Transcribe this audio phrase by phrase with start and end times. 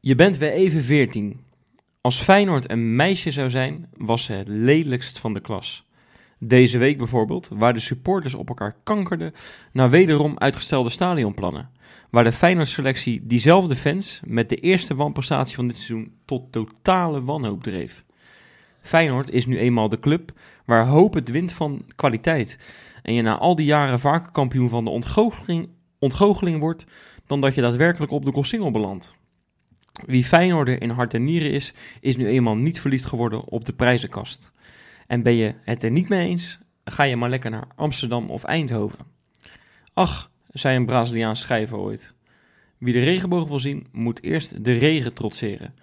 [0.00, 1.40] Je bent weer even 14.
[2.00, 5.86] Als Feyenoord een meisje zou zijn, was ze het lelijkst van de klas.
[6.38, 9.32] Deze week bijvoorbeeld, waar de supporters op elkaar kankerden
[9.72, 11.70] na wederom uitgestelde stadionplannen.
[12.10, 17.62] Waar de Feyenoord-selectie diezelfde fans met de eerste wanprestatie van dit seizoen tot totale wanhoop
[17.62, 18.04] dreef.
[18.80, 20.32] Feyenoord is nu eenmaal de club
[20.64, 22.58] waar hoop het wint van kwaliteit.
[23.02, 25.68] En je na al die jaren vaker kampioen van de ontgoocheling,
[25.98, 26.86] ontgoocheling wordt
[27.32, 29.14] dan dat je daadwerkelijk op de Gossingel belandt.
[30.06, 33.72] Wie Feyenoorder in hart en nieren is, is nu eenmaal niet verliefd geworden op de
[33.72, 34.52] prijzenkast.
[35.06, 38.44] En ben je het er niet mee eens, ga je maar lekker naar Amsterdam of
[38.44, 38.98] Eindhoven.
[39.94, 42.14] Ach, zei een Braziliaans schrijver ooit.
[42.78, 45.74] Wie de regenboog wil zien, moet eerst de regen trotseren.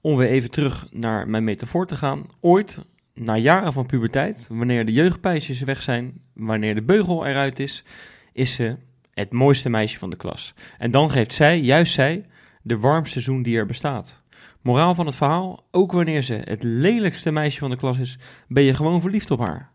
[0.00, 2.26] Om weer even terug naar mijn metafoor te gaan.
[2.40, 2.84] Ooit,
[3.14, 7.84] na jaren van puberteit, wanneer de jeugdpijsjes weg zijn, wanneer de beugel eruit is,
[8.32, 8.76] is ze
[9.14, 10.54] het mooiste meisje van de klas.
[10.78, 12.26] En dan geeft zij, juist zij,
[12.62, 14.22] de warmste zoen die er bestaat.
[14.60, 18.18] Moraal van het verhaal, ook wanneer ze het lelijkste meisje van de klas is,
[18.48, 19.70] ben je gewoon verliefd op haar.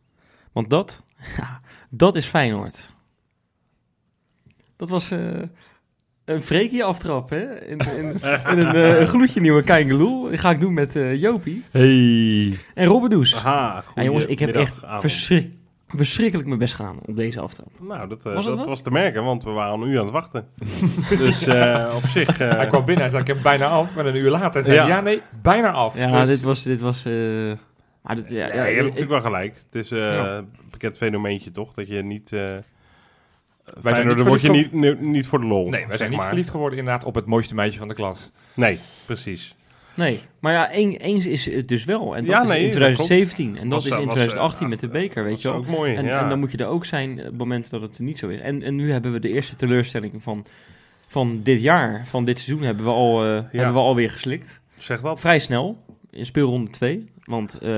[0.52, 1.04] Want dat,
[1.38, 2.94] ja, dat is Feyenoord.
[4.76, 5.20] Dat was eh,
[6.26, 7.66] een freakie aftrap, hè?
[7.66, 8.06] In, in,
[8.52, 10.30] in een, eh, een gloedje nieuwe Keingeloel.
[10.30, 12.58] Die ga ik doen met eh, Jopie Hey.
[12.74, 13.36] en Robbedoes.
[13.36, 15.54] Aha, Ja, jongens, ik heb echt verschrik,
[15.88, 17.68] verschrikkelijk mijn best gedaan op deze aftrap.
[17.80, 20.14] Nou, dat, eh, Was dat was te merken, want we waren een uur aan het
[20.14, 20.48] wachten.
[21.18, 22.40] dus eh, op zich...
[22.40, 23.98] eh, Hij kwam binnen en zei, ik heb bijna af.
[23.98, 24.96] En een uur later zei hij, Ja.
[24.96, 25.98] ja nee, bijna af.
[25.98, 26.64] Ja, Dus- dit was...
[26.64, 27.14] Dit was eh,
[28.02, 29.56] maar dit, ja, ja, ja, je hebt ik- natuurlijk wel gelijk.
[29.72, 30.36] Het is eh, Ja.
[30.38, 32.32] een bekend fenomeentje toch, dat je niet...
[32.32, 32.64] eh Wij
[33.64, 34.50] zijn Feyenoord, niet dan word je
[34.82, 36.28] niet, niet voor de lol, Nee, wij zijn niet maar.
[36.28, 38.30] verliefd geworden inderdaad op het mooiste meisje van de klas.
[38.54, 39.56] Nee, precies.
[39.98, 42.16] Nee, maar ja, een- eens is het dus wel.
[42.16, 43.58] En dat Ja, is nee, in dat 2017.
[43.58, 45.48] En dat Was, is eh, in was, 2018 eh, met de beker, weet Dat je
[45.50, 45.58] wel.
[45.58, 46.24] ook mooi, En, ja.
[46.24, 48.40] en dan moet je er ook zijn op het moment dat het niet zo is.
[48.40, 50.46] En, en nu hebben we de eerste teleurstelling van,
[51.08, 54.62] van dit jaar, van dit seizoen, hebben we, al, eh, hebben we alweer geslikt.
[54.78, 55.20] Zeg dat.
[55.20, 55.78] Vrij snel,
[56.12, 57.10] in speelronde 2.
[57.24, 57.70] Want, eh,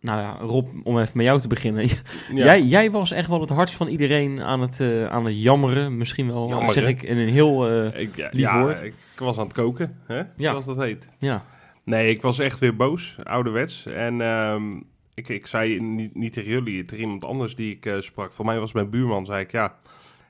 [0.00, 1.88] nou ja, Rob, om even met jou te beginnen.
[2.34, 5.96] Jij, jij was echt wel het hardst van iedereen aan het, eh, aan het jammeren.
[5.96, 6.72] Misschien wel, Jammeren.
[6.72, 7.68] zeg ik in een heel...
[7.68, 8.82] eh, Ik, ja, lief ja, woord.
[8.82, 10.16] ik was aan het koken, hè?
[10.18, 10.26] Ja.
[10.36, 11.06] zoals dat heet.
[11.18, 11.44] ja.
[11.86, 13.86] Nee, ik was echt weer boos, ouderwets.
[13.86, 14.76] En ehm,
[15.14, 18.32] ik, ik zei niet, niet tegen jullie, tegen iemand anders die ik eh, sprak.
[18.32, 19.74] Voor mij was mijn buurman, zei ik, ja...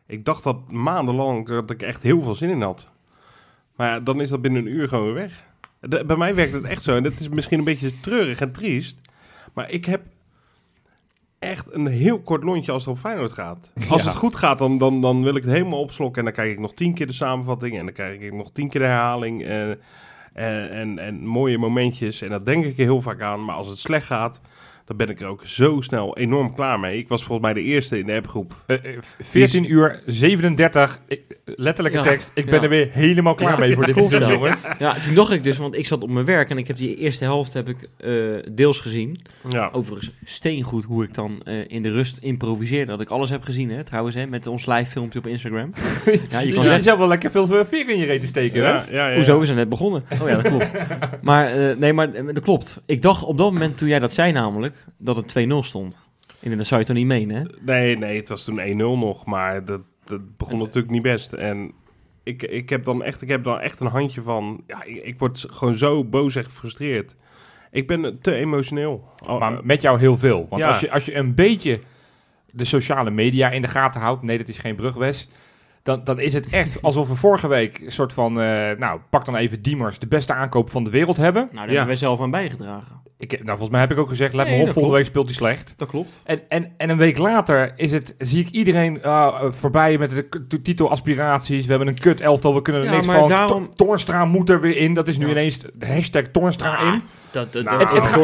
[0.09, 2.89] Ik dacht dat maandenlang dat ik echt heel veel zin in had.
[3.77, 5.45] Maar ja, dan is dat binnen een uur gewoon weer weg.
[5.81, 6.97] De- bij mij werkt het echt zo.
[6.97, 9.01] En dat is misschien een beetje treurig en triest.
[9.55, 10.03] Maar ik heb
[11.39, 13.73] echt een heel kort lontje als het op Feyenoord gaat.
[13.89, 14.09] Als Ja.
[14.09, 16.19] het goed gaat, dan, dan, dan wil ik het helemaal opslokken.
[16.19, 17.79] En dan krijg ik nog tien keer de samenvatting.
[17.79, 19.45] En dan krijg ik nog tien keer de herhaling.
[19.45, 19.81] En,
[20.37, 22.23] en, en, mooie momentjes.
[22.23, 23.45] En dat denk ik heel vaak aan.
[23.45, 24.41] Maar als het slecht gaat,
[24.87, 26.99] dan ben ik er ook zo snel enorm klaar mee.
[26.99, 28.55] Ik was volgens mij de eerste in de appgroep.
[28.67, 32.31] Eh, eh, 14 uur 37, ik, letterlijke Ja, tekst.
[32.35, 32.63] Ik ben ja.
[32.63, 34.31] er weer helemaal klaar Ja, mee voor dit seizoen, ja.
[34.31, 34.67] jongens.
[34.79, 36.97] Ja, toen dacht ik dus, want ik zat op mijn werk en ik heb die
[36.97, 38.13] eerste helft heb ik eh,
[38.53, 39.21] deels gezien.
[39.49, 39.69] Ja.
[39.73, 42.91] Overigens steengoed hoe ik dan eh, in de rust improviseerde.
[42.91, 45.73] Dat ik alles heb gezien, hè, trouwens, hè, met ons live filmpje op Instagram.
[46.31, 48.69] ja, je kan zelf wel lekker veel veer in je reet te steken, hè?
[48.69, 49.15] Ja, ja, ja.
[49.15, 50.05] hoezo is het net begonnen?
[50.23, 50.73] Oh ja, dat klopt.
[51.23, 52.83] maar eh, nee, maar eh, dat klopt.
[52.87, 55.99] Ik dacht op dat moment, toen jij dat zei namelijk, dat het 2-0 stond.
[56.43, 57.43] En dat zou je toch niet menen, hè?
[57.61, 61.33] Nee, nee, het was toen 1-0 nog, maar dat, dat begon Het- natuurlijk niet best.
[61.33, 61.73] En
[62.23, 64.63] ik, ik, heb dan echt, ik heb dan echt een handje van...
[64.67, 67.17] Ja, ik, ik word gewoon zo boos en gefrustreerd.
[67.71, 69.09] Ik ben te emotioneel.
[69.39, 70.47] Maar met jou heel veel.
[70.51, 70.69] Want Ja.
[70.69, 71.81] als, je, als je een beetje
[72.51, 74.23] de sociale media in de gaten houdt...
[74.23, 75.29] Nee, dat is geen brugwes.
[75.87, 78.41] Dan, dan is het echt alsof we vorige week een soort van...
[78.41, 81.43] eh, nou, pak dan even Diemers, de beste aankoop van de wereld hebben.
[81.43, 81.69] Nou, daar Ja.
[81.71, 83.01] hebben wij zelf aan bijgedragen.
[83.19, 84.99] Ik, nou, volgens mij heb ik ook gezegd, let Nee, me op, volgende klopt.
[85.03, 85.75] week speelt hij slecht.
[85.77, 86.23] Dat klopt.
[86.25, 90.11] En, en, en een week later is het, zie ik iedereen ah, eh, voorbij met
[90.11, 91.65] de k- t- titelaspiraties.
[91.65, 93.29] We hebben een kut elftal, we kunnen er Ja, niks maar van.
[93.29, 94.95] daarom- To- Toornstra moet er weer in.
[94.95, 95.31] Dat is nu Ja.
[95.31, 97.03] ineens de hashtag Toornstra in.
[97.37, 97.79] Dat, dat, Nou,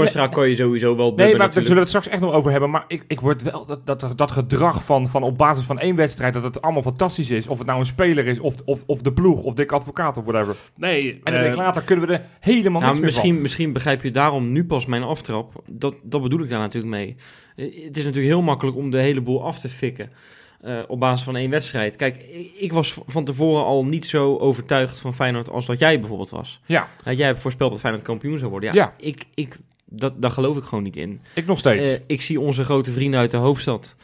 [0.04, 2.32] het, kan je sowieso wel Nee, dubben maar daar zullen we het straks echt nog
[2.32, 2.70] over hebben.
[2.70, 5.96] Maar ik, ik word wel dat, dat, dat gedrag van, van op basis van één
[5.96, 6.34] wedstrijd...
[6.34, 7.48] dat het allemaal fantastisch is.
[7.48, 10.24] Of het nou een speler is, of, of, of de ploeg, of Dick Advocaat of
[10.24, 10.56] whatever.
[10.76, 13.42] nee, En een eh, week later kunnen we er helemaal Nou, niks meer misschien, van.
[13.42, 15.62] misschien begrijp je daarom nu pas mijn aftrap.
[15.66, 17.16] Dat, dat bedoel ik daar natuurlijk mee.
[17.56, 20.10] Eh, Het is natuurlijk heel makkelijk om de hele boel af te fikken.
[20.62, 21.96] Eh, op basis van één wedstrijd.
[21.96, 22.16] Kijk,
[22.58, 26.60] ik, was van tevoren al niet zo overtuigd van Feyenoord als dat jij bijvoorbeeld was.
[26.66, 28.74] Ja, Nou, jij hebt voorspeld dat Feyenoord kampioen zou worden.
[28.74, 29.06] Ja, Ja.
[29.06, 31.20] Ik, ik, dat, daar geloof ik gewoon niet in.
[31.34, 31.88] ik nog steeds.
[31.88, 33.96] Eh, ik zie onze grote vrienden uit de hoofdstad.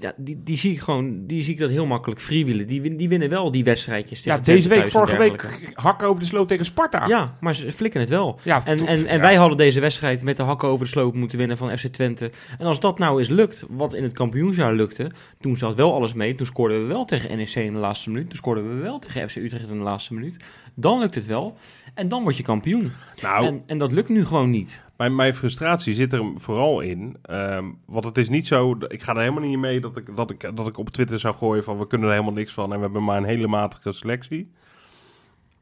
[0.00, 2.66] Ja, die, die zie ik gewoon, die zie ik dat heel makkelijk freewheelen.
[2.66, 4.24] Die, die winnen wel die wedstrijdjes.
[4.24, 7.06] ja, deze week, vorige week, hakken over de sloot tegen Sparta.
[7.06, 8.38] Ja, maar ze flikken het wel.
[8.42, 9.20] ja En, en, en ja.
[9.20, 12.30] wij hadden deze wedstrijd met de hakken over de sloop moeten winnen van FC Twente.
[12.58, 15.10] En als dat nou eens lukt, wat in het kampioensjaar lukte,
[15.40, 16.34] toen zat wel alles mee.
[16.34, 18.28] Toen scoorden we wel tegen NEC in de laatste minuut.
[18.28, 20.44] Toen scoorden we wel tegen FC Utrecht in de laatste minuut.
[20.74, 21.56] Dan lukt het wel.
[21.94, 22.92] En dan word je kampioen.
[23.22, 24.84] Nou, En, en dat lukt nu gewoon niet.
[24.96, 27.16] Mijn, mijn frustratie zit er vooral in.
[27.22, 28.76] ehm, want het is niet zo.
[28.88, 31.34] Ik ga er helemaal niet mee dat ik, dat, ik, dat ik op Twitter zou
[31.34, 33.92] gooien van we kunnen er helemaal niks van en we hebben maar een hele matige
[33.92, 34.50] selectie.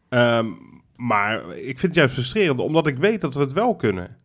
[0.08, 0.46] Ehm,
[0.96, 4.16] maar ik vind het juist frustrerend, omdat ik weet dat we het wel kunnen.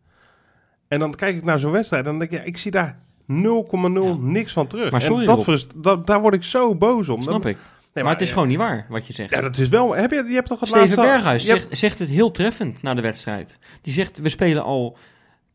[0.88, 2.98] En dan kijk ik naar zo'n wedstrijd en dan denk ik, ja, ik zie daar
[3.26, 4.90] 0,0 niks van terug.
[4.90, 7.22] Maar sorry, en dat daar word ik zo boos om.
[7.22, 7.58] Snap Dan- ik.
[7.94, 9.30] Nee, maar het is ja, gewoon niet waar wat je zegt.
[9.30, 9.94] Ja, dat is wel.
[9.94, 11.06] Heb je, je hebt toch het Steven laatste...
[11.06, 13.58] Berghuis hebt- zegt, zegt het heel treffend na de wedstrijd.
[13.82, 14.96] Die zegt, we spelen al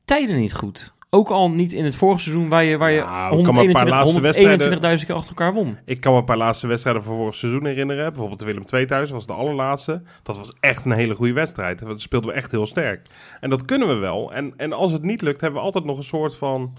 [0.05, 0.93] tijden niet goed.
[1.09, 3.61] Ook al niet in het vorige seizoen waar je, waar je Nou, ik kan me
[3.61, 5.77] een paar 121 laatste 121.000 keer achter elkaar won.
[5.85, 8.09] Ik kan me een paar laatste wedstrijden van vorig seizoen herinneren.
[8.09, 10.01] Bijvoorbeeld de Willem II thuis was de allerlaatste.
[10.23, 11.79] Dat was echt een hele goede wedstrijd.
[11.79, 13.07] Dat speelden we echt heel sterk.
[13.39, 14.33] En dat kunnen we wel.
[14.33, 16.77] En, en als het niet lukt, hebben we altijd nog een soort van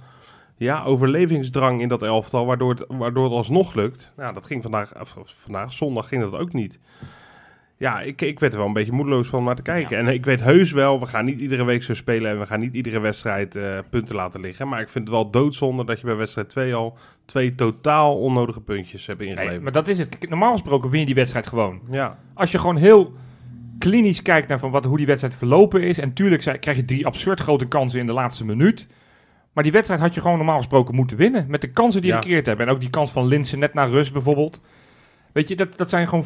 [0.56, 2.46] ja, overlevingsdrang in dat elftal.
[2.46, 4.12] Waardoor het, waardoor het alsnog lukt.
[4.16, 4.92] Nou, dat ging vandaag,
[5.24, 6.78] vandaag, zondag ging dat ook niet.
[7.78, 9.98] Ja, ik, ik werd er wel een beetje moedeloos van naar te kijken.
[9.98, 12.30] En ik weet heus wel, we gaan niet iedere week zo spelen.
[12.30, 14.68] En we gaan niet iedere wedstrijd eh, punten laten liggen.
[14.68, 18.60] Maar ik vind het wel doodzonde dat je bij wedstrijd 2 al twee totaal onnodige
[18.60, 19.50] puntjes hebt ingeleverd.
[19.50, 20.28] Nee, maar dat is het.
[20.28, 21.80] Normaal gesproken win je die wedstrijd gewoon.
[21.90, 23.12] Ja, Als je gewoon heel
[23.78, 25.98] klinisch kijkt naar van wat, hoe die wedstrijd verlopen is.
[25.98, 28.88] En tuurlijk krijg je drie absurd grote kansen in de laatste minuut.
[29.56, 31.44] Maar die wedstrijd had je gewoon normaal gesproken moeten winnen.
[31.48, 32.22] Met de kansen die je Ja.
[32.22, 32.66] gecreëerd hebben.
[32.66, 34.60] En ook die kans van Linsen net na rust bijvoorbeeld.
[35.36, 36.24] Weet je, dat, dat zijn gewoon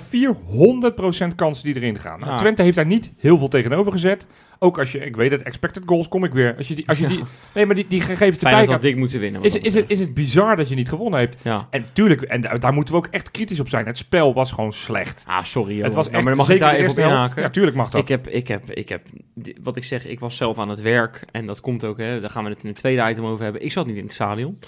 [1.32, 2.18] 400% kansen die erin gaan.
[2.20, 2.36] Nou, Ja.
[2.38, 4.26] Twente heeft daar niet heel veel tegenover gezet.
[4.58, 6.56] Ook als je, ik weet het, expected goals kom ik weer.
[6.56, 7.22] Als je die, als je die,
[7.54, 9.42] nee, maar die, die gegevens Feyenoord had gaat, dik moeten winnen.
[9.42, 11.36] is, dat is, het, is het bizar dat je niet gewonnen hebt.
[11.42, 11.66] Ja.
[11.70, 13.86] En tuurlijk, en da- daar moeten we ook echt kritisch op zijn.
[13.86, 15.22] Het spel was gewoon slecht.
[15.26, 15.74] Ah, sorry.
[15.74, 15.84] joh.
[15.84, 17.42] Het was maar dan mag ik daar even op inhaken.
[17.42, 18.00] Ja, tuurlijk mag dat.
[18.00, 19.02] Ik heb, ik heb, ik heb,
[19.62, 21.24] wat ik zeg, ik was zelf aan het werk.
[21.30, 23.64] En dat komt ook, hè, daar gaan we het in het tweede item over hebben.
[23.64, 24.58] Ik zat niet in het stadion.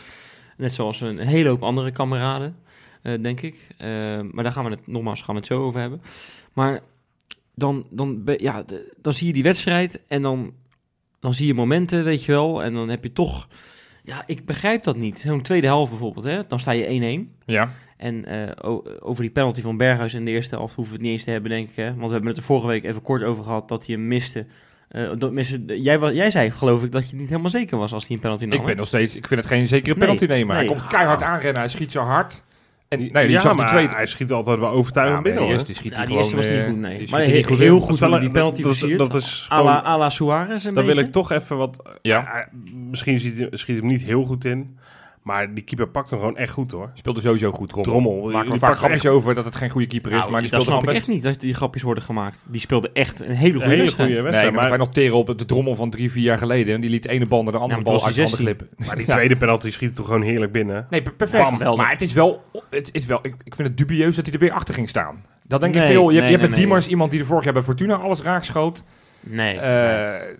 [0.56, 2.56] Net zoals een hele hoop andere kameraden,
[3.02, 3.66] denk ik.
[3.78, 3.88] Eh,
[4.31, 6.02] maar daar gaan we het, nogmaals, gaan we het zo over hebben.
[6.52, 6.81] Maar
[7.54, 8.64] dan, dan, ja,
[9.00, 10.52] dan zie je die wedstrijd en dan,
[11.20, 12.62] dan zie je momenten, weet je wel.
[12.62, 13.49] En dan heb je toch,
[14.04, 15.19] ja, ik begrijp dat niet.
[15.19, 17.37] Zo'n tweede helft bijvoorbeeld, hè, dan sta je 1-1.
[17.46, 17.69] ja.
[17.96, 18.49] En eh,
[19.00, 21.31] over die penalty van Berghuis in de eerste helft hoeven we het niet eens te
[21.31, 21.76] hebben, denk ik.
[21.76, 21.84] Hè?
[21.94, 24.46] Want we hebben het er vorige week even kort over gehad dat hij hem miste.
[24.88, 27.93] Eh, dat miste jij, wa- jij zei, geloof ik, dat je niet helemaal zeker was
[27.93, 28.58] als hij een penalty nam.
[28.60, 30.56] Ik ben nog steeds, ik vind het geen zekere Nee, penalty nemen.
[30.56, 32.43] Hij komt keihard aanrennen, hij schiet zo hard.
[32.93, 33.94] En nee, die ja, zag die maar tweede.
[33.94, 35.41] hij schiet altijd wel overtuigend Ja, binnen.
[35.43, 35.59] die hoor.
[35.61, 36.99] eerste schiet Ja, die eerste gewoon, was niet eh, goed, nee.
[36.99, 37.81] die Maar hij heel, niet heel in.
[37.81, 38.99] goed Dat die penalty dat- dat- versiert.
[38.99, 41.83] dat is à gewoon- la, à la Suarez een Dan wil ik toch even wat...
[42.03, 42.33] Ja.
[42.35, 42.47] eh,
[42.91, 44.79] misschien schiet, hij- schiet hem niet heel goed in.
[45.23, 46.91] Maar die keeper pakt hem gewoon echt goed hoor.
[46.95, 47.93] Speelde sowieso goed, Drommel.
[47.93, 48.31] Drommel.
[48.33, 50.41] Maken die vaak pakt grapjes echt over dat het geen goede keeper is, Nou, maar
[50.43, 52.47] die dat snap ik echt niet, dat die grapjes worden gemaakt.
[52.49, 54.09] Die speelde echt een hele Een goede hele wedstrijd.
[54.09, 54.55] goede Nee, wedstrijd.
[54.55, 56.75] maar wij noteren op de Drommel van drie, vier jaar geleden.
[56.75, 59.07] En die liet de ene bal naar de andere Ja, bal uit de maar die
[59.07, 60.87] tweede penalty schiet toch gewoon heerlijk binnen.
[60.91, 61.59] Nee, per- perfect.
[61.59, 64.35] Bam, maar het is wel, het is wel ik, ik vind het dubieus dat hij
[64.35, 65.25] er weer achter ging staan.
[65.47, 66.03] Dat denk ik Nee, veel.
[66.11, 66.59] Je, hebt- nee, je hebt nee, met nee.
[66.67, 68.83] Diemers iemand die er vorig jaar bij Fortuna alles raakschoot.
[69.25, 69.59] Nee.
[69.59, 70.37] Eh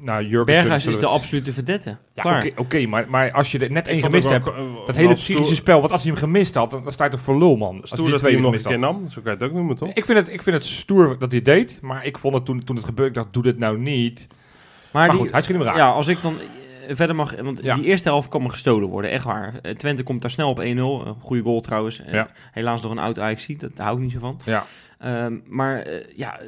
[0.00, 1.96] nou, Jurgen Berghuis is de absolute verdette.
[2.14, 4.54] Ja, oké, oké, maar, maar als je er net één gemist hebt, eh,
[4.86, 7.20] dat hele psychische spel, want als hij hem gemist had, dan, dan sta je toch
[7.20, 7.80] voor lul, man.
[7.80, 9.08] Als Stoer die dat hij hem nog een keer nam.
[9.08, 9.88] Zo kan je het ook noemen, toch?
[9.94, 12.44] Ik vind, het, ik vind het stoer dat hij het deed, maar ik vond het
[12.44, 14.26] toen, toen het gebeurde, ik dacht, doe dit nou niet.
[14.28, 14.36] Maar,
[15.06, 15.76] Maar die, goed, hij schiet hem raak.
[15.76, 16.36] Ja, als ik dan
[16.88, 17.34] eh, verder mag...
[17.42, 17.74] Want Ja.
[17.74, 19.54] die eerste helft kan me gestolen worden, echt waar.
[19.76, 20.62] Twente komt daar snel op 1-0.
[20.62, 22.02] Een goede goal trouwens.
[22.10, 22.28] Ja.
[22.52, 24.40] Helaas door een oud ajax dat hou ik niet zo van.
[24.44, 24.64] Ja.
[24.98, 26.46] Ehm, maar eh, ja, eh,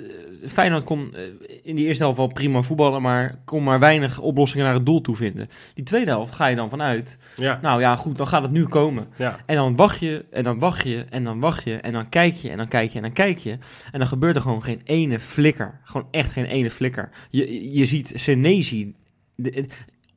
[0.49, 1.23] Feyenoord kon eh,
[1.62, 3.02] in die eerste helft wel prima voetballen...
[3.02, 5.49] maar kon maar weinig oplossingen naar het doel toe vinden.
[5.75, 7.19] Die tweede helft ga je dan vanuit...
[7.37, 7.59] Ja.
[7.62, 9.07] nou ja, goed, dan gaat het nu komen.
[9.17, 9.37] ja.
[9.47, 12.35] En dan wacht je, en dan wacht je, en dan wacht je, en dan kijk
[12.35, 13.50] je, en dan kijk je, en dan kijk je.
[13.93, 15.81] En dan gebeurt er gewoon geen ene flikker.
[15.83, 17.11] Gewoon echt geen ene flikker.
[17.31, 18.95] Je, je ziet Senezi,
[19.35, 19.67] de-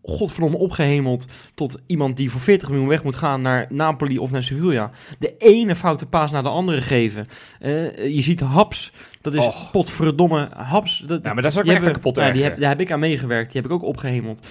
[0.04, 4.44] godverdomme opgehemeld tot iemand die voor 40 miljoen weg moet gaan naar Napoli of naar
[4.44, 4.92] Sevilla.
[5.20, 7.26] De ene foute paas naar de andere geven.
[7.60, 8.92] Eh, je ziet Haps,
[9.22, 9.72] dat is Och.
[9.72, 11.04] potverdomme Haps.
[11.08, 13.00] Dat, Ja, maar dat is ook echt hebben- kapot die heb, Daar heb ik aan
[13.00, 14.48] meegewerkt, die heb ik ook opgehemeld.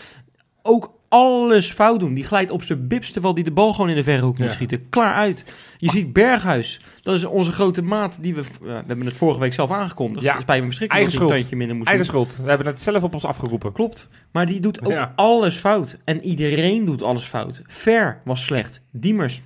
[0.63, 2.15] Ook alles fout doen.
[2.15, 4.47] Die glijdt op zijn bips terwijl die de bal gewoon in de verre hoek moet
[4.47, 4.53] Ja.
[4.53, 4.89] schieten.
[4.89, 5.45] Klaar uit.
[5.77, 6.81] Je ziet Berghuis.
[7.03, 8.43] Dat is onze grote maat die we...
[8.61, 10.25] we hebben het vorige week zelf aangekondigd.
[10.25, 10.33] Ja.
[10.33, 11.41] Het spijt me verschrikkelijk Eigen een schuld.
[11.41, 12.15] tandje minder moest Eigen doen.
[12.27, 12.37] schuld.
[12.45, 13.73] We hebben het zelf op ons afgeroepen.
[13.73, 14.09] Klopt.
[14.33, 15.13] Maar die doet ook Ja.
[15.17, 15.99] alles fout.
[16.05, 17.63] En iedereen doet alles fout.
[17.67, 18.81] Ver was slecht.
[18.91, 19.43] Diemers.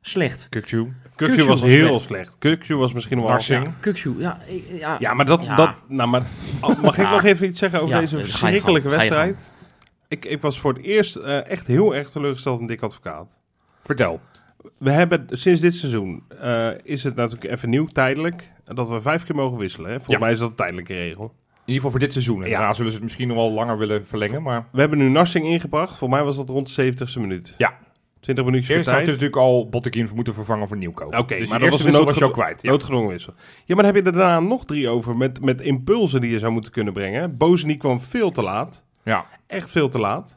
[0.00, 0.46] slecht.
[0.48, 0.92] Kukju.
[1.16, 2.04] Kukju was was heel slecht.
[2.04, 2.36] slecht.
[2.38, 3.28] Kukju was misschien wel...
[3.28, 3.68] Narsing.
[3.82, 4.38] Ja, ja,
[4.78, 5.42] ja, Ja, maar dat...
[5.44, 5.56] Ja.
[5.56, 6.22] dat nou, maar,
[6.60, 9.36] oh, mag ik nog even iets zeggen over Ja, deze je verschrikkelijke wedstrijd?
[10.08, 13.34] Ik, ik was voor het eerst eh, echt heel erg teleurgesteld in Dick Advocaat.
[13.82, 14.20] Vertel.
[14.78, 19.24] We hebben sinds dit seizoen, eh, is het natuurlijk even nieuw, tijdelijk, dat we vijf
[19.24, 19.86] keer mogen wisselen.
[19.90, 19.94] Hè?
[19.96, 20.22] Volgens Ja.
[20.22, 21.24] mij is dat een tijdelijke regel.
[21.24, 22.42] In ieder geval voor dit seizoen.
[22.42, 22.58] En Ja.
[22.58, 24.42] daarna zullen ze het misschien nog wel langer willen verlengen.
[24.42, 25.98] Maar We hebben nu Narsing ingebracht.
[25.98, 27.54] Voor mij was dat rond de 70ste minuut.
[27.58, 27.78] Ja.
[28.20, 31.14] 20 minuutjes eerst had je natuurlijk al Bottekin moeten vervangen voor Nieuwkoop.
[31.18, 32.62] Oké, dus maar dat was een noodgedwongen- kwijt.
[32.62, 32.70] Ja.
[32.70, 33.32] Noodgedwongen wissel.
[33.64, 36.38] Ja, maar dan heb je er daarna nog drie over met, met impulsen die je
[36.38, 37.36] zou moeten kunnen brengen.
[37.36, 38.84] Bozeni kwam veel te laat.
[39.08, 39.26] Ja.
[39.46, 40.36] Echt veel te laat.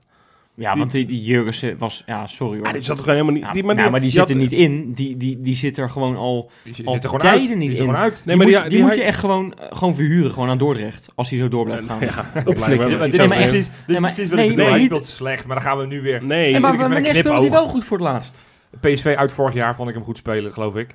[0.55, 2.03] Ja, want die, die Jurgensen was...
[2.05, 2.63] Ja, sorry hoor.
[2.63, 3.45] Maar die zat er gewoon helemaal niet...
[3.47, 4.93] Ja, die, maar, die, maar die die zit er niet in.
[4.93, 6.51] Die, die, die zit er gewoon al...
[6.63, 7.57] Die zit Al er gewoon tijden uit.
[7.57, 7.75] niet Die in.
[7.85, 8.13] gewoon uit.
[8.13, 10.57] Nee, die maar moet, die, die die moet je echt gewoon, gewoon verhuren, gewoon aan
[10.57, 11.11] Dordrecht.
[11.15, 11.99] Als hij zo door blijft gaan.
[12.35, 12.97] Ja, Opflikken.
[12.97, 14.55] maar precies- is Nee, maar- precies wat nee, ik bedoel.
[14.55, 16.23] nee, Hij niet- speelt slecht, maar dan gaan we nu weer...
[16.23, 17.49] Nee, maar wanneer speelde hij knipoog.
[17.49, 18.45] wel goed voor het laatst?
[18.79, 20.89] PSV uit vorig jaar vond ik hem goed spelen, geloof ik.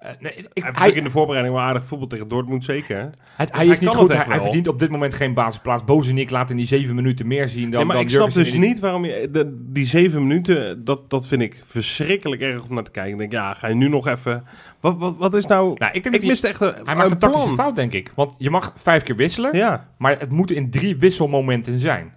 [0.00, 2.96] Eh, nee, ik, Hij heeft hij, in de voorbereiding wel aardig voetbal tegen Dortmund, zeker.
[2.98, 4.12] het- hij hij is niet goed.
[4.12, 5.84] Hij, hij verdient op dit moment geen basisplaats.
[5.84, 8.50] Bozenik laat in die zeven minuten meer zien dan Nee, maar dan ik snap dus
[8.50, 9.28] die- niet waarom je...
[9.32, 13.12] de- die zeven minuten, dat, dat vind ik verschrikkelijk erg om naar te kijken.
[13.12, 14.44] Ik denk, ja, ga je nu nog even...
[14.80, 15.74] Wat, wat, wat is nou...
[15.78, 17.58] Nou, ik denk ik miste echt een, hij maakt een tactische plan.
[17.58, 18.12] fout, denk ik.
[18.14, 22.12] Want je mag vijf keer wisselen, Ja, maar het moeten in drie wisselmomenten zijn.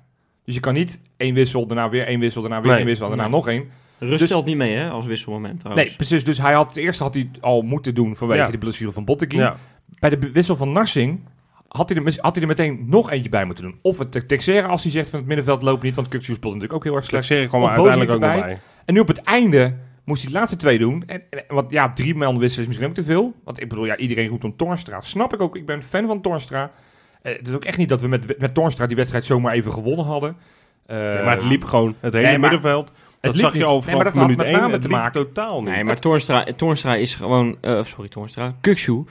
[0.45, 2.77] Dus je kan niet één wissel, daarna weer één wissel, daarna weer Nee.
[2.77, 3.31] één wissel, daarna Nee.
[3.31, 3.65] nog één.
[4.07, 5.87] Rust Dus- niet mee, hè, als wisselmoment trouwens.
[5.87, 6.23] Nee, precies.
[6.23, 8.51] Dus hij had, het eerste had hij al moeten doen vanwege Ja.
[8.51, 9.41] de blessure van Botteguin.
[9.41, 9.57] ja.
[9.99, 11.19] Bij de wissel van Narsing
[11.67, 13.79] had hij, er, had hij er meteen nog eentje bij moeten doen.
[13.81, 16.53] Of het te- Texera als hij zegt van het middenveld loopt niet, want Kukcu speelt
[16.53, 17.25] natuurlijk ook heel erg slecht.
[17.25, 18.39] Slexeren kwam er uiteindelijk ook erbij.
[18.41, 18.57] bij.
[18.85, 21.03] En nu op het einde moest hij de laatste twee doen.
[21.07, 23.33] En, en, want ja, drie man wisselen is misschien ook te veel.
[23.43, 25.01] Want ik bedoel, ja, iedereen roept om Tornstra.
[25.01, 26.71] Snap ik ook, ik ben fan van Tornstra.
[27.21, 29.71] Eh, het is ook echt niet dat we met, met Tornstra die wedstrijd zomaar even
[29.71, 30.35] gewonnen hadden.
[30.85, 32.91] Eh, maar het liep gewoon, het hele nee, maar middenveld.
[33.31, 34.55] Dat zag je al Nee, vanaf maar dat had minuut met 1.
[34.59, 35.69] name Het te maken- totaal niet.
[35.73, 37.57] Nee, maar Toornstra, Toornstra is gewoon...
[37.61, 38.55] eh sorry, Toornstra.
[38.61, 39.03] Kuksu.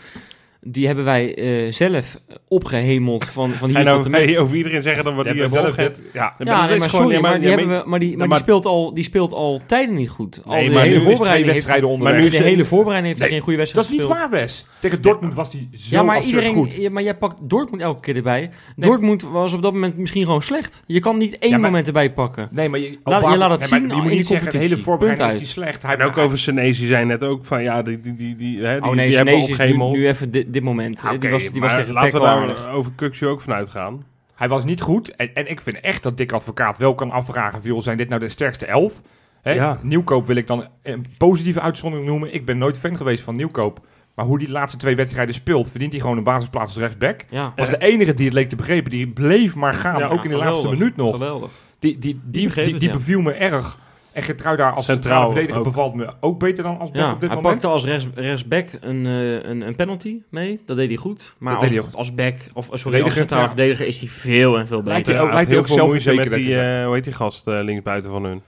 [0.65, 2.17] Die hebben wij eh, zelf
[2.49, 4.27] opgehemeld van, van hier je tot en nou met...
[4.27, 6.21] nee, over iedereen zeggen dan wat Je die hebben zelf dit- ja.
[6.23, 8.29] Ja, Ja, dat nee, is maar gewoon- sorry, maar, die, hebben we, maar, die, maar
[8.29, 10.41] maar- die, speelt al, die speelt al tijden niet goed.
[10.45, 12.65] Al Nee, de maar hele nu is twee voorbereiding heeft, wedstrijden maar nu de hele
[12.65, 14.67] voorbereiding heeft hij Nee, geen goede Dat wedstrijd is niet waar, Wes.
[14.81, 16.75] Tegen Dortmund was hij zo Ja, maar iedereen, goed.
[16.77, 18.51] ja, maar jij pakt Dortmund elke keer erbij.
[18.77, 20.83] Dortmund was op dat moment misschien gewoon slecht.
[20.87, 22.49] Je kan niet één moment erbij pakken.
[22.51, 25.33] Nee, maar je, Laat- het zien Je moet in niet die zeggen, de hele voorbereiding
[25.33, 25.83] is die slecht.
[25.83, 28.81] Hij, En ook over Senesi zei net ook van, ja, die, die, die, die, hè,
[28.81, 29.93] die, oh nee, die hebben Senesi is nu, opgehemeld.
[29.97, 31.03] nu even dit, moment.
[31.05, 34.05] Oké, die was, die was tegen laten we daar over Kuxu ook vanuit gaan.
[34.35, 35.17] hij was niet goed.
[35.17, 37.61] En, en ik vind echt dat Dick Advocaat wel kan afvragen...
[37.61, 39.03] Viel, zijn dit nou de sterkste elf?
[39.43, 39.53] Hè?
[39.53, 39.79] Ja.
[39.83, 42.35] Nieuwkoop wil ik dan een positieve uitzondering noemen.
[42.35, 43.81] Ik ben nooit fan geweest van Nieuwkoop.
[44.15, 45.69] Maar hoe die de laatste twee wedstrijden speelt...
[45.69, 47.25] verdient hij gewoon een basisplaats als rechtsback.
[47.31, 48.91] Ja, Was de enige die het leek te begrepen.
[48.91, 51.13] Die bleef maar gaan, Ja, ook in de laatste minuut nog.
[51.13, 51.51] Geweldig.
[51.79, 52.93] Die, die, die, die, die ja.
[52.93, 53.79] beviel me erg.
[54.13, 55.65] En daar als Centraal centrale verdediger ook.
[55.65, 57.55] bevalt me ook beter dan als back Ja, op dit hij moment.
[57.55, 60.61] pakte als rechts, rechtsback een, eh, een, een penalty mee.
[60.67, 61.35] Dat deed hij goed.
[61.39, 61.95] Maar Dat als, deed hij ook.
[61.95, 63.49] als back, of eh, sorry, als Verdediger, centrale ja.
[63.49, 65.13] verdediger is hij veel en veel Lijkt beter.
[65.15, 67.13] hij ook- Ja, lijkt hij heel ook veel moeite met die, eh, hoe heet die
[67.13, 68.33] gast eh, linksbuiten van hun?
[68.33, 68.43] Hoe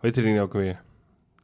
[0.00, 0.80] heet die nou ook weer?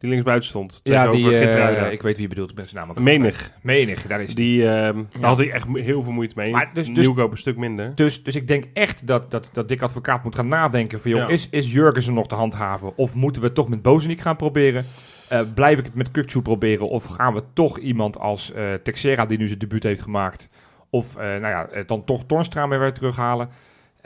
[0.06, 0.80] Die linksbuiten stond.
[0.82, 2.50] Ja, tegenover die, eh, ik weet wie je bedoelt.
[2.50, 3.50] Ik ben zijn naam ook Menig.
[3.62, 4.36] Menig, daar is die.
[4.56, 5.04] Die, ehm, Ja.
[5.12, 6.52] Daar had hij echt heel veel moeite mee.
[6.52, 7.92] Maar dus- dus- Nieuwkoop een stuk minder.
[7.94, 11.10] Dus, dus ik denk echt dat, dat, dat Dick Advocaat moet gaan nadenken van...
[11.10, 11.28] Joh, Ja.
[11.28, 12.96] is, is Jurgensen nog te handhaven?
[12.96, 14.84] Of moeten we toch met Bozenik gaan proberen?
[15.28, 16.88] Eh, blijf ik het met Kukcu proberen?
[16.88, 20.48] Of gaan we toch iemand als eh Texera, die nu zijn debuut heeft gemaakt...
[20.90, 23.48] Of eh, nou ja, dan toch Tornstra weer weer terughalen?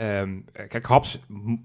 [0.00, 1.20] Ehm, eh, kijk, Haps,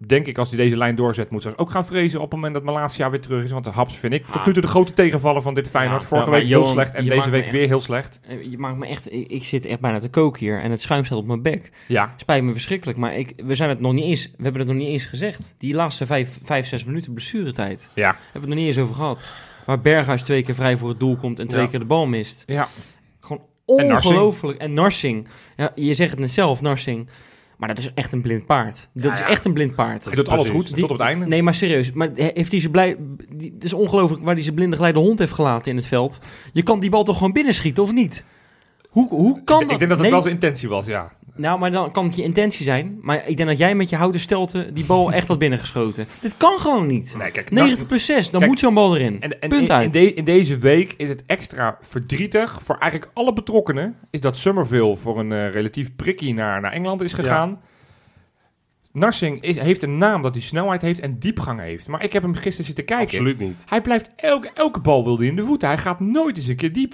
[0.08, 1.30] denk ik als hij deze lijn doorzet...
[1.32, 3.52] moet ze ook gaan vrezen op het moment dat Malasia weer terug is.
[3.52, 6.02] Want de Haps vind ik tot nu toe de grote tegenvaller van dit Feyenoord.
[6.02, 8.20] Ja, Vorige maar week heel slecht en je deze week weer heel slecht.
[8.28, 10.82] Eh, Je maakt me echt, ik, ik zit echt bijna te koken hier en het
[10.82, 11.72] schuim staat op mijn bek.
[11.88, 14.70] Ja, Spijt me verschrikkelijk, maar ik, we, zijn het nog niet eens, we hebben het
[14.70, 15.54] nog niet eens gezegd.
[15.58, 17.90] Die laatste vijf, vijf zes minuten blessuretijd.
[17.94, 18.06] ja.
[18.08, 19.30] Hebben we het nog niet eens over gehad.
[19.66, 21.68] Waar Berghuis twee keer vrij voor het doel komt en twee Ja.
[21.70, 22.44] keer de bal mist.
[22.46, 22.68] ja.
[23.20, 24.14] Gewoon En Narsing.
[24.14, 24.60] ongelooflijk.
[24.60, 25.28] En Narsing.
[25.56, 27.08] Ja, je zegt het net zelf, Narsing.
[27.58, 28.90] Maar dat is echt een blind paard.
[28.94, 29.28] Dat Ja, is ja.
[29.28, 30.06] echt een blind paard.
[30.06, 31.26] Hij doet alles goed, Die- tot op het einde.
[31.26, 31.92] Nee, maar serieus.
[31.92, 32.96] Maar he- heeft hij zijn blij...
[33.30, 36.20] Die, het is ongelooflijk waar hij zijn blinde geleide hond heeft gelaten in het veld.
[36.54, 38.26] Je kan die bal toch gewoon binnenschieten, of niet?
[38.90, 39.72] Hoe, hoe kan ik, dat?
[39.72, 41.12] ik denk dat het Nee, wel zijn intentie was, ja.
[41.38, 43.00] Nou, maar dan kan het je intentie zijn.
[43.02, 46.08] Maar ik denk dat jij met je houten stelte die bal echt had binnengeschoten.
[46.22, 47.16] Dit kan gewoon niet.
[47.18, 49.22] Nee, kijk, 90 plus 6, dan Kijk, moet zo'n bal erin.
[49.22, 49.86] En, en Punt in, uit.
[49.96, 53.96] In, de- in deze week is het extra verdrietig voor eigenlijk alle betrokkenen.
[54.10, 57.62] Is dat Somerville voor een eh, relatief prikkie naar, naar Engeland is gegaan.
[58.92, 61.88] Narsing is, heeft een naam dat hij snelheid heeft en diepgang heeft.
[61.88, 63.06] Maar ik heb hem gisteren zitten kijken.
[63.08, 63.56] Absoluut niet.
[63.66, 65.68] Hij blijft elke, elke bal wil hij in de voeten.
[65.68, 66.94] Hij gaat nooit eens een keer diep.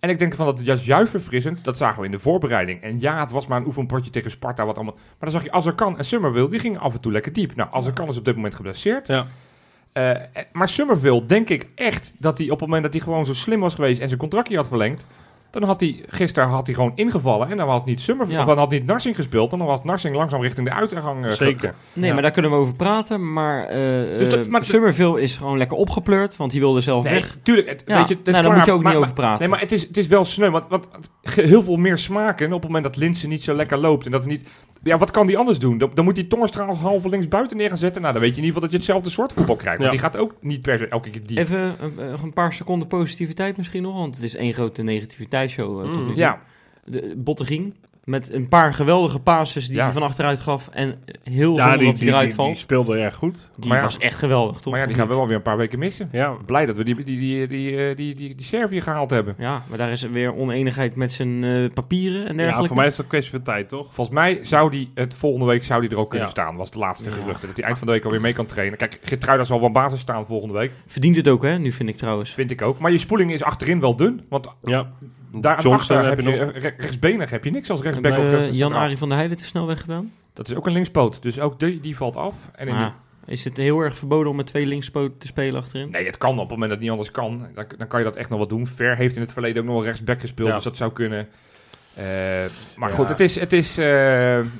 [0.00, 1.64] En ik denk van dat is juist verfrissend.
[1.64, 2.82] Dat zagen we in de voorbereiding.
[2.82, 4.66] En ja, het was maar een oefenpotje tegen Sparta.
[4.66, 4.94] Wat allemaal.
[4.94, 6.48] Maar dan zag je Azarkan en Summerville.
[6.48, 7.54] Die gingen af en toe lekker diep.
[7.54, 9.06] Nou, Azarkan is op dit moment geblesseerd.
[9.06, 9.26] Ja.
[9.92, 10.20] Eh, eh,
[10.52, 13.60] maar Summerville, denk ik echt dat hij op het moment dat hij gewoon zo slim
[13.60, 15.06] was geweest en zijn contractje had verlengd,
[15.50, 18.42] dan had hij gisteren had hij gewoon ingevallen en dan had niet Summerville, Ja.
[18.44, 21.24] of dan had niet Narsing gespeeld, en dan was Narsing langzaam richting de uitgang.
[21.26, 21.74] eh, Zeker.
[21.92, 22.12] Nee, Ja.
[22.12, 23.32] maar daar kunnen we over praten.
[23.32, 27.12] Maar, eh Dus dat- maar- Summerville is gewoon lekker opgepleurd, want hij wilde zelf Nee,
[27.12, 27.36] weg.
[27.42, 27.68] tuurlijk.
[27.68, 29.14] Het, Ja, weet je, het is nou, daar klaar, moet je ook maar- niet over
[29.14, 29.40] maar- praten.
[29.40, 30.50] Nee, maar het is, het is wel sneu.
[30.50, 30.88] Want, want
[31.22, 34.04] heel veel meer smaken op het moment dat Linsen niet zo lekker loopt.
[34.06, 34.48] En dat het niet...
[34.82, 35.78] Ja, wat kan die anders doen?
[35.78, 38.00] Dan, dan moet hij Tongerstraal halve links buiten neer gaan zetten.
[38.02, 39.78] Nou, dan weet je in ieder geval dat je hetzelfde soort voetbal krijgt.
[39.78, 39.96] Want Ja.
[39.98, 41.38] die gaat ook niet per se elke keer diep.
[41.38, 45.78] Even eh, eh, een paar seconden positiviteit misschien nog, want het is één grote negativiteitsshow.
[45.80, 46.16] eh, tot Mm, nu toe.
[46.20, 46.40] ja,
[46.84, 49.82] De Bottegien, met een paar geweldige passes die Ja.
[49.82, 50.68] hij van achteruit gaf.
[50.72, 52.48] En heel Ja, zonder die, dat hij die, eruit die, valt.
[52.48, 53.48] die speelde erg goed.
[53.56, 53.84] Die Maar ja.
[53.84, 54.72] was echt geweldig, toch?
[54.72, 56.08] maar ja, die gaan we wel weer een paar weken missen.
[56.12, 56.36] Ja.
[56.46, 59.34] Blij dat we die, die, die, die, eh, die, die, die Servië gehaald hebben.
[59.38, 62.60] Ja, maar daar is weer oneenigheid met zijn eh, papieren en dergelijke.
[62.62, 63.94] ja, voor mij is dat een kwestie van tijd, toch?
[63.94, 66.32] Volgens mij zou die het volgende week zou die er ook kunnen Ja.
[66.32, 66.56] staan.
[66.56, 67.16] Was de laatste Ja.
[67.16, 67.46] geruchte.
[67.46, 68.78] Dat hij eind van de week alweer mee kan trainen.
[68.78, 70.70] Kijk, Geertruida zal wel basis staan volgende week.
[70.86, 71.58] Verdient het ook, hè?
[71.58, 72.30] Nu vind ik trouwens.
[72.34, 72.78] Vind ik ook.
[72.78, 74.20] Maar je spoeling is achterin wel dun.
[74.28, 74.90] Want Ja.
[75.38, 76.52] Daar Johnston heb heb je nog.
[76.52, 78.70] re- rechtsbenig heb je niks als rechtsback Eh, of rechtscentraal.
[78.70, 80.12] Jan-Arie van der Heijden te snel weggedaan.
[80.32, 82.50] Dat is ook een linkspoot, dus ook die, die valt af.
[82.54, 82.92] En in
[83.26, 85.90] is het heel erg verboden om met twee linkspoten te spelen achterin?
[85.90, 87.46] nee, het kan op het moment dat het niet anders kan.
[87.54, 88.66] Dan, dan kan je dat echt nog wat doen.
[88.66, 90.54] Ver heeft in het verleden ook nog wel rechtsback gespeeld, Ja.
[90.54, 91.28] dus dat zou kunnen.
[91.94, 92.04] Eh,
[92.76, 92.94] maar Ja.
[92.94, 93.40] goed, het is...
[93.40, 93.84] Het is eh,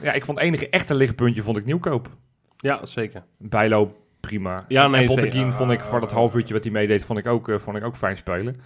[0.02, 2.08] ja, ik vond het enige echte lichtpuntje vond ik nieuwkoop.
[2.56, 3.22] Ja, zeker.
[3.38, 4.64] Bijlo, prima.
[4.68, 5.52] Ja, En nee, Botteguin zeker.
[5.52, 7.84] vond ik voor dat half uurtje wat hij meedeed, vond ik ook, eh, vond ik
[7.84, 8.60] ook fijn spelen.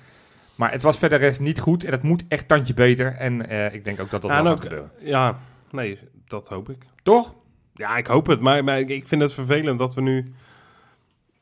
[0.55, 3.15] Maar het was verder niet goed en het moet echt tandje beter.
[3.15, 4.91] En eh, ik denk ook dat dat Ja, wel gaat gebeuren.
[5.01, 5.39] Ja,
[5.71, 6.83] nee, dat hoop ik.
[7.03, 7.35] Toch?
[7.75, 8.41] Ja, ik hoop het.
[8.41, 10.33] Maar, maar ik- vind het vervelend dat we nu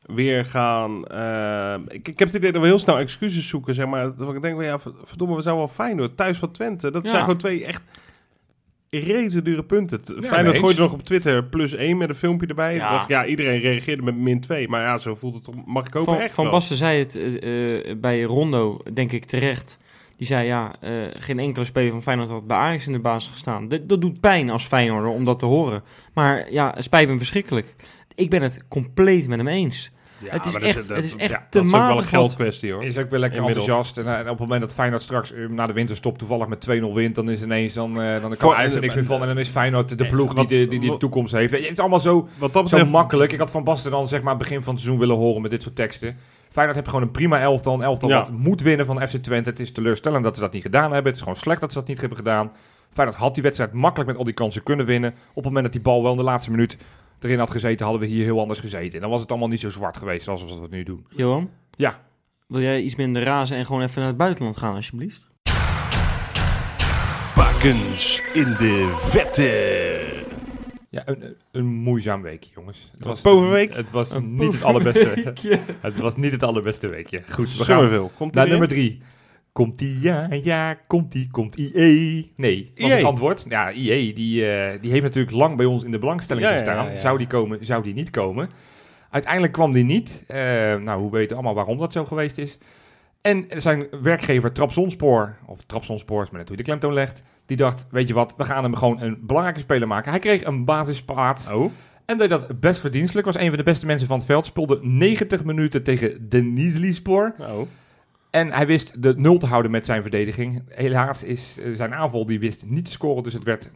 [0.01, 1.05] weer gaan...
[1.07, 4.15] eh, ik, ik heb het idee dat we heel snel excuses zoeken, zeg maar.
[4.15, 6.15] Dat ik denk, ja, verdomme, we zijn wel fijn hoor.
[6.15, 6.91] Thuis van Twente.
[6.91, 7.09] Dat Ja.
[7.09, 7.81] zijn gewoon twee echt
[8.99, 10.01] rete dure punten.
[10.07, 12.75] Mee Feyenoord gooide nog op Twitter plus één met een filmpje erbij.
[12.75, 12.91] Ja.
[12.91, 13.05] Ja.
[13.07, 14.67] ja, iedereen reageerde met min 2.
[14.67, 15.55] Maar ja, zo voelt het toch.
[15.65, 16.49] Mag ik ook Van, echt van.
[16.49, 19.77] Basten zei het eh, eh, bij Rondo, denk ik terecht.
[20.17, 23.31] Die zei ja, eh, geen enkele speler van Feyenoord had bij Ajax in de basis
[23.31, 23.69] gestaan.
[23.69, 25.83] Dat, dat doet pijn als Feyenoorder om dat te horen.
[26.13, 27.75] Maar ja, spijt me verschrikkelijk.
[28.15, 29.91] Ik ben het compleet met hem eens.
[30.23, 32.09] Ja, het is echt- het is echt ja, te dat is ook wel een matig
[32.09, 32.83] geldkwestie hoor.
[32.83, 33.67] Is ook weer lekker Inmiddels.
[33.67, 33.97] enthousiast.
[34.07, 36.93] En, eh, op het moment dat Feyenoord straks eh, na de winterstop toevallig met 2-0
[36.93, 39.21] wint, dan is ineens dan, eh dan kan er niks meer van.
[39.21, 41.51] En dan is Feyenoord de ploeg die de, die, die de toekomst heeft.
[41.53, 43.31] Het is allemaal zo, Wat dat zo betreft, makkelijk.
[43.31, 45.41] Ik had Van Basten dan zeg maar aan het begin van het seizoen willen horen
[45.41, 46.15] met dit soort teksten.
[46.49, 47.73] Feyenoord heeft gewoon een prima elftal.
[47.73, 48.17] Een elftal Ja.
[48.19, 49.49] wat moet winnen van FC Twente.
[49.49, 51.03] Het is teleurstellend dat ze dat niet gedaan hebben.
[51.05, 52.51] Het is gewoon slecht dat ze dat niet hebben gedaan.
[52.89, 55.09] Feyenoord had die wedstrijd makkelijk met al die kansen kunnen winnen.
[55.29, 56.77] Op het moment dat die bal wel in de laatste minuut
[57.19, 58.93] erin had gezeten, hadden we hier heel anders gezeten.
[58.93, 61.05] En dan was het allemaal niet zo zwart geweest zoals we het nu doen.
[61.09, 61.49] Johan?
[61.75, 61.99] Ja.
[62.47, 65.27] Wil jij iets minder razen en gewoon even naar het buitenland gaan alsjeblieft?
[67.35, 70.21] Bakens in de vette.
[70.89, 72.89] Ja, een, een moeizaam weekje, jongens.
[72.97, 73.75] Het was, Bovenweek?
[73.75, 75.33] Het was Een niet het allerbeste.
[75.81, 77.21] het was niet het allerbeste weekje.
[77.29, 78.09] Goed, we gaan.
[78.17, 79.01] Komt naar nummer drie.
[79.53, 82.31] Komt die, ja, ja, komt die, komt IE.
[82.35, 82.95] Nee, was IE.
[82.95, 83.45] het antwoord.
[83.49, 86.85] Ja, IE, die, eh, die heeft natuurlijk lang bij ons in de belangstelling Ja, gestaan.
[86.85, 86.97] ja, ja.
[86.97, 88.49] Zou die komen, zou die niet komen?
[89.09, 90.23] Uiteindelijk kwam die niet.
[90.27, 90.37] Eh,
[90.75, 92.57] nou, we weten allemaal waarom dat zo geweest is.
[93.21, 97.57] En zijn werkgever Trabzonspoor, of Trabzonspoor, is maar net hoe je de klemtoon legt, die
[97.57, 100.11] dacht, weet je wat, we gaan hem gewoon een belangrijke speler maken.
[100.11, 101.51] Hij kreeg een basisplaats.
[101.51, 101.71] Oh,
[102.05, 103.25] En deed dat best verdienstelijk.
[103.25, 104.45] Was een van de beste mensen van het veld.
[104.45, 107.35] Speelde 90 minuten tegen Denizlispor.
[107.39, 107.61] oh.
[108.33, 110.63] En hij wist de nul te houden met zijn verdediging.
[110.69, 113.23] Helaas is eh, zijn aanval die wist niet te scoren.
[113.23, 113.71] Dus het werd 0-0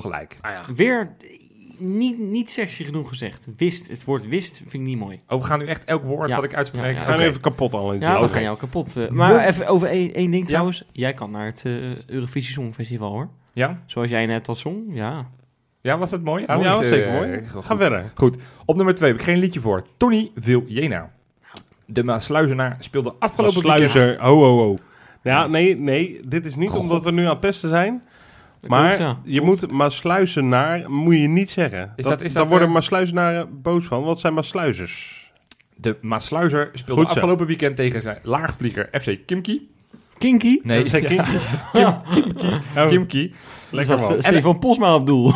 [0.00, 0.36] gelijk.
[0.40, 0.74] Ah, ja.
[0.74, 1.16] Weer
[1.78, 3.48] niet, niet sexy genoeg gezegd.
[3.56, 5.20] Wist, het woord wist vind ik niet mooi.
[5.28, 6.34] Oh, we gaan nu echt elk woord Ja.
[6.36, 6.96] wat ik uitspreek.
[6.98, 8.96] Ja, gaan even kapot al in Ja, we gaan jou kapot.
[8.96, 9.08] eh.
[9.08, 10.48] maar even over één, één ding Ja.
[10.48, 10.84] trouwens.
[10.92, 11.72] Jij kan naar het eh,
[12.06, 13.28] Eurovisie Songfestival hoor.
[13.52, 13.82] Ja?
[13.86, 15.30] Zoals jij net dat zong, ja.
[15.80, 16.44] ja, was dat mooi?
[16.46, 17.46] Ja, was zeker mooi.
[17.48, 17.64] goed.
[17.64, 18.12] Ga verder.
[18.64, 19.86] Op nummer 2 heb ik geen liedje voor.
[19.96, 21.10] Tony Viljena.
[21.90, 23.90] De Maasluizenaar speelde afgelopen weekend...
[23.90, 24.22] Sluizer.
[24.22, 24.78] Ho, ho, ho.
[25.22, 26.20] Ja, nee, nee.
[26.24, 28.02] Dit is niet omdat we nu aan het pesten zijn.
[28.60, 29.18] Dat Maar klopt, ja.
[29.32, 31.92] je moet maar sluizenaar, moet je niet zeggen.
[31.96, 34.02] Is dat, dat- is daar dat, worden eh, maar sluizenaren boos van.
[34.02, 35.18] Wat zijn maar sluizers?
[35.76, 39.68] De Maasluizer speelde Goed afgelopen weekend tegen zijn laagvlieger FC Kimki.
[40.20, 40.60] Kinky?
[40.62, 41.00] Nee, ja,
[42.14, 42.30] Kim-
[42.76, 43.34] Oh, Kimki.
[43.70, 44.12] Lekker man.
[44.12, 45.34] eh, Stefan Posma op doel.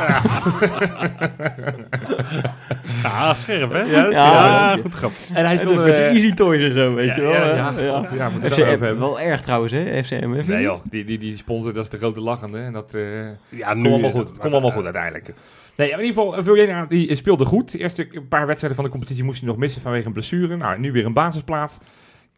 [3.03, 3.79] Ja, scherp hè?
[3.83, 4.33] Ja, dat Ja.
[4.73, 5.13] Ja, goed grap.
[5.35, 5.77] En hij speelde...
[5.83, 7.33] Met de eh, Easy Toys en zo, weet ja, je wel.
[7.33, 8.05] ja, ja, Ja.
[8.15, 8.99] Ja, FCM, hebben.
[8.99, 10.03] wel erg trouwens, hè?
[10.03, 10.29] FCM.
[10.31, 10.61] Nee niet?
[10.61, 12.59] joh, die, die, die sponsor, dat is de grote lachende.
[12.59, 13.03] En dat eh
[13.49, 14.29] Ja, komt allemaal goed.
[14.29, 15.35] Het komt allemaal goed uiteindelijk.
[15.77, 17.71] Nee, in ieder geval, Viljena die speelde goed.
[17.73, 20.57] De eerste paar wedstrijden van de competitie moest hij nog missen vanwege een blessure.
[20.57, 21.79] Nou, nu weer een basisplaats.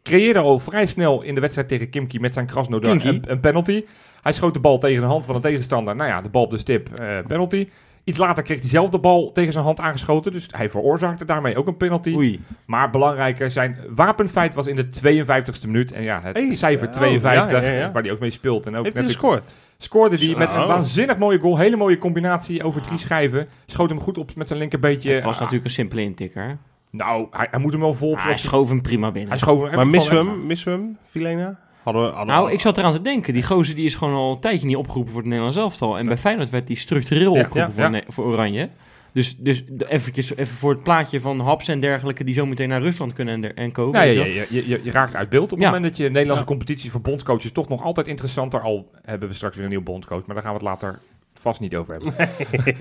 [0.07, 3.85] Creëerde al vrij snel in de wedstrijd tegen Kimki met zijn Krasnodar een, een penalty.
[4.23, 5.97] Hij schoot de bal tegen de hand van een tegenstander.
[5.97, 7.69] Nou ja, de bal op de stip, eh, penalty.
[8.05, 10.33] Iets later kreeg hij zelf de bal tegen zijn hand aangeschoten.
[10.33, 12.15] Dus hij veroorzaakte daarmee ook een penalty.
[12.15, 12.41] Oei.
[12.67, 15.93] Maar belangrijker, zijn wapenfeit was in de 52e minuut.
[15.93, 17.91] En ja, het Hey, cijfer oh, 52, ja, ja, ja.
[17.93, 18.67] waar hij ook mee speelt.
[18.67, 19.55] En ook Heeft hij gescoord?
[19.79, 20.67] scoorde hij met een Zo.
[20.67, 21.59] waanzinnig mooie goal.
[21.59, 23.47] Hele mooie combinatie over drie schijven.
[23.67, 25.13] Schoot hem goed op met zijn linkerbeetje.
[25.13, 26.59] Het was Ah, natuurlijk een simpele intikker.
[26.97, 28.17] Nou, hij, hij moet hem wel vol.
[28.17, 29.31] Ah, hij schoof hem prima binnen.
[29.31, 30.47] hij schoof hem Maar missen we hem?
[30.47, 31.59] Missen we hem, Filena?
[31.83, 33.33] Hadden we, hadden Nou, we- ik zat eraan te denken.
[33.33, 35.99] Die gozer die is gewoon al een tijdje niet opgeroepen voor het Nederlands elftal.
[35.99, 37.89] En bij Feyenoord werd die structureel Ja, opgeroepen ja, voor, ja.
[37.89, 38.69] Ne- voor Oranje.
[39.13, 42.25] Dus, dus eventjes, even voor het plaatje van Haps en dergelijke...
[42.25, 43.91] die zo meteen naar Rusland kunnen en, der- en co.
[43.91, 45.67] Nou, ja, je je, je, je, je raakt uit beeld op het Ja.
[45.67, 46.49] moment dat je Nederlandse Ja.
[46.51, 48.61] competitie voor bondcoaches toch nog altijd interessanter.
[48.61, 50.99] Al hebben we straks weer een nieuwe bondcoach, maar daar gaan we het later
[51.41, 52.13] vast niet over hebben.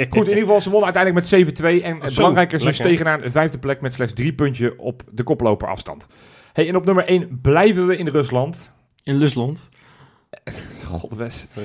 [0.09, 1.83] Goed, in ieder geval, ze wonnen uiteindelijk met 7-2.
[1.83, 5.23] En het belangrijker, ze stegen naar een vijfde plek met slechts drie puntje op de
[5.23, 6.07] koploper afstand.
[6.53, 8.71] Hey, en op nummer 1 blijven we in Rusland.
[9.03, 9.69] In Rusland.
[10.85, 11.47] God, Wes.
[11.53, 11.61] Ja.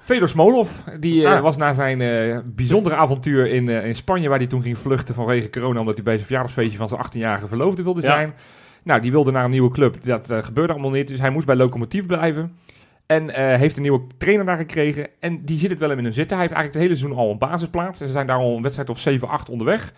[0.00, 0.70] Fedor Smolov,
[1.00, 1.40] die eh, Ah.
[1.42, 5.14] was na zijn eh, bijzondere avontuur in, eh, in Spanje, waar hij toen ging vluchten
[5.14, 8.06] vanwege corona, omdat hij bij zijn verjaardagsfeestje van zijn 18-jarige verloofde wilde Ja.
[8.06, 8.34] zijn.
[8.82, 10.04] Nou, die wilde naar een nieuwe club.
[10.04, 12.56] Dat gebeurde allemaal niet, dus hij moest bij Lokomotief blijven.
[13.08, 15.08] En eh, heeft een nieuwe trainer daar gekregen.
[15.20, 16.36] En die zit het wel in hun zitten.
[16.36, 18.00] Hij heeft eigenlijk het hele seizoen al een basisplaats.
[18.00, 19.08] En ze zijn daar al een wedstrijd of
[19.48, 19.92] 7-8 onderweg.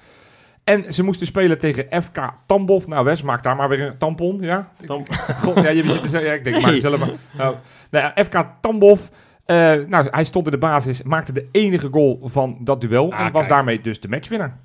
[0.65, 2.87] En ze moesten spelen tegen FK Tambov.
[2.87, 4.73] Nou, Wes, maak daar maar weer een tampon, ja?
[5.45, 7.11] God, ja, je zit zeggen, ja, ik denk, het zelf maar.
[7.33, 7.57] Nou,
[7.91, 9.09] nou ja, FK Tambov.
[9.45, 13.13] eh, nou, hij stond in de basis, maakte de enige goal van dat duel.
[13.13, 13.49] Ah, en was kijk.
[13.49, 14.59] daarmee dus de matchwinnaar.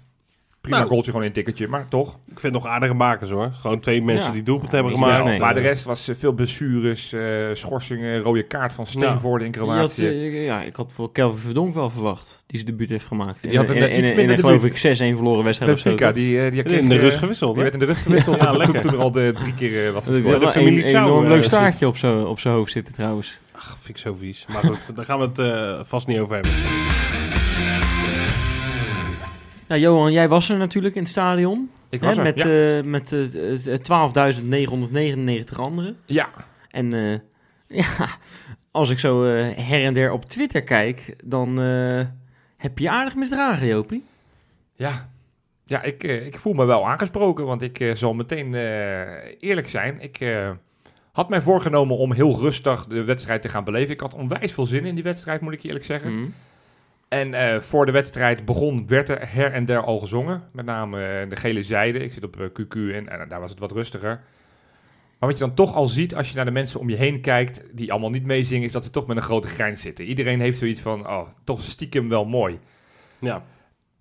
[0.66, 0.90] Prima Nou.
[0.90, 2.08] goaltje, gewoon een tikkertje, maar toch.
[2.32, 3.52] Ik vind het nog aardige makers hoor.
[3.54, 4.32] Gewoon twee mensen Ja.
[4.32, 5.24] die doelpunt Ja, hebben gemaakt.
[5.24, 5.40] nee.
[5.40, 7.22] Maar de rest was eh, veel blessures, eh,
[7.54, 10.06] schorsingen, rode kaart van Steenvoorde in had, Kroatië.
[10.08, 12.44] eh, ja, ik had wel Kelvin Verdonk wel verwacht.
[12.48, 13.42] Die zijn debuut heeft gemaakt.
[13.42, 15.90] Die In- had een, iets minder geloof ik 6-1 verloren wedstrijd of zo.
[16.14, 17.70] Die, die kreeg, In de rust gewisseld Die hè?
[17.70, 18.40] werd in de rust gewisseld.
[18.42, 18.82] Ja, toen, lekker.
[18.82, 20.56] toen er al de drie keer was Dat gescoord.
[20.56, 23.40] een, enorm leuk staartje op zijn op zijn hoofd zitten trouwens.
[23.52, 24.46] Ach, vind ik zo vies.
[24.54, 26.52] Maar goed, daar gaan we het eh, vast niet over hebben.
[29.68, 31.70] Nou, Johan, jij was er natuurlijk in het stadion.
[31.90, 32.78] Ik Hè, was er, met ja.
[32.78, 35.98] eh, met eh, eh, 12.999 anderen.
[36.06, 36.30] ja.
[36.70, 37.20] En eh,
[37.84, 38.08] ja,
[38.72, 41.58] als ik zo her en der op Twitter kijk, dan
[42.58, 44.04] heb je aardig misdragen, Jopie.
[44.76, 45.10] Ja,
[45.66, 48.54] ja ik, ik voel me wel aangesproken, want ik zal meteen
[49.40, 50.00] eerlijk zijn.
[50.00, 50.20] Ik
[51.12, 53.94] had mij voorgenomen om heel rustig de wedstrijd te gaan beleven.
[53.94, 56.12] Ik had onwijs veel zin in die wedstrijd, moet ik je eerlijk zeggen.
[56.12, 56.34] Mm.
[57.08, 60.44] En eh, voor de wedstrijd begon, werd er her en der al gezongen.
[60.52, 62.00] Met name eh, de gele zijde.
[62.00, 64.24] Ik zit op eh, QQ en, en daar was het wat rustiger.
[65.20, 67.22] Maar wat je dan toch al ziet als je naar de mensen om je heen
[67.22, 70.06] kijkt, die allemaal niet meezingen, is dat ze toch met een grote grijns zitten.
[70.06, 72.60] Iedereen heeft zoiets van, oh, toch stiekem wel mooi.
[73.20, 73.44] Ja.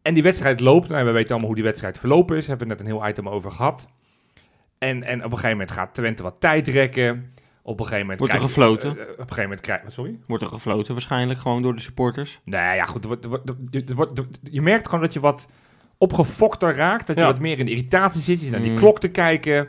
[0.02, 0.88] En die wedstrijd loopt.
[0.88, 2.46] Nou, we weten allemaal hoe die wedstrijd verlopen is.
[2.46, 3.88] Hebben we net een heel item over gehad.
[4.78, 7.34] En, en op een gegeven moment gaat Twente wat tijd rekken.
[7.66, 8.18] Op een gegeven moment...
[8.18, 8.90] Wordt er krijg- gefloten?
[8.90, 10.18] eh, eh, op een gegeven moment krijg Sorry?
[10.26, 12.40] Wordt er gefloten waarschijnlijk, gewoon door de supporters.
[12.44, 13.06] Nee, ja goed.
[14.42, 15.46] je merkt gewoon dat je wat
[15.98, 17.06] opgefokter raakt.
[17.06, 17.28] Dat je Ja.
[17.30, 18.36] wat meer in de irritatie zit.
[18.38, 18.76] Je zit naar die Mm.
[18.76, 19.68] klok te kijken.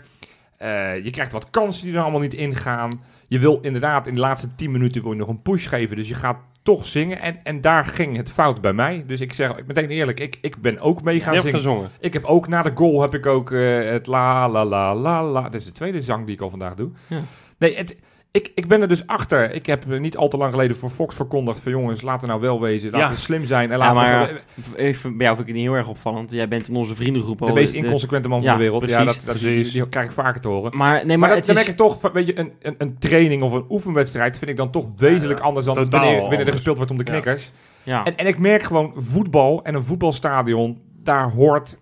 [0.58, 3.02] Eh, je krijgt wat kansen die er allemaal niet ingaan.
[3.28, 5.96] Je wil inderdaad in de laatste 10 minuten wil je nog een push geven.
[5.96, 7.22] Dus je gaat toch zingen.
[7.22, 9.04] En, en daar ging het fout bij mij.
[9.08, 11.52] Dus ik zeg meteen eerlijk, ik, ik ben ook mee gaan zingen.
[11.54, 11.90] gezongen.
[12.00, 15.42] Ik heb ook na de goal heb ik ook het la la la la la.
[15.42, 16.90] Dat is de tweede zang die ik al vandaag doe.
[17.08, 17.22] Ja.
[17.58, 17.96] Nee, het,
[18.32, 19.52] ik, ik ben er dus achter.
[19.52, 22.42] Ik heb niet al te lang geleden voor Fox verkondigd van jongens, laten we nou
[22.42, 22.92] wel wezen.
[22.92, 23.14] Laten Ja.
[23.14, 25.72] we slim zijn en Ja, laten maar we even, bij jou vind ik het niet
[25.72, 26.32] heel erg opvallend.
[26.32, 27.48] Jij bent in onze vriendengroep al...
[27.48, 28.86] de meest inconsequente man ja, van de wereld.
[28.86, 29.72] ja, precies, dat, dat, precies.
[29.72, 30.78] Die, die krijg ik vaker te horen.
[30.78, 31.62] Maar, nee, Maar, maar, dat, het dan is...
[31.62, 34.72] merk ik toch, weet je, een, een, een training of een oefenwedstrijd vind ik dan
[34.72, 37.12] toch wezenlijk Ja, anders dan wanneer, wanneer er gespeeld wordt om de Ja.
[37.12, 37.52] knikkers.
[37.84, 38.06] Ja.
[38.06, 41.78] En, en ik merk gewoon voetbal en een voetbalstadion, daar hoort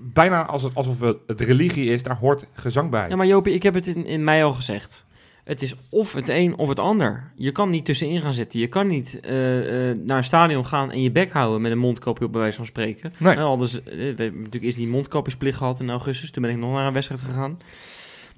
[0.00, 3.08] bijna als het, alsof het, het religie is, daar hoort gezang bij.
[3.08, 5.06] Ja, maar Jopie, ik heb het in, in mei al gezegd.
[5.48, 7.32] Het is of het een of het ander.
[7.36, 8.60] Je kan niet tussenin gaan zitten.
[8.60, 11.78] Je kan niet eh, eh, naar een stadion gaan en je bek houden met een
[11.78, 13.12] mondkapje op bij wijze van spreken.
[13.16, 13.34] Nee.
[13.34, 16.30] Nou, ze- eh, we hebben natuurlijk eerst die mondkapjesplicht gehad in augustus.
[16.30, 17.58] Toen ben ik nog naar een wedstrijd gegaan.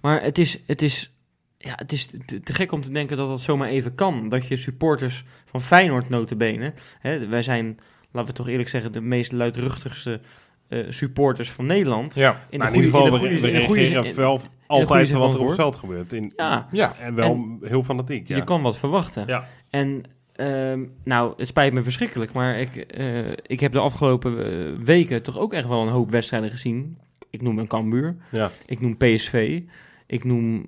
[0.01, 1.13] Maar het is, het is,
[1.59, 4.29] ja, het is te, te gek om te denken dat dat zomaar even kan.
[4.29, 6.73] Dat je supporters van Feyenoord notabene...
[7.01, 7.79] Hè, wij zijn,
[8.13, 10.21] laten we toch eerlijk zeggen, de meest luidruchtigste
[10.89, 12.15] supporters van Nederland.
[12.15, 14.15] Ja, In, Nou, de in ieder goede- geval, in de goede- we de goede reageren
[14.17, 16.13] wel goede altijd wat er op veld gebeurt.
[16.13, 16.93] In, Ja, ja.
[17.01, 18.37] En wel heel fanatiek, ja.
[18.37, 19.25] Je kan wat verwachten.
[19.27, 19.45] Ja.
[19.71, 20.03] En
[20.33, 25.23] ehm, nou, het spijt me verschrikkelijk, maar ik, eh, ik heb de afgelopen eh, weken
[25.23, 26.99] toch ook echt wel een hoop wedstrijden gezien.
[27.31, 28.49] Ik noem een Cambuur, Ja.
[28.67, 29.61] ik noem PSV,
[30.07, 30.67] ik noem,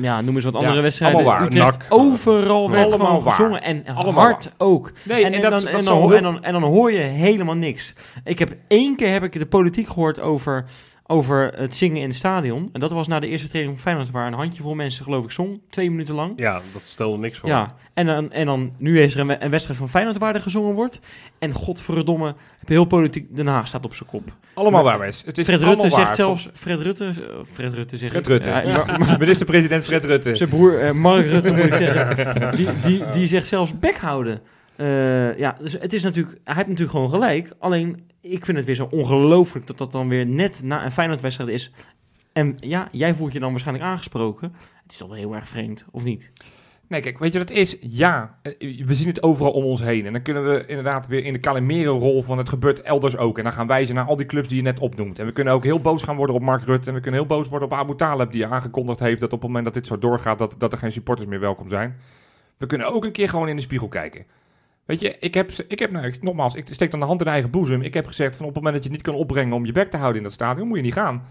[0.00, 1.18] ja, noem eens wat andere Ja, wedstrijden.
[1.18, 1.46] allemaal waar.
[1.46, 1.86] Utrecht, NAC.
[1.88, 3.32] overal werd Allemaal gewoon waar.
[3.32, 4.92] gezongen en Allemaal hard ook.
[5.04, 7.92] Nee, en, en, en, dat, dan, en, dan, en dan hoor je helemaal niks.
[8.24, 10.64] Ik heb één keer heb ik de politiek gehoord over
[11.10, 12.68] over het zingen in het stadion.
[12.72, 15.30] En dat was na de eerste training van Feyenoord, waar een handjevol mensen, geloof ik,
[15.30, 15.60] zong.
[15.70, 16.32] Twee minuten lang.
[16.36, 17.48] Ja, dat stelde niks voor.
[17.48, 20.34] Ja, en dan, en dan nu is er een, we- een wedstrijd van Feyenoord waar
[20.34, 21.00] er gezongen wordt.
[21.38, 22.34] En godverdomme,
[22.66, 24.32] heel politiek Den Haag staat op zijn kop.
[24.54, 25.26] Allemaal waar, mensen.
[25.26, 27.12] Het is Fred Rutte zegt zelfs, Fred Rutte, eh,
[27.52, 28.48] Fred Rutte zegt Fred Rutte.
[28.48, 30.34] Ja, maar- maar- Minister-president Fred Rutte.
[30.36, 34.40] zijn broer eh, Mark Rutte moet ik zeggen, die, die, die zegt zelfs bek houden.
[34.76, 37.52] Eh, ja, dus het is natuurlijk, hij heeft natuurlijk gewoon gelijk.
[37.58, 41.50] Alleen, ik vind het weer zo ongelooflijk dat dat dan weer net na een Feyenoord-wedstrijd
[41.50, 41.72] is.
[42.32, 44.52] En ja, jij voelt je dan waarschijnlijk aangesproken.
[44.82, 46.32] Het is toch wel heel erg vreemd, of niet?
[46.90, 47.76] Nee, kijk, weet je wat het is?
[47.80, 50.06] Ja, eh, we zien het overal om ons heen.
[50.06, 53.38] En dan kunnen we inderdaad weer in de Calimero-rol van het gebeurt elders ook.
[53.38, 55.18] En dan gaan wijzen naar al die clubs die je net opnoemt.
[55.18, 56.88] En we kunnen ook heel boos gaan worden op Mark Rutte.
[56.88, 59.46] En we kunnen heel boos worden op Abu Talib, die aangekondigd heeft dat op het
[59.46, 61.96] moment dat dit zo doorgaat, dat, dat er geen supporters meer welkom zijn.
[62.56, 64.24] We kunnen ook een keer gewoon in de spiegel kijken.
[64.90, 67.26] Weet je, ik heb, ik heb nou, ik- nogmaals, ik steek dan de hand in
[67.26, 67.82] eigen boezem.
[67.82, 69.72] Ik heb gezegd van op het moment dat je het niet kan opbrengen om je
[69.72, 71.22] bek te houden in dat stadion, moet je niet gaan.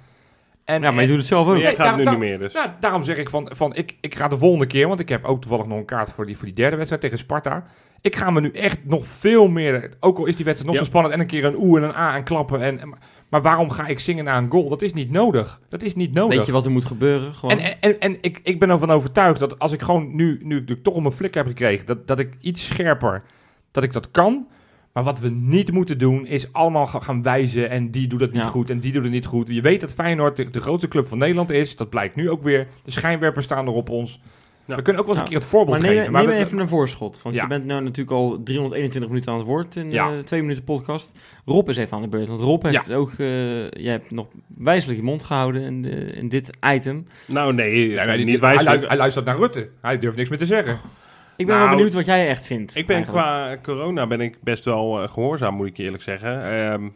[0.65, 1.55] En, Ja, maar je doet het zelf ook.
[1.55, 2.53] Jij Nee, gaat daar- nu daar- niet meer dus.
[2.53, 5.25] nou, daarom zeg ik van, van ik, ik ga de volgende keer, want ik heb
[5.25, 7.63] ook toevallig nog een kaart voor die, voor die derde wedstrijd tegen Sparta.
[8.01, 10.79] Ik ga me nu echt nog veel meer, ook al is die wedstrijd nog Ja.
[10.83, 12.61] zo spannend en een keer een oe en een a en klappen.
[12.61, 12.93] En, en-
[13.29, 14.69] maar waarom ga ik zingen na een goal?
[14.69, 15.59] Dat is niet nodig.
[15.69, 16.37] Dat is niet nodig.
[16.37, 17.33] Weet je wat er moet gebeuren?
[17.33, 17.57] Gewoon.
[17.59, 20.63] En, en, en, en ik, ik ben ervan overtuigd dat als ik gewoon nu, nu
[20.65, 23.23] ik toch om een flik heb gekregen, dat, dat ik iets scherper,
[23.71, 24.47] dat ik dat kan.
[24.93, 28.33] Maar wat we niet moeten doen, is allemaal ga- gaan wijzen en die doet het
[28.33, 28.49] niet Ja.
[28.49, 29.47] goed en die doet het niet goed.
[29.47, 31.75] Je weet dat Feyenoord de, de grootste club van Nederland is.
[31.75, 32.67] Dat blijkt nu ook weer.
[32.83, 34.21] De schijnwerpers staan er op ons.
[34.65, 34.75] Ja.
[34.75, 35.31] We kunnen ook wel eens Ja.
[35.31, 36.11] een keer het voorbeeld maar neem, geven.
[36.13, 37.21] Maar neem we- even een voorschot.
[37.21, 37.41] Want Ja.
[37.41, 40.11] je bent nu natuurlijk al 321 minuten aan het woord in Ja.
[40.11, 41.11] eh, twee minuten podcast.
[41.45, 42.27] Rob is even aan de beurt.
[42.27, 42.95] Want Rob heeft Ja.
[42.95, 43.11] ook...
[43.17, 44.27] eh jij hebt nog
[44.57, 47.07] wijselijk je mond gehouden in, de, in dit item.
[47.25, 48.87] Nou nee, niet hij, wijselijk.
[48.87, 49.67] hij luistert naar Rutte.
[49.81, 50.79] Hij durft niks meer te zeggen.
[51.39, 52.75] Ik ben Nou, wel benieuwd wat jij echt vindt.
[52.75, 53.25] Ik ben eigenlijk.
[53.25, 56.43] qua corona ben ik best wel eh, gehoorzaam, moet ik je eerlijk zeggen.
[56.51, 56.89] Ehm,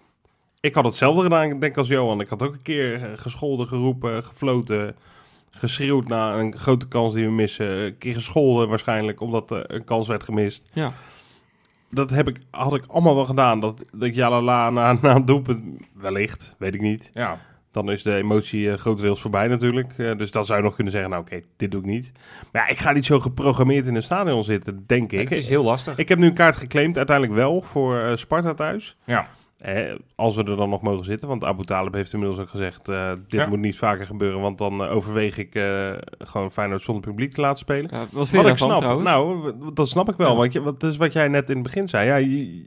[0.60, 2.22] ik had hetzelfde gedaan, denk ik, als Johan.
[2.22, 4.96] Ik had ook een keer gescholden, geroepen, gefloten,
[5.52, 7.68] geschreeuwd na een grote kans die we missen.
[7.68, 10.70] Een keer gescholden waarschijnlijk, omdat eh, een kans werd gemist.
[10.74, 10.94] Ja.
[11.90, 13.60] Dat heb ik, had ik allemaal wel gedaan.
[13.60, 17.12] Dat, dat jalala na, na een doelpunt, wellicht, weet ik niet.
[17.14, 17.40] Ja.
[17.74, 19.94] Dan is de emotie eh, grotendeels voorbij natuurlijk.
[19.98, 22.12] Eh, dus dan zou je nog kunnen zeggen, nou oké, dit doe ik niet.
[22.52, 25.30] Maar ja, ik ga niet zo geprogrammeerd in een stadion zitten, denk ik.
[25.30, 25.98] Het is heel lastig.
[25.98, 28.98] Ik heb nu een kaart geclaimd, uiteindelijk wel, voor eh, Sparta thuis.
[29.04, 29.28] Ja.
[29.58, 31.28] Eh, als we er dan nog mogen zitten.
[31.28, 32.96] Want Abu Talib heeft inmiddels ook gezegd, dit
[33.28, 33.48] Ja.
[33.48, 34.42] moet niet vaker gebeuren.
[34.42, 35.50] Want dan overweeg ik
[36.20, 37.90] gewoon Feyenoord zonder publiek te laten spelen.
[37.94, 39.10] Ja, wat vind Wat je ik snap, trouwens?
[39.10, 40.30] nou, dat snap ik wel.
[40.30, 40.36] Ja.
[40.36, 42.08] Want je, wat, dat is wat jij net in het begin zei.
[42.08, 42.66] Ja, je,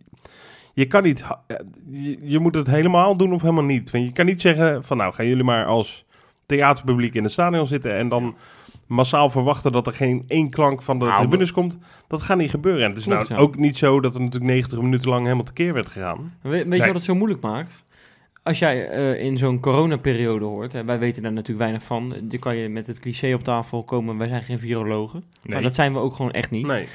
[0.76, 1.56] je kan niet, eh,
[1.90, 3.90] je, je moet het helemaal doen of helemaal niet.
[3.90, 6.04] Want je kan niet zeggen van nou, gaan jullie maar als
[6.46, 8.34] theaterpubliek in het stadion zitten en dan
[8.86, 11.78] massaal verwachten dat er geen één klank van de Nou, tribunes komt.
[12.08, 12.82] Dat gaat niet gebeuren.
[12.82, 15.72] En het is nou ook niet zo dat er natuurlijk 90 minuten lang helemaal tekeer
[15.72, 16.34] werd gegaan.
[16.42, 17.84] We- weet je wat het zo moeilijk maakt?
[18.46, 22.14] Als jij eh, in zo'n coronaperiode hoort, hè, wij weten daar natuurlijk weinig van.
[22.22, 25.24] Dan kan je met het cliché op tafel komen, wij zijn geen virologen.
[25.46, 26.66] Maar dat zijn we ook gewoon echt niet.
[26.66, 26.86] Nee.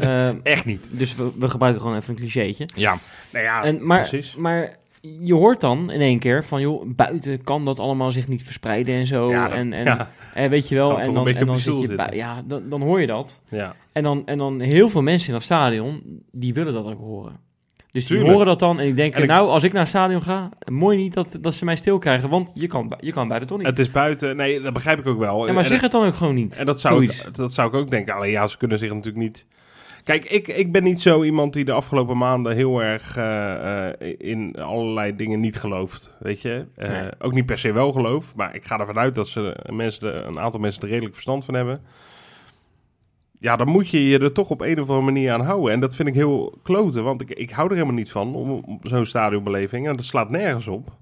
[0.00, 0.84] Eh, Echt niet.
[0.90, 2.68] dus we, we gebruiken gewoon even een clichétje.
[2.74, 2.96] Ja.
[3.32, 4.36] Nou ja, En, maar, precies.
[4.36, 8.42] maar je hoort dan in één keer van, joh, buiten kan dat allemaal zich niet
[8.42, 9.30] verspreiden en zo.
[9.30, 11.80] Ja, dat- en, en, ja, en weet je wel, we en dan, en dan zit
[11.80, 13.40] je ja, dan, dan hoor je dat.
[13.48, 13.74] ja.
[13.92, 17.44] En dan, en dan heel veel mensen in dat stadion, die willen dat ook horen.
[17.90, 18.30] Dus die Tuurlijk.
[18.30, 21.14] horen dat dan en die ik- nou, als ik naar het stadion ga, mooi niet
[21.14, 23.66] dat, dat ze mij stil krijgen, want je kan, je kan buiten toch niet.
[23.66, 24.36] Het is buiten.
[24.36, 25.46] Nee, dat begrijp ik ook wel.
[25.46, 26.56] ja, maar En- zeg het dan ook gewoon niet.
[26.58, 28.14] En dat zou, ik, dat zou ik ook denken.
[28.14, 29.46] Alleen ja, ze kunnen zich natuurlijk niet...
[30.04, 34.14] Kijk, ik, ik ben niet zo iemand die de afgelopen maanden heel erg eh, eh,
[34.18, 36.14] in allerlei dingen niet gelooft.
[36.18, 36.66] Weet je?
[36.76, 37.08] Eh, Nee.
[37.18, 38.32] Ook niet per se wel geloof.
[38.34, 41.54] Maar ik ga ervan uit dat ze mensen een aantal mensen er redelijk verstand van
[41.54, 41.80] hebben.
[43.46, 45.72] Ja, dan moet je je er toch op een of andere manier aan houden.
[45.72, 47.04] En dat vind ik heel kloten.
[47.04, 49.88] Want ik, ik hou er helemaal niet van, om, om zo'n stadionbeleving.
[49.88, 50.92] En dat slaat nergens op.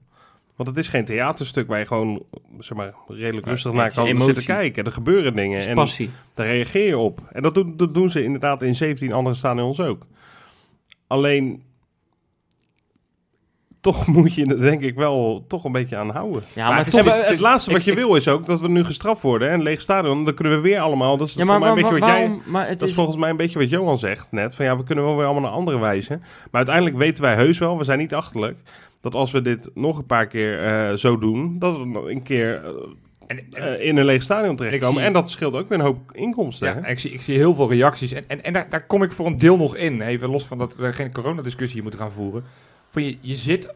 [0.56, 2.22] Want het is geen theaterstuk waar je gewoon
[2.58, 4.84] zeg maar, redelijk rustig naar kan zitten kijken.
[4.84, 5.50] Er gebeuren dingen.
[5.50, 6.10] Het is en passie.
[6.34, 7.20] daar reageer je op.
[7.32, 10.06] En dat doen, dat doen ze inderdaad in 17 andere stadions ook.
[11.06, 11.62] Alleen,
[13.84, 16.42] toch moet je er denk ik wel toch een beetje aan houden.
[16.52, 18.68] Ja, maar het toch- het, laatste wat ik- je ik- wil is ook dat we
[18.68, 19.48] nu gestraft worden.
[19.48, 21.16] En een leeg stadion, dan kunnen we weer allemaal...
[21.16, 22.52] Dat is, Ja, maar, volgens mij maar, een beetje wat jij, waarom?
[22.52, 24.54] Maar het dat is is, volgens mij een beetje wat Johan zegt net.
[24.54, 26.18] Van ja, we kunnen wel weer allemaal naar andere wijzen.
[26.20, 28.56] Maar uiteindelijk weten wij heus wel, we zijn niet achterlijk...
[29.00, 31.58] dat als we dit nog een paar keer eh, zo doen...
[31.58, 32.70] dat we nog een keer eh,
[33.26, 34.96] En, en- eh, in een leeg stadion terechtkomen.
[34.96, 36.68] zie- En dat scheelt ook weer een hoop inkomsten.
[36.82, 38.12] Ja, ik zie, ik zie heel veel reacties.
[38.12, 40.00] En, en, en daar, daar kom ik voor een deel nog in.
[40.00, 42.44] Even los van dat we geen coronadiscussie hier moeten gaan voeren.
[42.94, 43.74] Van je, je zit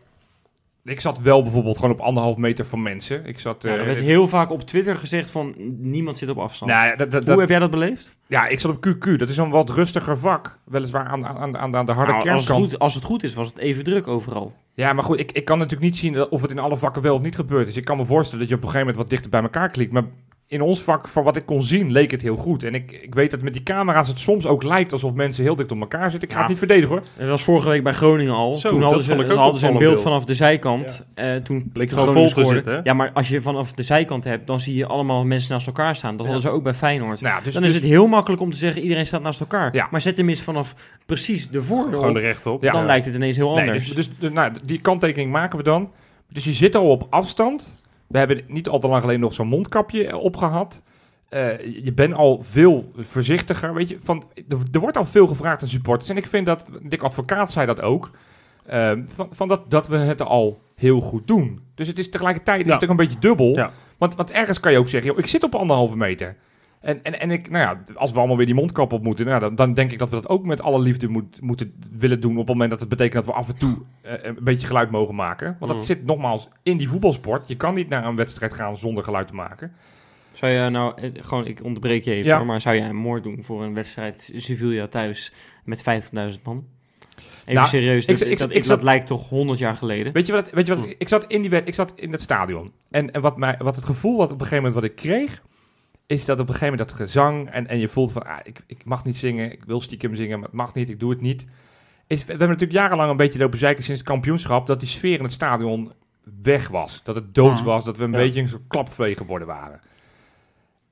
[0.85, 3.27] ik zat wel bijvoorbeeld gewoon op anderhalf meter van mensen.
[3.27, 3.63] Ik zat...
[3.63, 6.71] Ja, er eh, werd heel vaak op Twitter gezegd van niemand zit op afstand.
[6.71, 8.17] nou ja, dat, dat, Hoe dat- heb jij dat beleefd?
[8.27, 9.17] ja, ik zat op QQ.
[9.17, 10.59] Dat is een wat rustiger vak.
[10.65, 12.69] Weliswaar aan, aan, aan, aan de harde Nou, als, het kernkant.
[12.71, 14.53] goed, als het goed is, was het even druk overal.
[14.75, 17.15] Ja, maar goed, ik, ik kan natuurlijk niet zien of het in alle vakken wel
[17.15, 17.77] of niet gebeurd is.
[17.77, 19.93] Ik kan me voorstellen dat je op een gegeven moment wat dichter bij elkaar klikt.
[19.93, 20.05] Maar
[20.51, 22.63] in ons vak, van wat ik kon zien, leek het heel goed.
[22.63, 25.57] En ik, ik weet dat met die camera's het soms ook lijkt alsof mensen heel
[25.57, 26.29] dicht op elkaar zitten.
[26.29, 26.41] Ik ga Ja.
[26.41, 27.03] het niet verdedigen hoor.
[27.17, 28.55] Het was vorige week bij Groningen al.
[28.55, 30.01] Zo, toen dat hadden ze, hadden ze een beeld beeld.
[30.03, 31.07] vanaf de zijkant.
[31.15, 32.81] Eh, toen Bleek de gewoon vol te zitten?
[32.85, 35.97] Ja, maar als je vanaf de zijkant hebt, dan zie je allemaal mensen naast elkaar
[35.97, 36.17] staan.
[36.17, 37.21] Dat hadden ze ook bij Feyenoord.
[37.21, 39.41] Nou, ja, dus, dan dus- is het heel makkelijk om te zeggen, iedereen staat naast
[39.41, 39.75] elkaar.
[39.75, 39.89] Ja.
[39.91, 40.75] Maar zet hem eens vanaf
[41.07, 42.63] precies de voordeur Gewoon er rechtop.
[42.63, 42.73] Ja.
[42.73, 43.85] dan lijkt het ineens heel Nee, anders.
[43.85, 45.91] dus, dus, dus, nou, die kanttekening maken we dan.
[46.33, 47.73] Dus je zit al op afstand.
[48.09, 50.83] We hebben niet al te lang geleden nog zo'n mondkapje opgehad.
[51.29, 53.75] Eh, je bent al veel voorzichtiger.
[53.75, 56.11] Weet je, van, er, er wordt al veel gevraagd aan supporters.
[56.11, 58.11] En ik vind dat, Dick Advocaat zei dat ook.
[58.67, 61.61] eh, van, van dat, dat we het al heel goed doen.
[61.75, 63.55] Dus het is tegelijkertijd is het ook een beetje dubbel.
[63.55, 63.71] Ja.
[63.99, 66.37] Want, want ergens kan je ook zeggen, joh, ik zit op anderhalve meter.
[66.81, 69.41] En, en, en ik, nou ja, als we allemaal weer die mondkap op moeten, nou,
[69.41, 72.33] dan, dan denk ik dat we dat ook met alle liefde moet, moeten willen doen.
[72.33, 74.91] Op het moment dat het betekent dat we af en toe eh, een beetje geluid
[74.91, 75.57] mogen maken.
[75.59, 75.87] Want dat Mm.
[75.87, 77.49] zit nogmaals in die voetbalsport.
[77.49, 79.73] Je kan niet naar een wedstrijd gaan zonder geluid te maken.
[80.33, 82.37] Zou je nou, eh, gewoon, ik onderbreek je even, Ja.
[82.37, 85.33] hoor, maar zou jij een moord doen voor een wedstrijd Sevilla thuis
[85.65, 86.65] met 50.000 man?
[87.41, 90.13] Even Nou, serieus, ik- dat, ik- dat, ik dat lijkt toch 100 jaar geleden?
[90.13, 90.51] Weet je wat?
[90.51, 90.93] Weet je wat Hm.
[90.99, 92.73] ik, zat in die, ik zat in het stadion.
[92.91, 95.43] En, en wat, mij, wat het gevoel wat op een gegeven moment wat ik kreeg,
[96.09, 98.61] is dat op een gegeven moment dat gezang en, en je voelt van, ah, ik,
[98.67, 101.21] ik mag niet zingen, ik wil stiekem zingen, maar het mag niet, ik doe het
[101.21, 101.47] niet.
[102.07, 105.19] Is, we hebben natuurlijk jarenlang een beetje lopen zeiken sinds het kampioenschap dat die sfeer
[105.19, 105.93] in het stadion
[106.43, 107.01] weg was.
[107.05, 108.17] Dat het doods was, dat we een Ja.
[108.19, 109.81] beetje een soort klapvee geworden waren.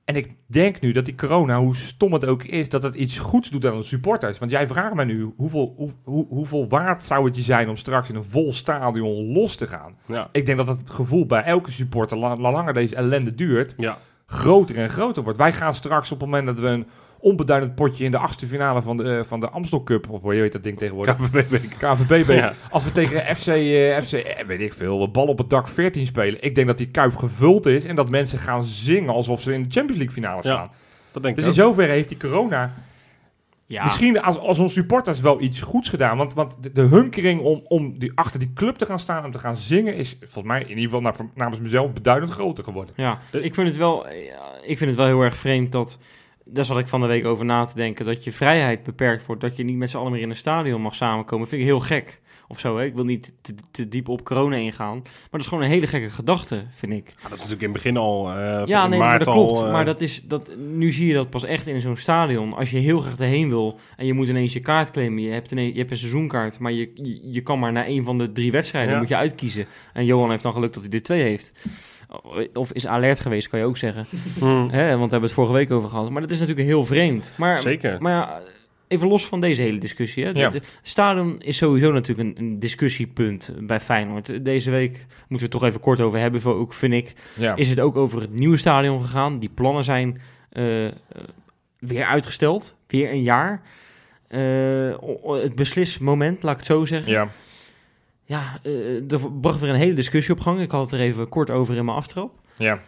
[0.04, 3.18] En ik denk nu dat die corona, hoe stom het ook is, dat het iets
[3.18, 4.38] goeds doet aan de supporters.
[4.38, 7.76] Want jij vraagt mij nu, hoeveel, hoe, hoe, hoeveel waard zou het je zijn om
[7.76, 9.96] straks in een vol stadion los te gaan?
[10.06, 10.28] Ja.
[10.32, 13.98] Ik denk dat het gevoel bij elke supporter, la- la- langer deze ellende duurt, Ja.
[14.26, 15.38] Groter en groter wordt.
[15.38, 16.86] Wij gaan straks op het moment dat we een
[17.18, 20.34] onbeduidend potje in de achtste finale van de, eh, van de Amstel Cup, of hoe
[20.34, 21.16] heet dat ding tegenwoordig?
[21.16, 21.58] KVB.
[21.78, 22.28] KVB.
[22.28, 22.52] Ja.
[22.70, 26.06] Als we tegen FC, eh, FC eh, weet ik veel, bal op het dak 14
[26.06, 26.42] spelen.
[26.42, 29.62] Ik denk dat die kuip gevuld is en dat mensen gaan zingen alsof ze in
[29.62, 30.50] de Champions League finale Ja.
[30.54, 30.70] staan.
[31.12, 31.56] Dat denk ik Dus in ook.
[31.56, 32.74] zovolverre heeft die corona
[33.68, 36.16] Ja, misschien als, als onze supporters wel iets goeds gedaan.
[36.16, 39.30] Want, want de, de hunkering om, om die, achter die club te gaan staan en
[39.30, 42.94] te gaan zingen is volgens mij in ieder geval naar, namens mezelf beduidend groter geworden.
[42.96, 45.98] Ja, ik vind, het wel, ja, ik vind het wel heel erg vreemd dat...
[46.48, 48.04] Daar zat ik van de week over na te denken.
[48.04, 49.40] Dat je vrijheid beperkt wordt.
[49.40, 51.48] Dat je niet met z'n allen meer in een stadion mag samenkomen.
[51.48, 52.20] vind ik heel gek.
[52.48, 52.84] Of zo, hè?
[52.84, 54.94] Ik wil niet te, te diep op corona ingaan.
[55.02, 57.06] Maar dat is gewoon een hele gekke gedachte, vind ik.
[57.08, 58.30] Ja, dat is natuurlijk in het begin al.
[58.30, 59.52] eh, Ja, nee, maar maart dat klopt.
[59.52, 62.54] al, eh, maar dat is, dat, nu zie je dat pas echt in zo'n stadion.
[62.54, 65.22] Als je heel graag erheen wil en je moet ineens je kaart claimen.
[65.22, 68.04] Je hebt, ineens, je hebt een seizoenkaart, maar je, je, je kan maar naar een
[68.04, 68.92] van de drie wedstrijden.
[68.92, 68.98] Ja.
[68.98, 69.66] moet je uitkiezen.
[69.92, 71.52] En Johan heeft dan geluk dat hij er twee heeft.
[72.52, 74.06] Of is alert geweest, kan je ook zeggen.
[74.38, 74.58] Hmm.
[74.58, 76.10] Want we hebben het vorige week over gehad.
[76.10, 77.32] Maar dat is natuurlijk heel vreemd.
[77.36, 77.96] Maar, Zeker.
[78.00, 78.40] maar ja,
[78.88, 80.24] even los van deze hele discussie.
[80.24, 80.30] Hè.
[80.30, 80.50] Ja.
[80.82, 84.44] Stadion is sowieso natuurlijk een, een discussiepunt bij Feyenoord.
[84.44, 87.56] Deze week moeten we het toch even kort over hebben, ook vind ik Ja.
[87.56, 89.38] is het ook over het nieuwe stadion gegaan.
[89.38, 90.20] Die plannen zijn
[90.52, 90.64] eh,
[91.78, 93.62] weer uitgesteld, weer een jaar.
[95.00, 97.12] O- het beslismoment, laat ik het zo zeggen.
[97.12, 97.28] ja.
[98.28, 100.60] Ja, eh, er bracht weer een hele discussie op gang.
[100.60, 102.32] Ik had het er even kort over in mijn aftrap.
[102.56, 102.80] Ja.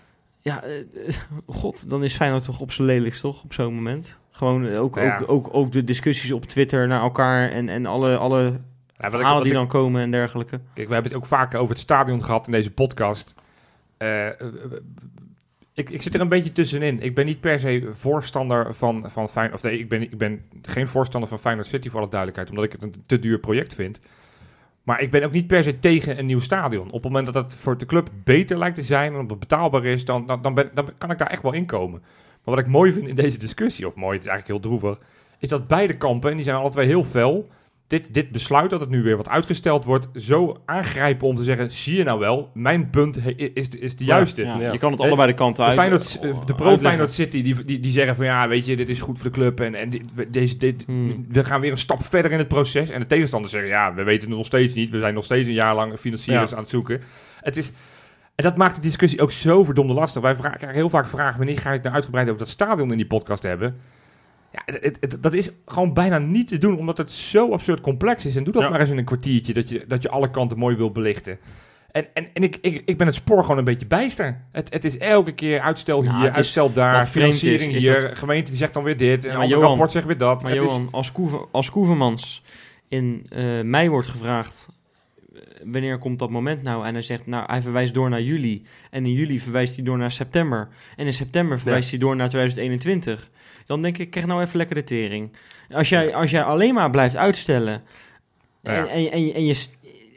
[0.48, 1.14] Ja, eh, eh,
[1.46, 3.42] god, dan is Feyenoord toch op zijn lelijkst, toch?
[3.44, 4.18] Op zo'n moment.
[4.30, 5.18] Gewoon eh, ook, Ja.
[5.18, 9.10] ook, ook, ook de discussies op Twitter naar elkaar en, en alle, alle Ja, ik-
[9.10, 10.60] verhalen die ik- dan komen en dergelijke.
[10.74, 13.34] Kijk, we hebben het ook vaker over het stadion gehad in deze podcast.
[15.74, 17.00] Ik, ik zit er een beetje tussenin.
[17.00, 19.56] Ik ben niet per se voorstander van, van Feyenoord.
[19.64, 22.50] Of nee, ik ben, ik ben geen voorstander van Feyenoord City voor alle duidelijkheid.
[22.50, 23.98] Omdat ik het een te duur project vind.
[24.88, 26.86] Maar ik ben ook niet per se tegen een nieuw stadion.
[26.86, 29.38] Op het moment dat het voor de club beter lijkt te zijn en dat het
[29.38, 32.00] betaalbaar is, dan, dan, dan, ben, dan kan ik daar echt wel in komen.
[32.44, 35.00] Maar wat ik mooi vind in deze discussie, of mooi, het is eigenlijk heel droevig,
[35.38, 37.48] is dat beide kampen, en die zijn alle twee heel fel,
[37.88, 41.70] dit, dit besluit dat het nu weer wat uitgesteld wordt, zo aangrijpen om te zeggen,
[41.70, 44.42] zie je nou wel, mijn punt he- is, is de juiste.
[44.42, 44.72] Ja, Ja.
[44.72, 45.78] Je kan het allebei de kanten De, uit.
[45.78, 46.54] Feyenoord, eh, de uitleggen.
[46.56, 49.32] pro-Feyenoord City, die, die, die zeggen van ja, weet je, dit is goed voor de
[49.32, 51.26] club en, en dit, deze, dit, Hmm.
[51.28, 52.90] we gaan weer een stap verder in het proces.
[52.90, 54.90] En de tegenstanders zeggen ja, we weten het nog steeds niet.
[54.90, 56.56] We zijn nog steeds een jaar lang financiers Ja.
[56.56, 57.00] aan het zoeken.
[57.40, 57.72] Het is,
[58.34, 60.22] en dat maakt de discussie ook zo verdomde lastig.
[60.22, 62.90] Wij vragen, krijgen heel vaak vragen, wanneer ga je het nou uitgebreid over dat stadion
[62.90, 63.76] in die podcast hebben?
[64.52, 68.26] Ja, het, het- dat is gewoon bijna niet te doen, omdat het zo absurd complex
[68.26, 68.36] is.
[68.36, 68.68] En doe dat Ja.
[68.68, 71.38] maar eens in een kwartiertje, dat je, dat je alle kanten mooi wil belichten.
[71.90, 74.44] En, en, en ik, ik, ik ben het spoor gewoon een beetje bijster.
[74.52, 78.00] Het, het is elke keer uitstel hier, Nou, is- uitstel daar, is, financiering is hier,
[78.00, 80.42] dat- gemeente die zegt dan weer dit, en Ja, een Johan- rapport zegt weer dat.
[80.42, 82.42] Maar Het Johan, als, Koever, als Koevermans
[82.88, 84.68] in eh, mei wordt gevraagd...
[85.64, 86.86] wanneer komt dat moment nou?
[86.86, 88.62] En hij zegt, nou, hij verwijst door naar juli.
[88.90, 90.68] En in juli verwijst hij door naar september.
[90.96, 93.30] En in september verwijst hij door naar 2021.
[93.66, 95.32] Dan denk ik, krijg nou even lekker de tering.
[95.70, 97.82] Als jij, als jij alleen maar blijft uitstellen...
[98.62, 98.72] Ja.
[98.74, 99.66] En, en, en, je- en, je,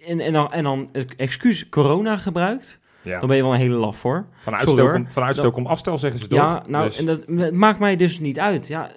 [0.08, 2.80] en, en, dan, en dan het excuus corona gebruikt...
[3.02, 3.20] Ja.
[3.20, 4.26] dan ben je wel een hele laf voor.
[4.40, 4.92] Van uitstel, hoor.
[4.92, 6.40] kom, van uitstel afstel, zeggen ze toch?
[6.40, 8.68] Ja, nou, Dus- en dat, maakt mij dus niet uit.
[8.68, 8.92] Ja,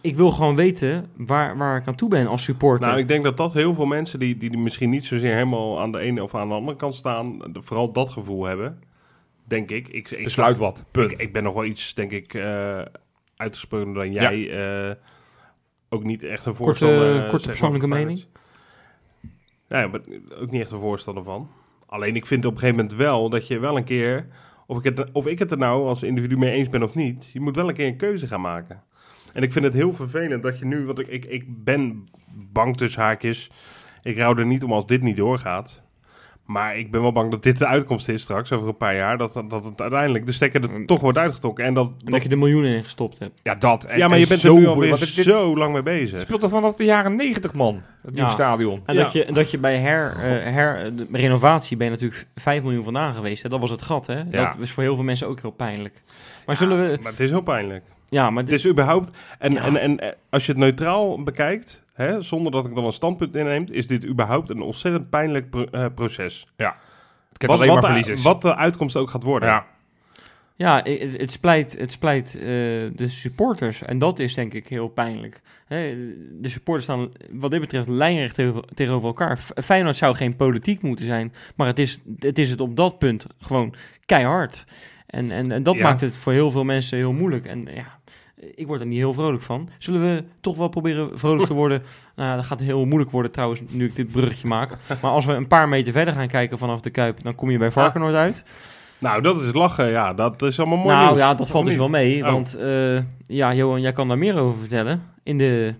[0.00, 2.86] ik wil gewoon weten waar, waar ik aan toe ben als supporter.
[2.88, 5.92] Nou, ik denk dat dat heel veel mensen die, die misschien niet zozeer helemaal aan
[5.92, 8.82] de ene of aan de andere kant staan, vooral dat gevoel hebben.
[9.44, 9.88] Denk ik.
[9.88, 10.84] ik, ik besluit wat.
[10.90, 11.10] Punt.
[11.12, 12.80] Ik, ik ben nog wel iets, denk ik, eh
[13.36, 14.50] uitgesproken dan jij.
[14.88, 14.94] eh,
[15.88, 17.14] ook niet echt een voorstander.
[17.14, 18.24] eh, korte zeg persoonlijke maar, mening?
[19.68, 20.00] Ja, maar
[20.40, 21.50] ook niet echt een voorstander van.
[21.86, 24.26] Alleen ik vind op een gegeven moment wel dat je wel een keer,
[24.66, 27.30] of ik het, of ik het er nou als individu mee eens ben of niet,
[27.32, 28.82] je moet wel een keer een keuze gaan maken.
[29.32, 32.08] En ik vind het heel vervelend dat je nu, want ik, ik, ik ben
[32.52, 33.50] bang tussen haakjes,
[34.02, 35.82] ik rouw er niet om als dit niet doorgaat.
[36.44, 39.18] Maar ik ben wel bang dat dit de uitkomst is straks, over een paar jaar,
[39.18, 41.64] dat, dat het uiteindelijk de stekker er toch wordt uitgetrokken.
[41.64, 43.40] En dat, dat dat- je er miljoenen in gestopt hebt.
[43.42, 43.84] Ja, dat.
[43.84, 46.20] En, ja, maar je bent er nu alweer zo lang mee bezig.
[46.20, 47.82] speelt er vanaf de jaren 90, man.
[48.02, 48.34] Het nieuwe Ja.
[48.34, 48.82] stadion.
[48.86, 49.02] En Ja.
[49.02, 52.84] dat, je, dat je bij her, eh, her, de renovatie ben je natuurlijk 5 miljoen
[52.84, 53.42] vandaan geweest.
[53.42, 53.48] Hè?
[53.48, 54.18] Dat was het gat, hè?
[54.30, 54.44] Ja.
[54.44, 56.02] Dat is voor heel veel mensen ook heel pijnlijk.
[56.46, 56.98] Maar zullen we...
[57.02, 57.84] Maar het is heel pijnlijk.
[58.08, 59.10] Ja, maar Het dit, is überhaupt.
[59.38, 59.64] En, Ja.
[59.64, 63.36] en, en eh, als je het neutraal bekijkt, hè, zonder dat ik dan een standpunt
[63.36, 66.46] inneem, is dit überhaupt een ontzettend pijnlijk pro- eh, proces.
[66.56, 68.22] Ik heb alleen maar wat, de, verliezers.
[68.22, 69.48] wat de uitkomst ook gaat worden.
[69.48, 69.66] ja.
[70.56, 73.82] ja, het, het splijt, het splijt eh, de supporters.
[73.82, 75.40] En dat is denk ik heel pijnlijk.
[75.66, 75.94] Hè,
[76.40, 79.38] de supporters staan wat dit betreft lijnrecht tegen- tegenover elkaar.
[79.38, 81.32] F- Feyenoord zou geen politiek moeten zijn.
[81.56, 83.74] Maar het is het, is het op dat punt gewoon
[84.06, 84.64] keihard.
[85.08, 85.82] En, en, en dat Ja.
[85.82, 87.46] maakt het voor heel veel mensen heel moeilijk.
[87.46, 87.98] En ja,
[88.54, 89.68] ik word er niet heel vrolijk van.
[89.78, 91.82] Zullen we toch wel proberen vrolijk te worden?
[92.16, 94.76] Nou, dat gaat heel moeilijk worden trouwens, nu ik dit bruggetje maak.
[95.02, 97.22] Maar als we een paar meter verder gaan kijken vanaf de Kuip...
[97.22, 98.44] dan kom je bij Varkenoord uit.
[98.98, 99.86] Nou, dat is het lachen.
[99.90, 100.88] Ja, dat is allemaal mooi.
[100.96, 101.18] nou nieuws.
[101.18, 102.24] ja, dat valt dus wel mee.
[102.24, 102.32] Oh.
[102.32, 105.02] Want eh, ja, Johan, jij kan daar meer over vertellen.
[105.22, 105.74] In de...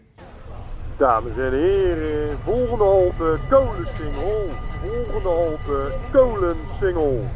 [0.97, 4.51] Dames en heren, volgende halte Kolensingel.
[4.83, 7.27] Volgende halte Kolensingel.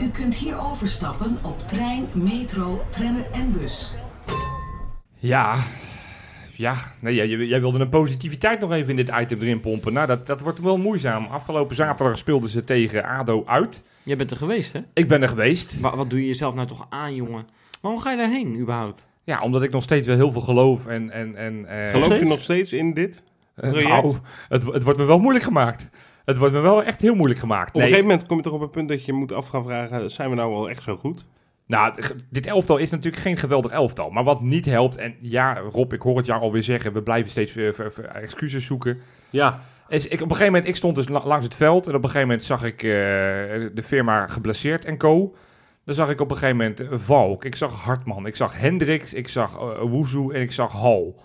[0.00, 3.94] U kunt hier overstappen op trein, metro, tram en bus.
[5.18, 5.56] Ja.
[6.56, 9.92] Ja, nee, jij, jij wilde een positiviteit nog even in dit item erin pompen.
[9.92, 11.26] Nou, dat, dat wordt wel moeizaam.
[11.26, 13.82] Afgelopen zaterdag speelden ze tegen ADO uit.
[14.02, 14.80] Jij bent er geweest, hè?
[14.92, 15.80] Ik ben er geweest.
[15.80, 17.46] Wa- wat doe je jezelf nou toch aan, jongen?
[17.80, 19.06] Waarom ga je daarheen, überhaupt?
[19.24, 21.10] Ja, omdat ik nog steeds wel heel veel geloof en...
[21.10, 23.22] en, en eh, Geloof je nog steeds in dit?
[23.54, 24.16] eh, nou,
[24.48, 25.88] het, het wordt me wel moeilijk gemaakt.
[26.24, 27.68] Het wordt me wel echt heel moeilijk gemaakt.
[27.68, 29.48] Op een Nee, gegeven moment kom je toch op het punt dat je moet af
[29.48, 31.26] gaan vragen: zijn we nou wel echt zo goed?
[31.66, 31.94] Nou,
[32.30, 34.10] dit elftal is natuurlijk geen geweldig elftal.
[34.10, 37.30] Maar wat niet helpt, en ja, Rob, ik hoor het jou alweer zeggen, we blijven
[37.30, 37.56] steeds
[38.12, 38.98] excuses zoeken.
[39.30, 41.94] Ja, Is, ik, op een gegeven moment, ik stond dus la- langs het veld en
[41.94, 45.34] op een gegeven moment zag ik eh, de firma geblesseerd en co.
[45.84, 49.14] Dan zag ik op een gegeven moment eh, Valk, ik zag Hartman, ik zag Hendricks,
[49.14, 51.20] ik zag eh Woezoe en ik zag Hal.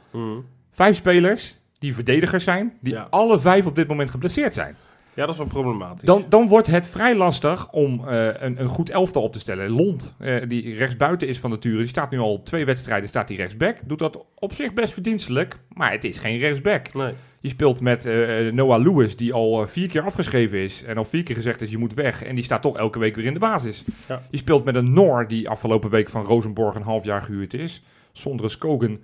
[0.72, 3.08] Vijf spelers die verdedigers zijn, die Ja.
[3.10, 4.76] alle vijf op dit moment geblesseerd zijn.
[5.20, 6.06] Ja dat is wel problematisch.
[6.06, 9.70] Dan, dan wordt het vrij lastig om eh, een, een goed elftal op te stellen.
[9.70, 13.38] Lont, eh, die rechtsbuiten is van nature, die staat nu al twee wedstrijden, staat die
[13.38, 13.78] rechtsback.
[13.86, 16.94] Doet dat op zich best verdienstelijk, maar het is geen rechtsback.
[16.94, 17.14] Nee.
[17.42, 20.84] Je speelt met eh, Noah Lewis, die al vier keer afgeschreven is.
[20.84, 22.24] En al vier keer gezegd is, je moet weg.
[22.24, 23.84] En die staat toch elke week weer in de basis.
[24.08, 24.22] Ja.
[24.30, 27.84] Je speelt met een Noor, die afgelopen week van Rosenborg een half jaar gehuurd is.
[28.12, 29.02] Zonder Skogen.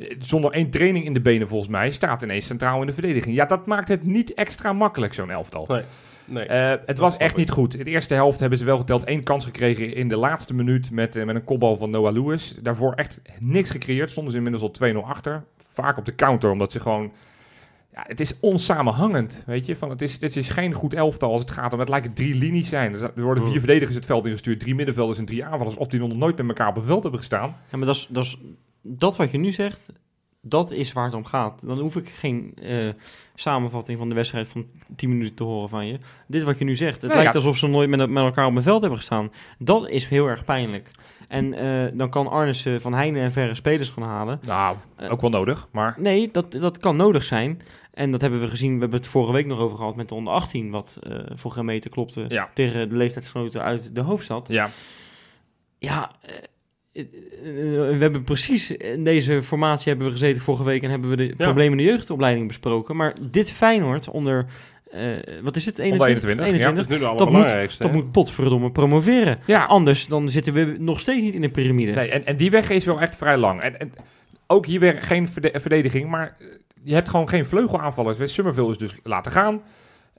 [0.00, 1.90] Eh, Zonder één training in de benen volgens mij.
[1.90, 3.34] Staat ineens centraal in de verdediging.
[3.34, 5.64] Ja, dat maakt het niet extra makkelijk, zo'n elftal.
[5.68, 5.82] Nee.
[6.30, 6.46] Nee.
[6.46, 7.36] Eh, het was echt ik.
[7.36, 7.76] niet goed.
[7.76, 10.90] In de eerste helft hebben ze wel geteld één kans gekregen in de laatste minuut
[10.90, 12.54] met, eh, met een kopbal van Noah Lewis.
[12.62, 14.10] Daarvoor echt niks gecreëerd.
[14.10, 15.44] Stonden ze inmiddels al 2-0 achter.
[15.56, 17.12] Vaak op de counter, omdat ze gewoon...
[17.94, 19.76] Ja, het is onsamenhangend, weet je.
[19.76, 21.78] Van, het, is, dit is geen goed elftal als het gaat om...
[21.78, 22.94] Het lijken drie linies zijn.
[22.94, 23.60] Er worden vier Hmm.
[23.60, 24.60] verdedigers het veld ingestuurd.
[24.60, 25.76] Drie middenvelders en drie aanvallers.
[25.76, 27.56] Of die nog nooit met elkaar op het veld hebben gestaan.
[27.70, 28.38] Ja, maar dat is, dat is
[28.82, 29.92] dat wat je nu zegt,
[30.42, 31.66] dat is waar het om gaat.
[31.66, 32.88] Dan hoef ik geen eh,
[33.34, 34.66] samenvatting van de wedstrijd van
[34.96, 35.98] 10 minuten te horen van je.
[36.26, 37.38] Dit wat je nu zegt, het Nou lijkt ja.
[37.38, 39.32] alsof ze nooit met, met elkaar op een veld hebben gestaan.
[39.58, 40.90] Dat is heel erg pijnlijk.
[41.26, 44.40] En eh, dan kan Arnissen van Heijnen en verre spelers gaan halen.
[44.46, 45.68] Nou, Eh, ook wel nodig.
[45.72, 47.62] Maar Nee, dat, dat kan nodig zijn.
[47.92, 48.74] En dat hebben we gezien.
[48.74, 50.70] We hebben het vorige week nog over gehad met de onder 18.
[50.70, 52.50] Wat eh, voor geen meter klopte Ja.
[52.54, 54.48] tegen de leeftijdsgenoten uit de hoofdstad.
[54.48, 54.68] ja,
[55.78, 56.42] Ja, eh, eh, eh,
[56.92, 61.34] we hebben precies in deze formatie hebben we gezeten vorige week en hebben we de
[61.36, 62.96] problemen in de jeugdopleiding besproken.
[62.96, 64.46] Maar dit Feyenoord onder,
[64.90, 65.02] eh,
[65.42, 66.46] wat is het, 21?
[66.46, 67.84] 21, ja.
[67.84, 69.38] dat moet potverdomme promoveren.
[69.46, 69.64] ja.
[69.64, 71.92] Anders dan zitten we nog steeds niet in de piramide.
[71.92, 73.60] Nee, en, en die weg is wel echt vrij lang.
[73.60, 73.92] En, en
[74.46, 76.46] ook hier weer geen verde- verdediging, maar eh,
[76.82, 78.34] je hebt gewoon geen vleugelaanvallers.
[78.34, 79.62] Summerville is dus laten gaan.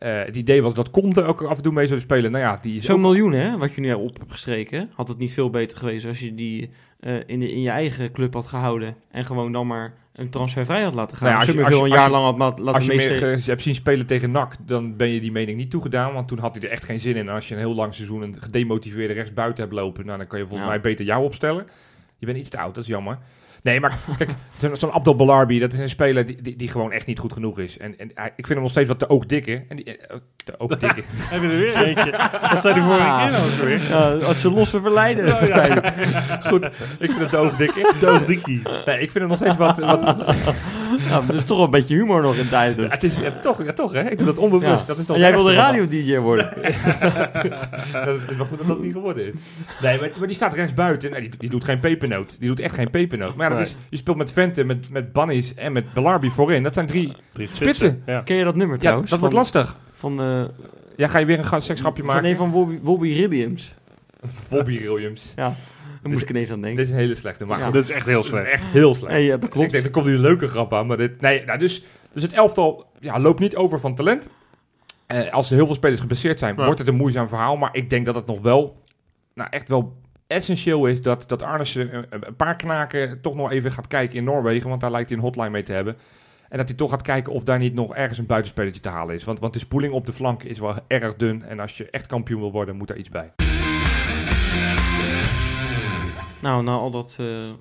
[0.02, 2.32] Eh, het idee was dat Conte ook af en toe mee zou spelen.
[2.32, 5.18] Nou ja, die Zo'n ook- miljoen, hè, wat je nu op hebt gestreken, had het
[5.18, 8.48] niet veel beter geweest als je die eh, in, de, in je eigen club had
[8.48, 11.26] gehouden en gewoon dan maar een transfervrij had laten gaan.
[11.30, 13.62] Nou ja, als je als een jaar je- lang had laten Als je meer hebt
[13.62, 16.14] zien spelen tegen NAC, dan ben je die mening niet toegedaan.
[16.14, 17.28] Want toen had hij er echt geen zin in.
[17.28, 20.40] En als je een heel lang seizoen een gedemotiveerde rechtsbuiten hebt lopen, nou, dan kan
[20.40, 20.74] je volgens Ja.
[20.76, 21.68] mij beter jou opstellen.
[22.18, 23.18] Je bent iets te oud, dat is jammer.
[23.62, 24.30] Nee, maar kijk,
[24.74, 27.60] zo'n Abdel Balarbi, dat is een speler die, die, die gewoon echt niet goed genoeg
[27.60, 27.78] is.
[27.78, 29.64] En, en ik vind hem nog steeds wat te oogdikke.
[29.70, 31.02] En die, eh, te oogdikke.
[31.34, 32.12] Heb je er weer eentje?
[32.52, 33.22] Wat zei die vorige Ah.
[33.22, 33.94] keer nou ook weer?
[34.26, 35.30] Had ze losse verleiden.
[36.48, 36.66] Goed,
[37.00, 37.94] ik vind het te oogdikke.
[38.00, 38.62] Doogdikkie.
[38.86, 39.78] Nee, ik vind hem nog steeds wat...
[39.78, 40.26] wat
[41.08, 42.78] Ja, maar dat is toch wel een beetje humor nog in tijd.
[42.78, 44.10] ja, het is ja, toch, ja, toch, hè?
[44.10, 44.82] Ik doe dat onbewust.
[44.82, 44.88] Ja.
[44.88, 46.54] Dat is toch En jij wilde radio-dj worden.
[47.92, 49.34] dat is wel goed dat dat niet geworden is.
[49.82, 51.12] Nee, maar, maar die staat rechts buiten.
[51.12, 52.36] Nee, die, die doet geen pepernoot.
[52.40, 53.36] Die doet echt geen pepernoot.
[53.36, 56.64] Maar is, je speelt met Vente, met, met Bunnies en met Belarbi voorin.
[56.64, 57.14] Dat zijn drie.
[57.34, 58.02] Drie Spitsen.
[58.06, 58.22] Ja.
[58.22, 59.10] Ken je dat nummer Ja, trouwens?
[59.10, 59.78] dat wordt lastig.
[59.94, 60.44] Van, eh
[60.96, 62.30] Ja, ga je weer een seksgrapje van maken?
[62.30, 63.74] een van Wobby, Wobby Williams.
[64.50, 65.34] Bobby Williams.
[65.36, 65.56] Ja,
[66.02, 66.78] daar moest ik ineens aan denken.
[66.78, 67.46] Dit is een hele slechte.
[67.46, 67.66] Maar Ja.
[67.66, 68.48] goed, Dat is echt heel slecht.
[68.48, 69.14] echt heel slecht.
[69.14, 70.88] Nee, ja, dat Ik denk, er komt nu een leuke grap aan.
[70.88, 71.84] Maar dit, nee, nou, dus,
[72.14, 74.28] dus het elftal ja, loopt niet over van talent.
[75.08, 76.64] Eh, als er heel veel spelers geblesseerd zijn, Ja.
[76.66, 77.58] wordt het een moeizaam verhaal.
[77.58, 78.76] Maar ik denk dat het nog wel,
[79.34, 80.01] nou echt wel
[80.32, 84.70] essentieel is dat, dat Arnissen een, paar knaken toch nog even gaat kijken in Noorwegen.
[84.70, 85.98] Want daar lijkt hij een hotline mee te hebben.
[86.50, 89.16] En dat hij toch gaat kijken of daar niet nog ergens een buitenspelertje te halen
[89.16, 89.24] is.
[89.24, 91.44] Want, want de spoeling op de flank is wel erg dun.
[91.44, 93.32] En als je echt kampioen wil worden, moet daar iets bij.
[96.40, 97.52] Nou, na al dat, eh,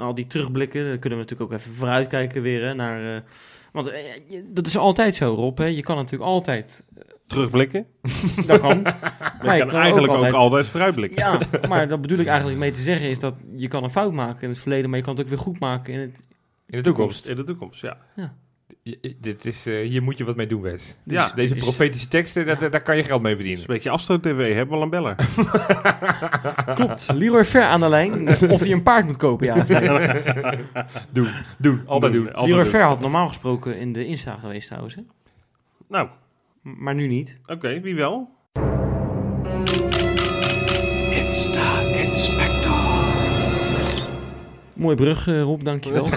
[0.00, 3.14] al die terugblikken, kunnen we natuurlijk ook even vooruitkijken weer naar.
[3.14, 3.20] eh,
[3.72, 5.58] want eh, je- dat is altijd zo, Rob.
[5.58, 5.64] Hè?
[5.64, 6.84] Je kan natuurlijk altijd.
[7.26, 7.86] Terugblikken.
[8.46, 8.82] Dat kan.
[9.42, 11.18] Maar je kan eigenlijk ook altijd, vooruitblikken.
[11.22, 14.12] Ja, maar dat bedoel ik eigenlijk mee te zeggen is dat je kan een fout
[14.12, 16.20] maken in het verleden, maar je kan het ook weer goed maken in het.
[16.66, 17.26] In de toekomst.
[17.28, 17.96] In de toekomst, ja.
[18.16, 18.28] Je-
[18.82, 20.96] je- dit is, eh, hier moet je wat mee doen, Wes.
[21.04, 23.70] Ja, Dus deze is- profetische teksten, daar, daar kan je geld mee Dat is verdienen.
[23.70, 25.14] een beetje Astro TV, hebben we al een beller.
[26.74, 27.08] Klopt.
[27.14, 28.28] Leroy Ver aan de lijn.
[28.28, 29.54] Of hij een paard moet kopen, ja.
[31.12, 31.28] Doen,
[31.58, 32.26] doen, altijd doen.
[32.26, 32.66] Altijd Leroy doen.
[32.72, 34.94] Ver had normaal gesproken in de Insta geweest trouwens.
[34.94, 35.02] Hè?
[35.88, 36.08] Nou,
[36.62, 37.40] M- Maar nu niet.
[37.46, 38.30] oké, wie wel?
[44.82, 46.06] Mooie brug, eh, Rob, dankjewel.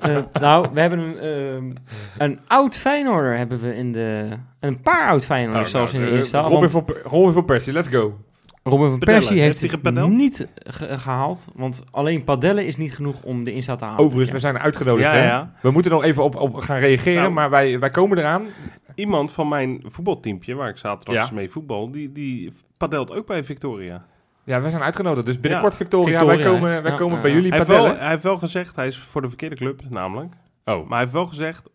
[0.00, 1.72] Eh, nou, we hebben een, ehm,
[2.18, 4.28] een oud Feyenoorder hebben we in de...
[4.60, 6.40] Een paar oud Feyenoorders Nou, zelfs nou, in de eh, Insta.
[6.40, 8.18] Robin want van, Per- Robin van Persie, let's go.
[8.62, 9.20] Robin van Padellen.
[9.20, 11.48] Persie Heeft het niet ge- gehaald.
[11.54, 14.00] Want alleen padellen is niet genoeg om de Insta te halen.
[14.04, 15.10] Overigens, we zijn uitgenodigd.
[15.12, 15.24] Ja, hè?
[15.24, 15.52] ja.
[15.62, 17.32] We moeten nog even op, op gaan reageren, Nou.
[17.32, 18.46] maar wij, wij komen eraan.
[18.94, 24.04] Iemand van mijn voetbalteampje, waar ik zaterdag mee voetbal, die, die padelt ook bij Victoria.
[24.44, 25.26] Ja, we zijn uitgenodigd.
[25.26, 25.78] Dus binnenkort, Ja.
[25.78, 27.36] Victoria, Victoria, wij komen, wij Ja, komen ja, bij ja.
[27.36, 30.32] jullie Hij heeft, wel, hij heeft wel gezegd, hij is voor de verkeerde club namelijk.
[30.64, 31.72] Oh, Maar hij heeft wel gezegd,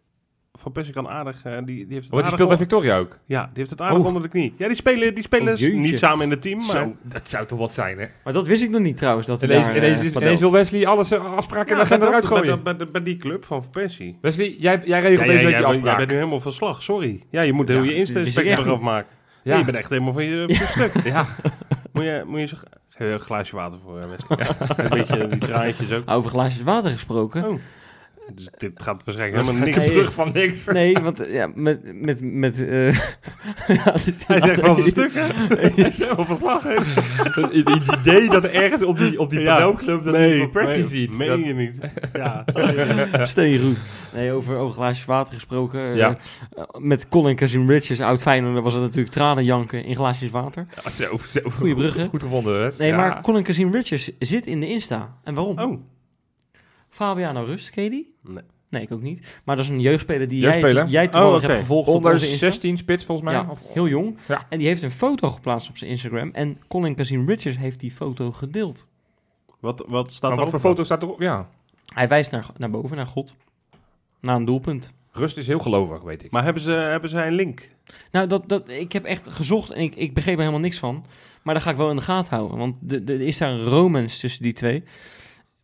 [0.53, 2.97] Van Persie kan aardig, eh, die, die heeft het want die aardig speelt bij Victoria
[2.97, 3.17] ook.
[3.25, 4.05] Ja, die heeft het aardig Oh.
[4.05, 4.53] onder de knie.
[4.57, 6.65] Ja, die spelen, die spelen Oh, niet samen in het team, maar...
[6.69, 8.05] Zo, dat zou toch wat zijn, hè?
[8.23, 9.27] Maar dat wist ik nog niet trouwens.
[9.27, 10.23] Dat hij Ineens, daar, ineens, is- padelt.
[10.23, 12.63] ineens wil Wesley alles eh, afspraken in de agenda bij, eruit dat- gooien.
[12.63, 14.17] bij, bij, bij die club van Van Persie.
[14.21, 15.97] Wesley, jij, jij regelt Ja, deze week jij, je bent- jij afspraak.
[15.97, 17.23] bent nu helemaal van slag, sorry.
[17.29, 19.09] Ja, je moet heel je echt eraf maken.
[19.43, 19.57] Ja.
[19.57, 21.03] Je bent echt helemaal van je, van je stuk.
[21.03, 21.25] Ja,
[21.91, 22.55] Moet je, moet je zo...
[22.97, 24.47] Een glaasje water voor, eh, Wesley.
[24.85, 26.09] Een beetje die traantjes ook.
[26.09, 27.43] Over glaasjes water gesproken.
[27.43, 27.59] Oh.
[28.35, 29.77] Dus dit gaat waarschijnlijk helemaal niks.
[29.77, 29.91] een Nee.
[29.91, 30.65] brug van niks.
[30.65, 31.79] Nee, want ja, met...
[32.01, 32.91] met, met eh,
[33.77, 35.25] ja, is Hij zegt van zijn stuk, hè?
[35.75, 36.63] Helemaal verslag.
[36.63, 39.59] Het idee dat er ergens op die, op die Ja.
[39.59, 41.17] dat hij van Persie meen- ziet.
[41.17, 41.73] Meen Dat- je niet.
[42.13, 42.45] Ja.
[43.25, 43.83] Steengoed.
[44.13, 45.79] Nee, over, over glaasjes water gesproken.
[45.79, 46.17] eh, Ja.
[46.77, 50.65] met Colin Kazim Richards, oud Feyenoord, was het natuurlijk tranen janken in glaasjes water.
[50.83, 51.39] Ja, zo, zo.
[51.49, 52.07] Goeie brug, hè?
[52.07, 52.69] Goed gevonden, hè?
[52.77, 52.95] Nee, Ja.
[52.95, 55.17] maar Colin Kazim Richards zit in de Insta.
[55.23, 55.59] En waarom?
[55.59, 55.79] Oh,
[56.99, 58.13] Fabiano Rust, ken je die?
[58.23, 58.43] Nee.
[58.69, 59.39] Nee, ik ook niet.
[59.43, 60.73] Maar dat is een jeugdspeler die Jeugdspeler?
[60.83, 61.47] jij, jij toevallig Oh, oké.
[61.47, 62.45] hebt gevolgd op Onder onze Insta.
[62.45, 63.35] 16 spits, volgens mij.
[63.37, 64.17] Ja, Of- heel jong.
[64.27, 64.45] Ja.
[64.49, 66.29] En die heeft een foto geplaatst op zijn Instagram.
[66.33, 68.87] En Colin Kazim Richards heeft die foto gedeeld.
[69.59, 71.19] wat, wat staat er wat voor foto staat erop?
[71.21, 71.49] Ja.
[71.93, 73.35] Hij wijst naar, naar boven, naar God.
[74.19, 74.93] Naar een doelpunt.
[75.11, 76.31] Rust is heel gelovig, weet ik.
[76.31, 77.69] Maar hebben ze, hebben ze een link?
[78.11, 81.05] Nou, dat, dat, ik heb echt gezocht en ik, ik begreep er helemaal niks van.
[81.43, 82.57] Maar daar ga ik wel in de gaten houden.
[82.57, 84.83] Want de- de- er is daar een romance tussen die twee.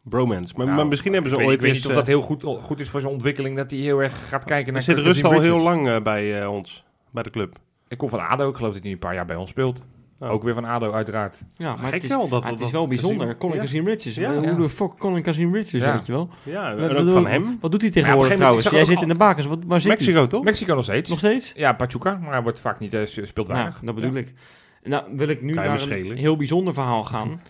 [0.09, 0.53] Bromance.
[0.57, 2.07] Maar, Nou, maar misschien hebben ze ik weet, ooit ik weet niet of dat eh,
[2.07, 4.87] heel goed, goed is voor zijn ontwikkeling, dat hij heel erg gaat kijken naar er
[4.95, 6.83] zit Rust al heel lang eh, bij eh, ons.
[7.11, 7.57] Bij de club.
[7.87, 9.81] Ik kom van ADO, ik geloof dat hij een paar jaar bij ons speelt.
[10.19, 10.29] Oh.
[10.29, 11.37] Ook weer van ADO, uiteraard.
[11.55, 13.19] Ja, maar Gek het is, wel dat- het is wel bijzonder.
[13.25, 13.61] Kazim- Colin ja.
[13.61, 14.17] Kazim Richards.
[14.17, 14.53] Ja, Hoe ja.
[14.53, 15.93] de fuck Colin Kazim Richards, Ja.
[15.93, 16.29] weet je wel?
[16.43, 17.57] Ja, en ook doen- van hem.
[17.61, 18.69] Wat doet hij tegenwoordig trouwens?
[18.69, 19.45] Jij zit in de bakers.
[19.45, 19.97] Wat, waar zit hij?
[20.01, 20.43] Mexico, toch?
[20.43, 21.09] Mexico nog steeds.
[21.09, 21.53] Nog steeds?
[21.55, 23.73] Ja, Pachuca, maar hij wordt vaak niet, eh, speelt weinig.
[23.73, 24.33] Nou, dat bedoel ik.
[24.83, 27.41] Nou, wil ik nu naar een heel bijzonder verhaal gaan.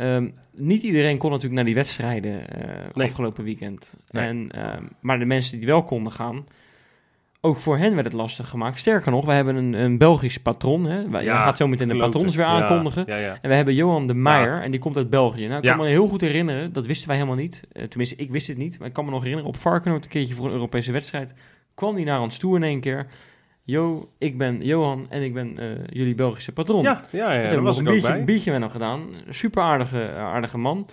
[0.00, 2.44] Ehm, niet iedereen kon natuurlijk naar die wedstrijden
[2.92, 3.06] Nee.
[3.06, 3.96] afgelopen weekend.
[4.10, 4.26] Nee.
[4.26, 6.44] En, ehm, maar de mensen die wel konden gaan,
[7.40, 8.76] ook voor hen werd het lastig gemaakt.
[8.78, 10.84] Sterker nog, wij hebben een, een Belgisch patron.
[10.84, 10.98] Hè?
[11.00, 13.04] Ja, jij gaat zo meteen de patrons weer aankondigen.
[13.06, 13.38] Ja, ja.
[13.42, 15.46] En we hebben Johan de Meijer, en die komt uit België.
[15.46, 15.74] Nou, ik Ja.
[15.74, 17.62] kan me heel goed herinneren, dat wisten wij helemaal niet.
[17.72, 19.50] Eh, tenminste, ik wist het niet, maar ik kan me nog herinneren...
[19.52, 21.34] op Varkenoord een keertje voor een Europese wedstrijd...
[21.74, 23.06] kwam hij naar ons toe in één keer.
[23.70, 26.82] Jo, ik ben Johan en ik ben eh, jullie Belgische patron.
[26.82, 28.24] Ja, ja, ja, daar was nog een biertje, bij.
[28.24, 29.00] biertje met hem gedaan.
[29.28, 30.88] Super aardige, aardige man.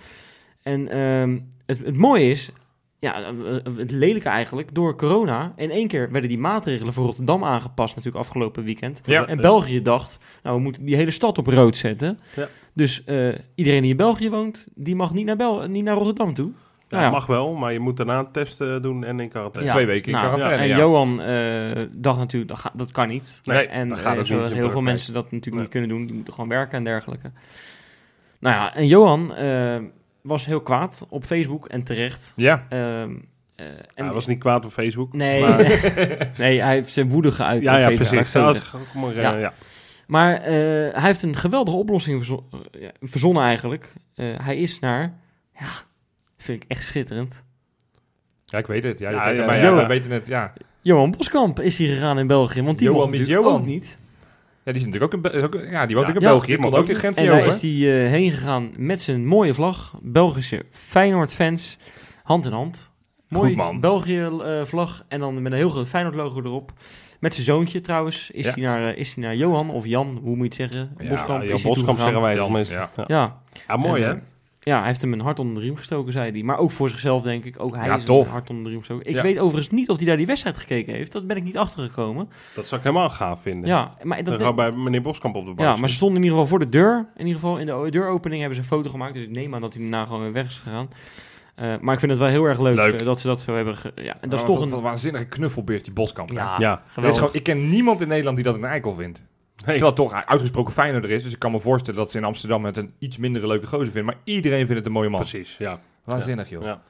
[0.62, 2.50] En ehm, het, het mooie is,
[2.98, 3.32] ja, eh,
[3.76, 8.24] het lelijke eigenlijk, door corona, in één keer werden die maatregelen voor Rotterdam aangepast natuurlijk
[8.24, 9.00] afgelopen weekend.
[9.04, 9.26] Ja.
[9.26, 12.18] En België dacht, nou we moeten die hele stad op rood zetten.
[12.36, 12.48] Ja.
[12.74, 16.34] Dus eh, iedereen die in België woont, die mag niet naar, Bel niet naar Rotterdam
[16.34, 16.52] toe.
[16.88, 17.10] Ja, Nou ja.
[17.10, 19.70] mag wel, maar je moet daarna een test eh, doen en in quarantaine.
[19.70, 20.76] Twee weken in nou, quarantaine, En ja.
[20.76, 23.40] Johan eh, dacht natuurlijk, dat, ga- dat kan niet.
[23.44, 25.62] Nee, en dat gaat eh, zoals heel veel mensen dat natuurlijk Nee.
[25.62, 26.06] niet kunnen doen.
[26.06, 27.30] Die moeten gewoon werken en dergelijke.
[28.40, 29.32] Nou ja, en Johan
[30.22, 32.32] was heel kwaad op Facebook en terecht.
[32.36, 35.12] Ja, Ehm, eh, en Ja, hij was niet kwaad op Facebook.
[35.12, 35.56] Nee, Maar,
[36.38, 38.30] nee, hij heeft zijn woede geuit ja, op ja, precies.
[38.30, 38.54] zo
[39.14, 39.36] Ja, Ja.
[39.36, 39.52] ja.
[40.06, 40.52] Maar eh,
[40.92, 42.48] hij heeft een geweldige oplossing verzo-
[42.80, 43.92] ja, verzonnen eigenlijk.
[44.14, 45.18] Eh, hij is naar,
[45.58, 45.66] ja,
[46.38, 47.44] vind ik echt schitterend.
[48.44, 48.98] ja, ik weet het.
[48.98, 49.70] Ja, je Ja, kijkt ja, naar mij, ja.
[49.76, 50.26] ja, we weten het.
[50.26, 50.52] Ja.
[50.82, 53.60] Johan Boskamp is hier gegaan in België, want die Johan mocht natuurlijk Johan.
[53.60, 53.98] ook niet.
[54.64, 56.46] ja, die is natuurlijk ook in, ook, ja, die woont Ja, ook in ja, België.
[56.46, 56.98] die mag ook de ook.
[56.98, 57.70] grens En daar is hij
[58.04, 59.94] eh, heen gegaan met zijn mooie vlag.
[60.02, 61.78] Belgische Feyenoord-fans,
[62.22, 62.90] hand in hand.
[63.28, 63.80] Mooi Goed, man.
[63.80, 66.72] België-vlag en dan met een heel groot Feyenoord-logo erop.
[67.20, 68.52] Met zijn zoontje trouwens is, Ja.
[68.52, 70.94] hij naar, eh, is hij naar Johan, of Jan, hoe moet je het zeggen?
[70.98, 72.76] Ja, Boskamp Ja, Boskamp zeggen wij dan meestal.
[72.76, 72.90] ja.
[72.96, 73.04] Ja.
[73.06, 74.16] Ja, Ja, mooi En, hè?
[74.68, 76.42] Ja, hij heeft hem een hart onder de riem gestoken, zei hij.
[76.42, 77.54] Maar ook voor zichzelf, denk ik.
[77.62, 78.26] Ook hij Ja, is tof.
[78.26, 79.06] een hart onder de riem gestoken.
[79.06, 79.22] Ik Ja.
[79.22, 81.12] weet overigens niet of hij daar die wedstrijd gekeken heeft.
[81.12, 82.28] Dat ben ik niet achtergekomen.
[82.54, 83.68] Dat zou ik helemaal gaaf vinden.
[83.68, 86.22] Ja, maar, dat, we bij meneer Boskamp op de bank ja, maar ze stonden in
[86.22, 87.06] ieder geval voor de deur.
[87.16, 89.14] In ieder geval in de deuropening hebben ze een foto gemaakt.
[89.14, 90.88] Dus ik neem aan dat hij daarna gewoon weer weg is gegaan.
[91.54, 92.98] Eh, maar ik vind het wel heel erg leuk, Leuk.
[93.00, 93.76] eh, dat ze dat zo hebben.
[93.76, 94.68] ge- ja, en dat is toch een.
[94.68, 96.30] wat waanzinnige knuffelbeest, die Boskamp.
[96.30, 97.18] Ja, geweldig.
[97.18, 99.20] gewoon, ik ken niemand in Nederland die dat een eikel vindt.
[99.66, 99.78] Nee.
[99.78, 101.22] Terwijl het toch uitgesproken Feyenoorder is.
[101.22, 103.84] Dus ik kan me voorstellen dat ze in Amsterdam het een iets mindere leuke gozer
[103.86, 104.04] vinden.
[104.04, 105.20] Maar iedereen vindt het een mooie man.
[105.20, 105.80] Precies, ja.
[106.04, 106.62] Waanzinnig, joh.
[106.62, 106.80] Ja.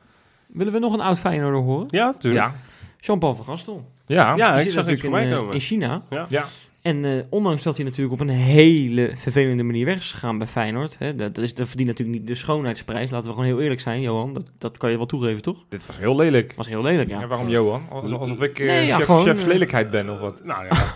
[0.46, 1.86] Willen we nog een oud Feyenoorder horen?
[1.90, 2.44] Ja, tuurlijk.
[2.44, 2.54] Ja.
[3.00, 3.90] Jean-Paul van Gastel.
[4.06, 4.34] Ja.
[4.36, 5.54] Ja, Die ik zag natuurlijk voorbij in, eh, komen.
[5.54, 6.02] in China.
[6.10, 6.44] Ja.
[6.88, 10.46] En eh, ondanks dat hij natuurlijk op een hele vervelende manier weg is gegaan bij
[10.46, 10.98] Feyenoord.
[10.98, 13.10] Hè, dat, is, dat verdient natuurlijk niet de schoonheidsprijs.
[13.10, 14.34] Laten we gewoon heel eerlijk zijn, Johan.
[14.34, 15.64] Dat, dat kan je wel toegeven, toch?
[15.68, 16.52] Dit was heel lelijk.
[16.56, 17.20] Was heel lelijk, ja.
[17.20, 17.82] Ja, waarom Johan?
[17.90, 20.44] Alsof, alsof ik Nee, ja, chef, gewoon, chef's eh, lelijkheid ben of wat?
[20.44, 20.94] Nou ja.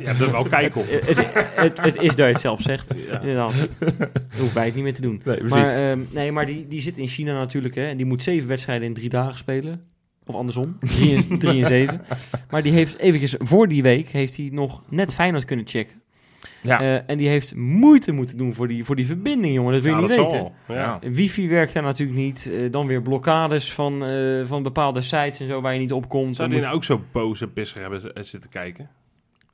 [0.00, 0.84] Je hebt er wel kijk op.
[0.88, 1.16] Het,
[1.54, 2.92] het, het is dat je het zelf zegt.
[3.06, 3.20] Ja.
[3.20, 3.68] Inderdaad.
[4.38, 5.20] Hoeft wij het niet meer te doen.
[5.24, 5.56] Nee, precies.
[5.56, 7.74] Maar, ehm, nee, maar die, die zit in China natuurlijk.
[7.74, 9.89] Hè, en die moet zeven wedstrijden in drie dagen spelen.
[10.30, 10.76] Of andersom.
[10.80, 12.02] Drie en, drie en zeven.
[12.50, 14.08] Maar die heeft eventjes voor die week...
[14.08, 16.02] heeft hij nog net Feyenoord kunnen checken.
[16.62, 16.80] ja.
[16.80, 19.72] Eh, en die heeft moeite moeten doen voor die, voor die verbinding, jongen.
[19.72, 20.52] Dat wil je Ja, niet weten.
[20.68, 20.98] Ja.
[21.00, 22.50] Wifi werkt daar natuurlijk niet.
[22.52, 26.08] Eh, dan weer blokkades van, eh, van bepaalde sites en zo waar je niet op
[26.08, 26.36] komt.
[26.36, 28.90] Zou die nou ook zo boos en pissig hebben zitten kijken?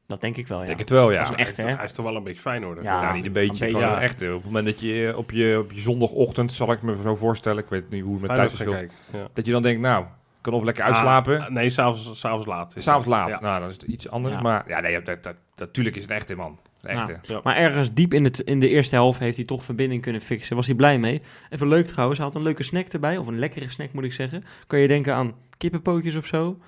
[0.07, 0.63] Dat denk ik wel, ja.
[0.63, 1.23] Ik denk het wel, ja.
[1.23, 1.71] Dat is echt, hij, hè?
[1.71, 2.83] is, hij is toch wel een beetje fijn hoor.
[2.83, 3.03] Ja.
[3.03, 3.67] Ja, niet een beetje.
[3.67, 4.01] een beetje, ja.
[4.01, 4.23] echt.
[4.23, 7.63] Op het moment dat je op je, op je zondagochtend, zal ik me zo voorstellen,
[7.63, 8.59] ik weet niet hoe het met thuis.
[8.59, 9.29] Ja.
[9.33, 10.05] dat je dan denkt, nou,
[10.51, 12.77] kan of lekker uitslapen, Ah, nee, s'avonds s'avonds laat.
[12.77, 13.29] is s'avonds laat.
[13.29, 13.41] Ja.
[13.41, 14.35] Nou, dan is het iets anders.
[14.35, 14.41] Ja.
[14.41, 16.59] Maar ja, nee, dat, dat, natuurlijk is het echt een man.
[16.83, 17.33] Een echte.
[17.33, 17.41] Ja.
[17.43, 20.57] Maar ergens diep in, het, in de eerste helft heeft hij toch verbinding kunnen fixen.
[20.57, 21.23] Was hij blij mee.
[21.51, 23.17] Even leuk trouwens, hij had een leuke snack erbij.
[23.17, 24.45] Of een lekkere snack moet ik zeggen.
[24.67, 26.59] Kan je denken aan kippenpootjes of zo.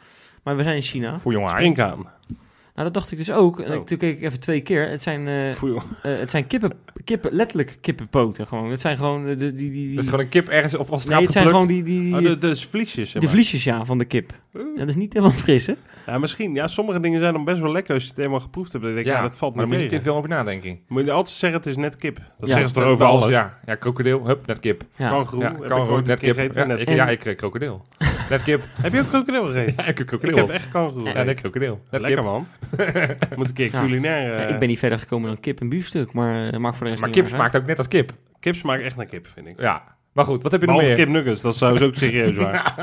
[0.42, 1.18] Maar we zijn in China.
[1.18, 1.48] Voor jongen.
[1.48, 2.06] Springkaan.
[2.78, 3.60] Nou, dat dacht ik dus ook.
[3.60, 3.80] En Oh.
[3.80, 4.88] ik- toen keek ik even twee keer.
[4.88, 5.56] Het zijn, eh, eh,
[6.02, 6.72] het zijn kippen,
[7.04, 8.70] kippen, letterlijk kippenpoten gewoon.
[8.70, 9.52] Het zijn gewoon eh, de, die...
[9.52, 11.82] die, die Dat is gewoon een kip ergens op als nee, het zijn gewoon die,
[11.82, 13.12] die, Oh, de, de vliesjes.
[13.12, 13.28] de maar.
[13.28, 14.30] vliesjes ja, van de kip.
[14.52, 15.74] Ja, dat is niet helemaal fris, hè?
[16.06, 16.54] Ja, misschien.
[16.54, 18.84] Ja, sommige dingen zijn dan best wel lekker als je het helemaal geproefd hebt.
[18.84, 20.78] Dan denk ik, ja, dat valt maar moet je niet veel over nadenken.
[20.88, 22.16] Moet je altijd zeggen, het is net kip.
[22.16, 23.28] Dat Ja, zeggen ze toch over alles.
[23.28, 24.84] Ja, ja krokodil, hup, net kip.
[24.96, 25.08] Ja.
[25.08, 26.54] Kangoeroe, Ja, kangoeroe, net kip.
[26.54, 27.84] Ja, Net ik, krokodil.
[28.30, 28.62] Net kip.
[28.80, 29.74] Heb je ook krokodil gegeten?
[29.76, 30.36] Ja, ik heb Ik krokodil.
[30.36, 30.72] heb echt
[31.14, 31.80] Ja, net krokodil.
[31.90, 32.30] Net Lekker kip.
[32.30, 32.46] man.
[33.36, 33.80] Moet een keer Ja.
[33.80, 34.32] culinair...
[34.32, 36.84] eh, Ja, ik ben niet verder gekomen dan kip en biefstuk, maar uh, maakt voor
[36.84, 38.12] de rest Maar kip smaakt ook net als kip.
[38.40, 39.60] Kip smaakt echt naar kip, vind ik.
[39.60, 39.82] Ja.
[40.12, 40.94] Maar goed, wat heb je nog meer?
[40.94, 42.74] kip nuggets, dat zou ook serieus waar.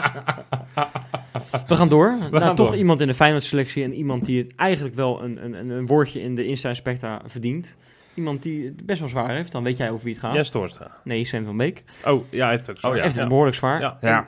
[1.68, 2.16] We gaan door.
[2.20, 2.78] nou, gaan toch door.
[2.78, 6.36] iemand in de Feyenoord-selectie en iemand die het eigenlijk wel een, een, een, woordje in
[6.36, 7.76] de Insta-specta verdient.
[8.14, 10.34] Iemand die het best wel zwaar heeft, dan weet jij over wie het gaat.
[10.34, 10.92] Jens Toornstra.
[11.04, 11.84] Nee, Sven van Beek.
[12.06, 12.88] Oh, ja, hij heeft ook zo.
[12.90, 13.02] Oh, ja.
[13.02, 13.80] heeft het behoorlijk zwaar.
[13.82, 13.98] Ja.
[14.02, 14.28] Ja.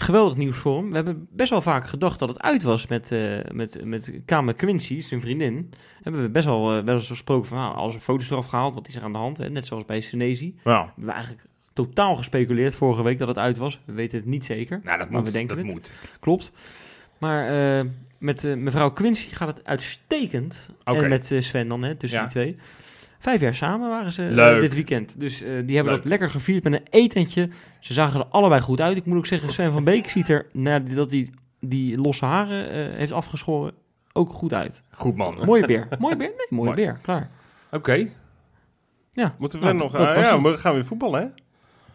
[0.00, 0.88] Geweldig nieuws voor hem.
[0.88, 3.20] We hebben best wel vaak gedacht dat het uit was met, eh
[3.52, 5.70] met, met Kamer Quincy, zijn vriendin.
[6.02, 8.74] Hebben we best wel, eh, wel eens gesproken van, nou, als er foto's eraf gehaald,
[8.74, 9.38] wat is er aan de hand?
[9.38, 9.50] Hè?
[9.50, 10.54] Net zoals bij Senezi.
[10.64, 13.80] Nou, hebben we eigenlijk totaal gespeculeerd vorige week dat het uit was.
[13.84, 14.80] We weten het niet zeker.
[14.84, 15.26] nou, dat Maar moet.
[15.32, 15.74] we denken dat het.
[15.74, 15.90] moet.
[16.20, 16.52] Klopt.
[17.18, 17.86] Maar eh,
[18.18, 20.70] met mevrouw Quincy gaat het uitstekend.
[20.84, 21.02] Oké.
[21.02, 22.24] En met Sven dan, hè, tussen Ja.
[22.24, 22.56] die twee.
[23.20, 24.60] Vijf jaar samen waren ze eh, Leuk.
[24.60, 25.20] dit weekend.
[25.20, 26.02] Dus eh, die hebben Leuk.
[26.02, 27.48] dat lekker gevierd met een etentje.
[27.80, 28.96] Ze zagen er allebei goed uit.
[28.96, 31.28] Ik moet ook zeggen, Sven van Beek ziet er, nadat hij
[31.60, 33.72] die losse haren eh, heeft afgeschoren,
[34.12, 34.82] ook goed uit.
[34.90, 35.36] Goed man.
[35.36, 35.44] Oké.
[35.44, 35.88] Mooie beer.
[35.98, 36.28] mooie beer?
[36.28, 36.74] Nee, mooie Mooi.
[36.74, 36.98] beer.
[37.02, 37.30] Klaar.
[39.38, 39.92] Moeten we Nou, nog...
[39.98, 41.26] ja, we gaan weer voetballen, hè?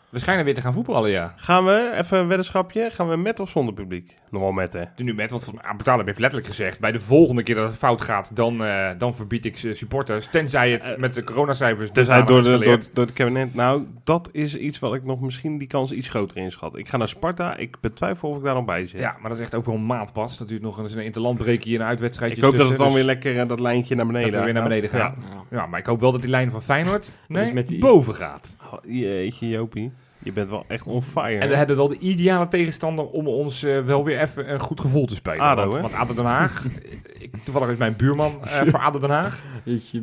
[0.10, 1.34] We schijnen weer te gaan voetballen, ja.
[1.38, 4.16] Gaan we, even een weddenschapje, gaan we met of zonder publiek?
[4.36, 4.84] Nog wel met, hè?
[4.96, 7.78] Nu met, want volgens mij Betalen heeft letterlijk gezegd, bij de volgende keer dat het
[7.78, 10.28] fout gaat, dan, eh, dan verbied ik ze supporters.
[10.32, 13.54] Tenzij het met de coronacijfers Dus dusdanig door, de, door, door het kabinet...
[13.56, 16.78] Nou, dat is iets wat ik nog misschien die kans iets groter inschat.
[16.78, 17.58] Ik ga naar Sparta.
[17.58, 19.00] Ik betwijfel of ik daar nog bij zit.
[19.00, 20.38] Ja, maar dat is echt over een maand pas.
[20.38, 22.38] Dat duurt nog eens een interlandbreekje en een uitwedstrijdje.
[22.38, 24.46] ik hoop dat het dan weer dus lekker eh, dat lijntje naar beneden dat we
[24.46, 24.72] weer naar gaat.
[24.72, 25.16] beneden gaan.
[25.52, 25.58] Ja.
[25.58, 25.66] Ja.
[25.66, 28.50] maar ik hoop wel dat die lijn van Feyenoord nee, is met die- boven gaat.
[28.72, 29.92] Oh, jeetje, Jopie.
[30.26, 31.38] Je bent wel echt on fire.
[31.38, 34.80] En we hebben wel de ideale tegenstander om ons eh, wel weer even een goed
[34.80, 35.40] gevoel te spelen.
[35.40, 36.66] ADO, want, want ADO Den Haag,
[37.20, 39.44] ik, toevallig is mijn buurman eh, voor ADO Den Haag.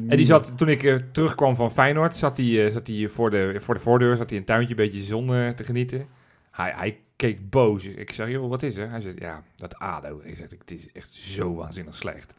[0.08, 3.74] En die zat, toen ik eh, terugkwam van Feyenoord, zat hij zat voor, de, voor
[3.74, 6.06] de voordeur, zat hij een tuintje een beetje zon te genieten.
[6.50, 7.84] Hij, hij keek boos.
[7.84, 8.90] Ik zeg, joh, wat is er?
[8.90, 10.20] Hij zegt, ja, dat ADO.
[10.24, 12.32] Ik zeg, het is echt zo waanzinnig slecht.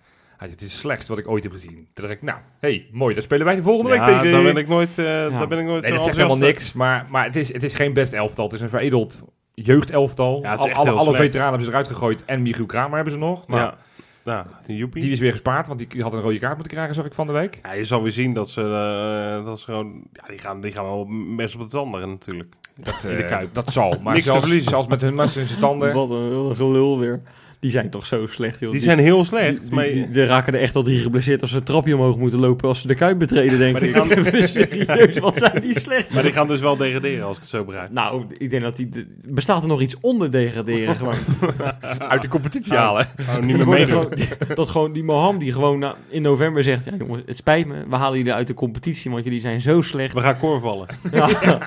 [0.43, 1.75] Hij zegt, het is het slechtste wat ik ooit heb gezien.
[1.93, 4.31] Toen dacht ik, nou, hey, mooi, dan spelen wij de volgende ja, week tegen...
[4.31, 4.97] daar ben ik nooit...
[4.97, 6.73] eh daar ben ik nooit Nee, dat zegt helemaal niks.
[6.73, 8.45] Maar, maar het, is, het is geen best elftal.
[8.45, 9.23] Het is een veredeld
[9.53, 10.41] jeugdelftal.
[10.41, 12.25] Ja, alle alle veteranen hebben ze eruit gegooid.
[12.25, 13.47] En Michiel Kramer hebben ze nog.
[13.47, 13.77] Maar Ja.
[14.23, 15.67] Nou, die die is weer gespaard.
[15.67, 17.59] Want die had een rode kaart moeten krijgen, zag ik van de week.
[17.63, 20.03] Ja, je zal weer zien dat ze, eh, dat ze gewoon...
[20.13, 22.53] Ja, die gaan, die gaan wel mes op de tanden natuurlijk.
[22.75, 23.53] Dat, In de eh, Kuip.
[23.53, 23.95] dat zal.
[24.01, 25.93] Maar Niks te zelfs, met hun mes in zijn tanden.
[25.93, 27.21] Wat een, wat een gelul weer.
[27.63, 28.71] Die zijn toch zo slecht, joh.
[28.71, 29.61] Die zijn heel slecht.
[29.61, 31.95] Die, maar, die, die- die raken er echt al drie geblesseerd als ze het trapje
[31.95, 33.93] omhoog moeten lopen als ze de kuip betreden, denk Maar ik.
[33.93, 36.13] die gaan- serieus, wat zijn die slecht.
[36.13, 37.91] maar die gaan dus wel degraderen, als ik het zo begrijp.
[37.91, 38.89] Nou, ik denk dat die...
[38.89, 41.15] de- Bestaat er nog iets onder degraderen gewoon?
[42.09, 43.07] Uit de competitie halen.
[43.29, 44.07] Oh, niet meer meedoen.
[44.53, 46.85] dat gewoon die Moham die gewoon na- in november zegt...
[46.85, 49.81] Ja jongens, het spijt me, we halen jullie uit de competitie, want jullie zijn zo
[49.81, 50.13] slecht.
[50.13, 50.87] We gaan korfballen.
[51.11, 51.59] Ja, we gaan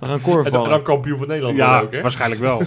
[0.00, 0.70] En dan, korfballen.
[0.70, 2.00] dan kampioen van Nederland Ja, ook, hè?
[2.00, 2.62] waarschijnlijk wel.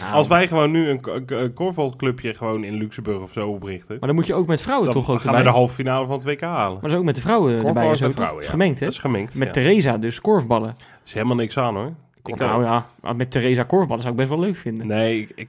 [0.00, 1.52] Nou, Als wij gewoon nu een, een
[1.82, 3.96] korfbalclubje gewoon in Luxemburg of zo oprichten...
[3.98, 5.52] Maar dan moet je ook met vrouwen dan toch ook gaan we erbij.
[5.52, 6.72] de halve finale van het WK halen.
[6.72, 7.92] Maar dat is ook met de vrouwen Korfbal erbij.
[7.92, 8.48] is Zo, vrouwen, Het ja.
[8.48, 8.84] is gemengd, hè?
[8.84, 9.34] Dat is gemengd.
[9.34, 9.52] Met ja.
[9.52, 10.68] Theresa dus korfballen.
[10.68, 11.92] Dat is helemaal niks aan hoor.
[12.24, 14.86] Ik, nou ja, maar met Theresa korfballen zou ik best wel leuk vinden.
[14.86, 15.48] Nee, ik, ik,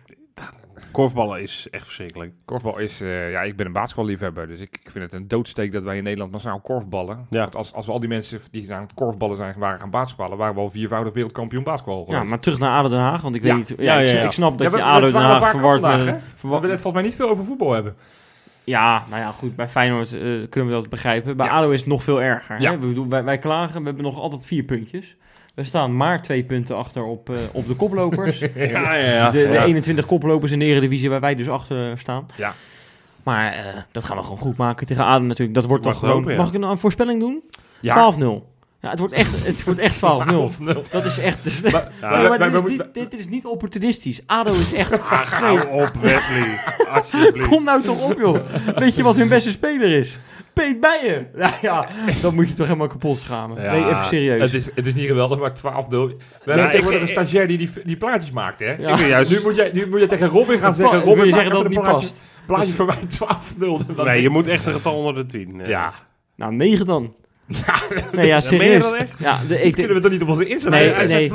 [0.92, 2.34] korfballen is echt verschrikkelijk.
[2.46, 3.02] Korfbal is...
[3.02, 4.48] eh, ja, ik ben een basketballiefhebber.
[4.48, 7.26] Dus ik, ik vind het een doodsteek dat wij in Nederland massaal korfballen.
[7.30, 7.40] Ja.
[7.40, 10.38] Want als, als we al die mensen die aan het korfballen zijn, waren gaan basketballen,
[10.38, 12.30] waren we al viervoudig wereldkampioen basketbal Ja, geweest.
[12.30, 13.56] maar terug naar ADO Den Haag, want ik Ja.
[13.56, 13.80] weet niet...
[13.80, 14.26] Ja, Ja, ik, ja, ja.
[14.26, 16.22] ik snap dat Ja, je ADO Den Haag verward vandaag, met...
[16.42, 17.96] We willen het volgens mij niet veel over voetbal hebben.
[18.64, 19.56] Ja, nou ja, goed.
[19.56, 21.38] Bij Feyenoord eh, kunnen we dat begrijpen.
[21.38, 21.52] Bij Ja.
[21.52, 22.62] ADO is het nog veel erger.
[22.62, 22.72] Ja.
[22.72, 22.80] Hè?
[22.80, 25.16] We bedoel, wij, wij klagen, we hebben nog altijd vier puntjes.
[25.54, 28.40] We staan maar twee punten achter op, eh, op de koplopers.
[28.40, 29.30] de, Ja, ja, ja.
[29.32, 32.26] de 21 koplopers in de Eredivisie waar wij dus achter staan.
[32.36, 32.54] Ja.
[33.24, 33.60] Maar eh,
[33.92, 35.56] dat gaan we gewoon goed maken tegen ADO natuurlijk.
[35.58, 36.36] Dat wordt Mag toch gewoon...
[36.36, 37.44] Mag ik een, een voorspelling doen?
[37.80, 38.14] Ja.
[38.20, 38.24] 12-0.
[38.80, 40.90] Ja, het wordt echt, het wordt echt 12-0.
[40.92, 41.44] Dat is echt...
[41.44, 44.22] Dus, Maar- Nee, maar- maar maar- dit, is maar- niet, dit is niet opportunistisch.
[44.26, 45.00] ADO is echt...
[45.40, 46.58] Hou op, Wesley.
[47.50, 48.40] Kom nou toch op, joh.
[48.76, 50.18] Weet je wat hun beste speler is?
[50.54, 51.28] Peet Bijen.
[51.36, 51.88] Ja, ja,
[52.22, 53.64] dan moet je toch helemaal kapot schamen.
[53.64, 54.52] Ja, nee, even serieus.
[54.52, 57.48] Het is, het is niet geweldig, maar 12 0 We hebben Nou, tegenwoordig een stagiair
[57.48, 58.66] die, die die plaatjes maakt, hè?
[58.72, 58.90] Ja.
[58.92, 59.32] Ik wil juist...
[59.32, 60.98] Nu, moet jij, nu moet je tegen Robin gaan zeggen...
[61.00, 62.24] wil Robin, je zeggen dat het niet plaatje, past?
[62.46, 65.62] plaatje voor mij 12 0 Nee, je moet echt een getal onder de 10.
[65.62, 65.68] eh.
[65.68, 65.94] Ja,
[66.36, 67.16] Nou, 9 dan.
[67.48, 67.62] Nee,
[68.12, 68.84] ja, Ja, je serieus.
[68.84, 69.16] dat echt?
[69.20, 71.32] Ja, de, ik, kunnen we toch niet op onze Insta nee, nee,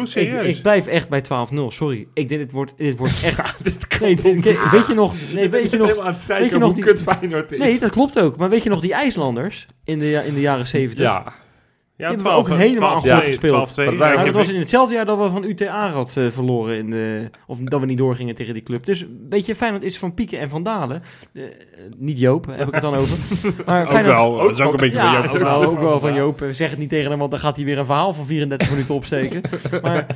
[0.48, 1.26] ik, blijf echt bij 12-0.
[1.68, 2.06] Sorry.
[2.14, 3.54] Ik denk, dit wordt, dit wordt echt...
[3.64, 5.14] dit Nee, dit, weet je nog...
[5.32, 6.04] Nee, weet je nog...
[6.04, 7.58] het zeiken weet je nog hoe die- kut Feyenoord is.
[7.58, 8.36] Nee, dat klopt ook.
[8.36, 11.04] Maar weet je nog die IJslanders in de, ja- in de jaren 70?
[11.04, 11.34] Ja,
[11.98, 13.52] Ja, hebben we ook helemaal aan goed gespeeld.
[13.52, 15.44] 12 2 Dat Ja, wij- ik heb- dat was in hetzelfde jaar dat we van
[15.44, 16.76] UT Arad eh, verloren.
[16.76, 18.86] In de, of dat we niet doorgingen tegen die club.
[18.86, 21.02] Dus weet je, Feyenoord is van pieken en van dalen.
[21.32, 21.42] Eh,
[21.96, 23.18] niet Joop, heb ik het dan over.
[23.66, 25.60] Maar Ook Feyenoord, wel, dat is ook een beetje Ja, van ook jou.
[25.60, 26.42] wel, ook wel van Joop.
[26.42, 28.70] Eh, Zeg het niet tegen hem, want dan gaat hij weer een verhaal van 34
[28.70, 29.42] minuten opsteken.
[29.82, 30.06] Maar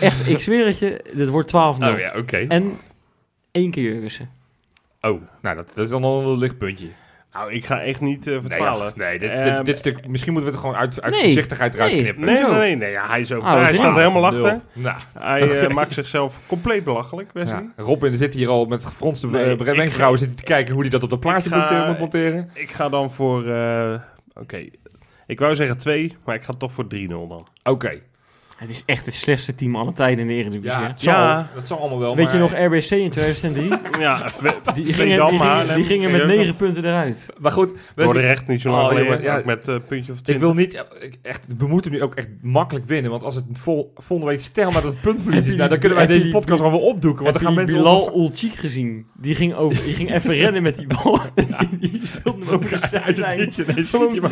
[0.00, 1.56] echt, ik zweer het je, dit wordt 12-0.
[1.92, 2.36] oh ja, oké.
[2.36, 2.78] En
[3.50, 4.30] één keer Jurgensen.
[5.00, 6.86] Oh, nou, dat, dat is dan al een lichtpuntje.
[7.36, 8.86] Nou, ik ga echt niet eh, Nee, vertwalen.
[8.86, 11.22] ach, nee dit, Ehm, dit, dit stuk, misschien moeten we het gewoon uit, uit Nee,
[11.22, 12.00] voorzichtigheid eruit nee.
[12.02, 12.24] knippen.
[12.24, 13.42] Nee, nee, nee, nee, ja, hij is ook.
[13.42, 14.60] Ah, hij staat helemaal achter.
[14.72, 17.68] Nou, Hij eh, maakt zichzelf compleet belachelijk, Wesley.
[17.76, 17.82] ja.
[17.82, 21.10] Robin zit hier al met gefronste Nee, wenkbrauwen zit te kijken hoe hij dat op
[21.10, 22.50] dat plaatje Ik ga- moet, eh, moet monteren.
[22.54, 23.46] Ik ga dan voor.
[23.48, 23.94] eh,
[24.34, 24.64] Oké.
[25.26, 27.46] Ik wou zeggen 2, maar ik ga toch voor 3-0 dan.
[27.62, 28.00] Oké.
[28.56, 30.80] Het is echt het slechtste team aller tijden in de Eredivisie.
[30.80, 33.68] Ja, zal, dat zal allemaal wel, Weet je nog RBC in 2003?
[34.00, 34.30] Ja,
[34.74, 37.28] Die gingen, die, Haarlem, gingen, die gingen met 9 punten eruit.
[37.38, 39.42] Maar goed, Wesley, de recht niet zo lang Oh, ja.
[39.44, 40.44] met een puntje of ik 20.
[40.46, 40.84] wil niet...
[41.00, 43.10] ik- Echt, we moeten nu ook echt makkelijk winnen.
[43.10, 45.56] Want als het vol, volgende week stel maar dat het puntverlies is...
[45.56, 47.22] Nou, dan kunnen wij deze die- podcast gewoon wel opdoeken.
[47.24, 48.16] Want dan gaan die mensen Bilal.
[48.16, 49.06] Ulchik gezien?
[49.14, 51.20] Die ging, over, die ging even rennen met die bal.
[51.34, 53.52] die, die speelde hem over de zijlijn.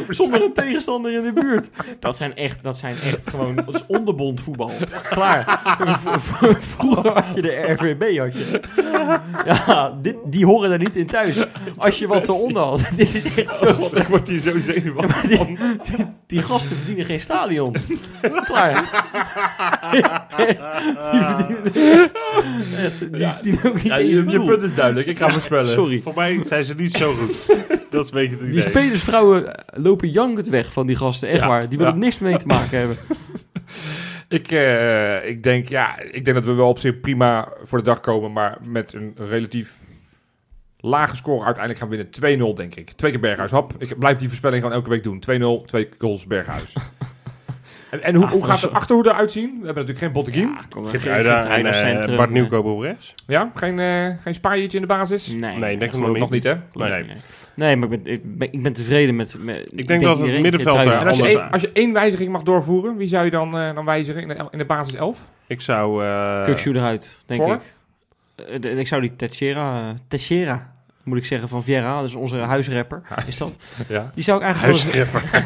[0.09, 1.70] Zonder een tegenstander in de buurt.
[1.99, 3.55] Dat zijn echt, dat zijn echt gewoon...
[3.55, 3.85] Dat is
[4.15, 4.73] onderbond voetbal.
[5.09, 5.61] Klaar.
[6.59, 8.61] Vroeger had je de RVB, had je.
[9.45, 11.39] Ja, dit, die horen daar niet in thuis.
[11.77, 12.85] Als je wat eronder had.
[12.97, 15.59] Dit is echt zo ik word hier zo zenuwachtig die,
[16.27, 17.75] die gasten verdienen geen stadion.
[18.45, 19.05] Klaar.
[21.47, 22.05] die verdienen,
[22.77, 25.07] echt, die verdienen ook niet Ja, eens je, je punt is duidelijk.
[25.07, 25.73] Ik ga voorspellen.
[25.73, 26.01] Sorry.
[26.01, 27.47] Voor mij zijn ze niet zo goed.
[27.91, 28.53] Dat is een beetje het idee.
[28.53, 31.29] Die spelersvrouwen lopen jankend weg van die gasten.
[31.29, 31.69] Echt Ja, waar.
[31.69, 31.99] Die willen ja.
[31.99, 32.97] er niks mee te maken hebben.
[34.35, 37.85] Ik, eh, ik, denk, ja, ik denk dat we wel op zich prima voor de
[37.85, 39.82] dag komen, maar met een relatief
[40.78, 42.53] lage score uiteindelijk gaan winnen.
[42.53, 42.91] 2-0 denk ik.
[42.91, 43.51] Twee keer Berghuis.
[43.51, 45.22] Hap, ik blijf die voorspelling gewoon elke week doen.
[45.62, 46.76] 2-0, twee goals Berghuis.
[47.91, 49.51] en en hoe, Ah, hoe gaat de achterhoede eruit zien?
[49.51, 50.49] We hebben natuurlijk geen Botteguin.
[50.49, 53.14] Ja, kom, Geertruida en eh, Bart Nieuwkoop op rechts.
[53.55, 55.26] Geen, eh geen Spaartje in de basis?
[55.26, 56.55] Nee, Nee, denk dat nog Geloof nog niet, hè?
[56.72, 56.91] Nee.
[56.91, 57.16] Nee, nee.
[57.57, 59.36] Nee, maar ik ben, ik ben, ik ben tevreden met...
[59.38, 62.96] met Ik denk dat het middenveld je, Anders- één, als je één wijziging mag doorvoeren,
[62.96, 65.30] wie zou je dan, eh, dan wijzigen in de, el- in de basis 11?
[65.46, 66.05] Ik zou...
[66.05, 67.55] eh Kukshoe eruit, denk voor?
[67.55, 67.61] ik.
[68.48, 70.74] Eh, de- ik zou die Teixeira, Teixeira,
[71.05, 73.59] moet ik zeggen, van Vieira, dus onze huisrapper, is dat.
[73.88, 74.11] Ja.
[74.14, 75.44] Die zou ik eigenlijk eens- Huisschepper.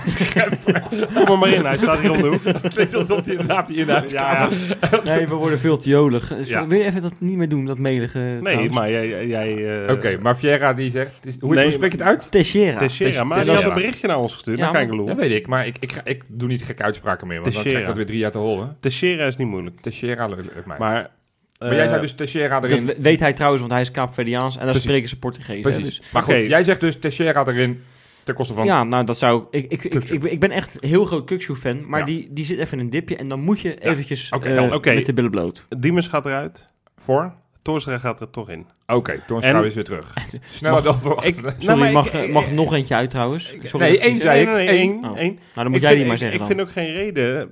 [1.24, 2.44] Kom er maar in, hij staat hier om de hoek.
[2.62, 4.48] Het klinkt alsof hij inderdaad die inhoud Ja,
[4.90, 5.00] ja.
[5.04, 6.28] Nee, we worden veel te jolig.
[6.28, 6.66] Dus Ja.
[6.66, 8.74] Wil je even dat niet meer doen, dat melige Nee, trouwens?
[8.74, 9.26] maar jij...
[9.26, 11.26] jij eh, Oké, maar Vieira die zegt...
[11.26, 12.30] Is, hoe, Nee, hoe spreek je het uit?
[12.30, 12.78] Teixeira.
[12.78, 13.68] Teixeira, maar die Teixeira.
[13.68, 14.59] had een berichtje naar ons gestuurd.
[14.59, 15.06] Ja, Loel.
[15.06, 17.62] Dat weet ik, maar ik, ik, ga- ik doe niet gekke uitspraken meer, want dan
[17.62, 17.86] krijg ik Teixeira.
[17.86, 18.76] dat weer drie jaar te horen.
[18.80, 19.80] Teixeira is niet moeilijk.
[19.80, 20.78] Teixeira lukt mij.
[20.78, 21.11] Maar,
[21.59, 22.86] Maar, jij eh, zei dus Teixeira Dat erin.
[22.86, 24.82] we- weet hij trouwens, want hij is Kaapverdiaans en daar Precies.
[24.84, 25.56] spreken ze Portugees.
[25.56, 25.84] hè, Precies.
[25.84, 27.82] dus- Maar goed, jij zegt dus Teixeira erin
[28.24, 28.64] ten koste van...
[28.64, 29.64] Ja, nou dat zou ik.
[29.72, 32.06] Ik, ik, ik, ben- echt heel groot Kukshoe-fan, maar Ja.
[32.06, 35.12] die, die zit even in een dipje en dan moet je eventjes eh, met de
[35.12, 35.66] billen bloot.
[35.78, 36.68] Diemers gaat eruit.
[36.96, 37.34] Voor?
[37.62, 38.66] Torstra gaat er toch in.
[38.86, 40.14] Oké, En- is weer terug.
[40.50, 41.26] Sneller dan verwacht.
[41.26, 43.54] Ik- Sorry, Nou, maar mag, ik- eh, mag nog eentje uit trouwens?
[43.62, 44.46] Sorry, Nee, dat één zei ik.
[44.46, 44.78] nee, nee, één.
[45.02, 45.18] één, Oh.
[45.18, 45.34] één.
[45.34, 46.56] Nou, dan moet Ik jij vind- die maar zeggen Ik dan.
[46.56, 47.50] vind ook geen reden.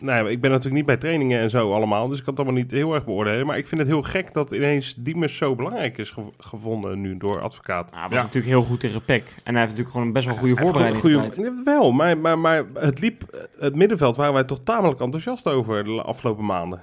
[0.00, 2.42] Nou ja, ik ben natuurlijk niet bij trainingen en zo allemaal, dus ik kan het
[2.42, 3.46] allemaal niet heel erg beoordelen.
[3.46, 7.16] Maar ik vind het heel gek dat ineens Diemers zo belangrijk is gev- gevonden nu
[7.16, 7.90] door advocaat.
[7.90, 8.22] Ah, hij was Ja.
[8.22, 9.22] natuurlijk heel goed tegen PEC.
[9.22, 12.64] En hij heeft natuurlijk gewoon een best wel goede Hij voorbereiding Wel, maar, maar, maar
[12.74, 16.82] het liep, het middenveld waren wij toch tamelijk enthousiast over de afgelopen maanden.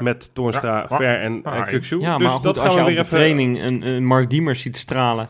[0.00, 1.42] Met Toornstra, Ja, Ver en, en.
[1.42, 3.18] Ja, dus maar goed, dat als gaan je we op weer de even...
[3.18, 5.28] training een, een Mark Diemers ziet stralen,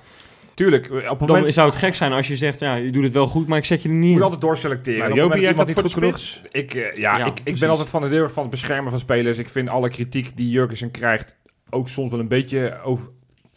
[0.56, 3.02] Tuurlijk, op het dan moment zou het gek zijn als je zegt, ja, je doet
[3.02, 4.22] het wel goed, maar ik zet je er niet moet je in.
[4.22, 4.98] altijd doorselecteren.
[4.98, 6.42] Nou, Op het Jopie, gaat dat niet goed spits.
[6.50, 9.00] Ik, eh, ja, Ja, ik, ik ben altijd van de deur van het beschermen van
[9.00, 9.38] spelers.
[9.38, 11.34] Ik vind alle kritiek die Jurgensen krijgt
[11.70, 13.08] ook soms wel een beetje over,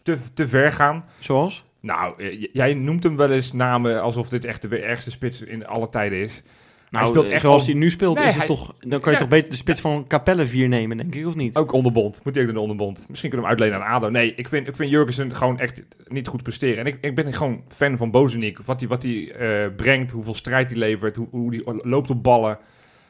[0.03, 1.05] te, te ver gaan.
[1.19, 1.65] Zoals?
[1.79, 5.67] Nou, eh, jij noemt hem wel eens namen alsof dit echt de ergste spits in
[5.67, 6.43] alle tijden is.
[6.89, 8.99] Nou, speelt eh, echt zoals al- hij nu speelt, Nee, is het hij- toch, dan
[8.99, 9.23] kan je Ja.
[9.23, 11.57] toch beter de spits van Capelle 4 nemen, denk ik, of niet?
[11.57, 12.19] Ook onderbond.
[12.23, 13.05] Moet hij ook de onderbond.
[13.09, 14.09] Misschien kunnen we hem uitlenen aan ADO.
[14.09, 16.77] Nee, ik vind, ik vind Jurgensen gewoon echt niet goed presteren.
[16.77, 18.57] En ik, ik ben gewoon fan van Bozenik.
[18.65, 22.23] Wat hij wat hij, eh, brengt, hoeveel strijd hij levert, hoe, hoe hij loopt op
[22.23, 22.57] ballen.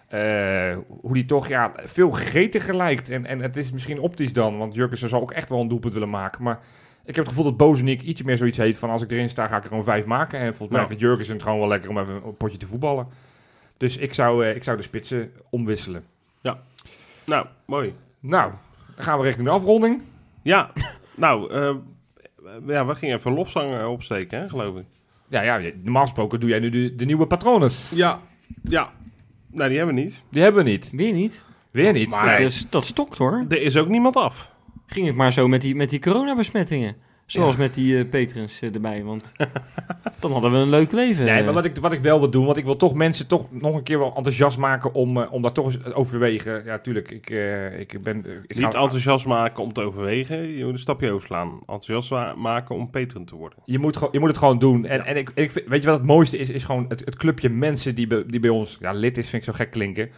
[0.07, 3.09] eh, hoe hij toch ja, veel gretiger lijkt.
[3.09, 5.93] En, en het is misschien optisch dan, want Jurgensen zal ook echt wel een doelpunt
[5.93, 6.43] willen maken.
[6.43, 6.59] Maar
[7.05, 9.47] ik heb het gevoel dat Bozenik iets meer zoiets heeft van als ik erin sta
[9.47, 10.39] ga ik er gewoon vijf maken.
[10.39, 10.88] En volgens mij Nou.
[10.88, 13.07] vindt Jurgensen het gewoon wel lekker om even een potje te voetballen.
[13.80, 16.03] Dus ik zou, eh, ik zou de spitsen omwisselen.
[17.25, 17.93] Nou, mooi.
[18.19, 18.51] Nou,
[18.95, 20.01] dan gaan we richting de afronding.
[20.41, 20.71] Ja,
[21.15, 21.75] nou, eh,
[22.67, 24.86] ja, we gingen even lofzang opsteken, hè, geloof ik.
[25.27, 27.69] Ja, ja, normaal gesproken doe jij nu de, de nieuwe patronen.
[27.95, 28.19] Ja,
[28.63, 28.89] ja.
[29.51, 30.23] Nou, die hebben we niet.
[30.32, 30.89] Die hebben we niet.
[30.91, 31.43] Weer niet?
[31.71, 32.09] Weer niet.
[32.09, 32.45] Maar- Dat, Nee.
[32.47, 33.45] is, dat stokt hoor.
[33.49, 34.51] Er is ook niemand af.
[34.88, 36.95] Ging het maar zo met die, met die coronabesmettingen.
[37.32, 39.32] Zoals met die eh Petrens eh, erbij, want
[40.19, 41.25] dan hadden we een leuk leven.
[41.25, 43.45] Nee, maar wat ik, wat ik wel wil doen, want ik wil toch mensen toch
[43.51, 46.65] nog een keer wel enthousiast maken om, eh, om dat toch eens te overwegen.
[46.65, 48.17] Ja, tuurlijk, ik, eh, ik ben...
[48.47, 50.57] ik Niet ga- enthousiast maken om te overwegen.
[50.57, 51.59] Je moet een stapje overslaan.
[51.67, 53.59] Enthousiast maken om Peteren te worden.
[53.65, 54.86] je, moet, gewoon- je moet het gewoon doen.
[54.86, 56.49] En, en ik, ik, vind- weet je wat het mooiste is?
[56.49, 58.77] Is gewoon het, het clubje mensen die, be- die bij ons...
[58.80, 60.09] Ja, lid is, vind ik zo gek klinken.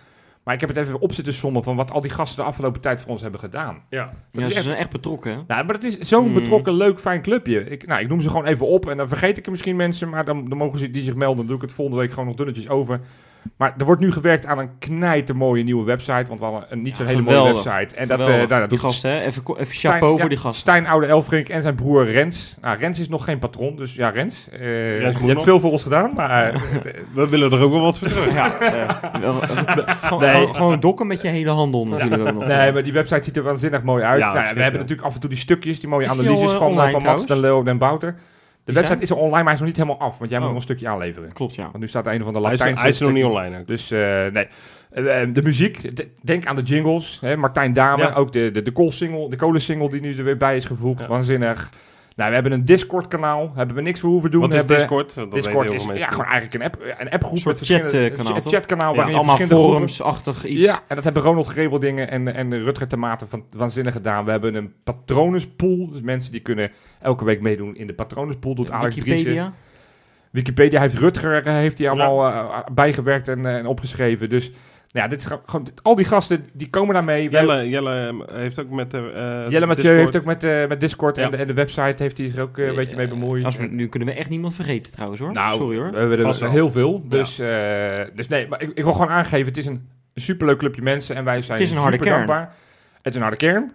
[0.43, 2.81] Maar ik heb het even op zitten sommen van wat al die gasten de afgelopen
[2.81, 3.83] tijd voor ons hebben gedaan.
[3.89, 3.99] Ja.
[3.99, 5.31] ja, dat is ze echt- zijn echt betrokken.
[5.31, 5.37] hè?
[5.47, 6.33] Nou, maar het is zo'n Hmm.
[6.33, 7.59] betrokken, leuk, fijn clubje.
[7.63, 10.09] Ik, nou, ik noem ze gewoon even op en dan vergeet ik er misschien mensen,
[10.09, 11.37] maar dan, dan mogen ze die zich melden.
[11.37, 12.99] Dan doe ik het volgende week gewoon nog dunnetjes over.
[13.57, 16.91] Maar er wordt nu gewerkt aan een knijtermooie nieuwe website, want we hadden een niet
[16.91, 17.95] Ja, zo'n hele mooie website.
[17.95, 19.21] En dat, eh nou, dat die doet gasten, hè?
[19.21, 20.59] Even, even Stijn- chapeau ja, voor die gasten.
[20.61, 22.55] Stijn Oude Elfrink en zijn broer Rens.
[22.61, 24.47] Nou, Rens is nog geen patron, dus ja, Rens.
[24.51, 24.59] eh,
[24.99, 25.43] Rens je hebt nog.
[25.43, 26.59] veel voor ons gedaan, maar eh,
[27.15, 28.33] We willen er ook wel wat voor terug.
[28.33, 28.49] Ja,
[30.01, 30.29] gewoon, Nee.
[30.31, 32.45] gewoon, gewoon dokken met je hele handel natuurlijk ook nog.
[32.47, 34.19] nee, maar die website ziet er waanzinnig mooi uit.
[34.19, 36.51] Ja, Nou, we hebben natuurlijk af en toe die stukjes, die mooie Is die analyses
[36.51, 37.25] al, van, van Mats, trouwens?
[37.27, 38.15] Den Leo en Bouter.
[38.63, 40.47] De website is er online, maar hij is nog niet helemaal af, want jij moet
[40.47, 40.53] Oh.
[40.53, 41.33] nog een stukje aanleveren.
[41.33, 41.63] Klopt, ja.
[41.63, 42.81] Want nu staat een van de Hij is, Latijnse...
[42.81, 43.63] hij is nog niet online.
[43.65, 43.99] Dus eh,
[44.31, 44.47] nee.
[44.91, 47.17] Eh, eh, de muziek, denk aan de jingles.
[47.21, 47.37] Hè?
[47.37, 48.13] Martijn Dame, Ja.
[48.13, 50.99] ook de, de, de koolsingle, de kolensingle die nu er weer bij is gevoegd.
[50.99, 51.07] Ja.
[51.07, 51.69] Waanzinnig.
[52.15, 53.51] Nou, we hebben een Discord-kanaal.
[53.55, 54.41] Hebben we niks voor hoeven doen.
[54.41, 55.13] Wat is hebben, Discord?
[55.13, 57.33] Dat Discord is ja, gewoon eigenlijk een, app, een appgroep.
[57.33, 58.89] Een soort chatkanaal, een chatkanaal.
[58.89, 60.65] Ja, waarin je allemaal forumsachtig iets.
[60.65, 64.25] Ja, en dat hebben Ronald Grebeldingen en, en Rutger Tomaten van waanzinnig gedaan.
[64.25, 65.89] We hebben een patronuspool.
[65.89, 68.55] Dus mensen die kunnen elke week meedoen in de patronuspool.
[68.55, 68.95] Doet Alex.
[68.95, 69.53] Wikipedia.
[70.31, 74.29] Wikipedia heeft Rutger eh, heeft hij allemaal eh, bijgewerkt en, eh, en opgeschreven.
[74.29, 74.51] Dus
[74.91, 77.29] nou ja, dit is gewoon- al die gasten die komen daarmee.
[77.29, 80.43] Wij- Jelle, Jelle eh, heeft ook met de eh, Jelle Mathieu Discord- heeft ook met,
[80.43, 82.95] eh, met Discord en, de, en de website heeft hij zich ook eh, een beetje
[82.95, 83.45] mee bemoeid.
[83.45, 85.31] Als we, nu kunnen we echt niemand vergeten trouwens hoor.
[85.31, 85.91] nou, Sorry hoor.
[85.91, 87.03] we hebben er heel veel.
[87.09, 90.81] Dus, eh, dus nee, maar ik, ik wil gewoon aangeven, het is een superleuk clubje
[90.81, 92.27] mensen en wij zijn is een harde super kern.
[92.27, 92.53] dankbaar.
[93.01, 93.71] Het is een harde kern.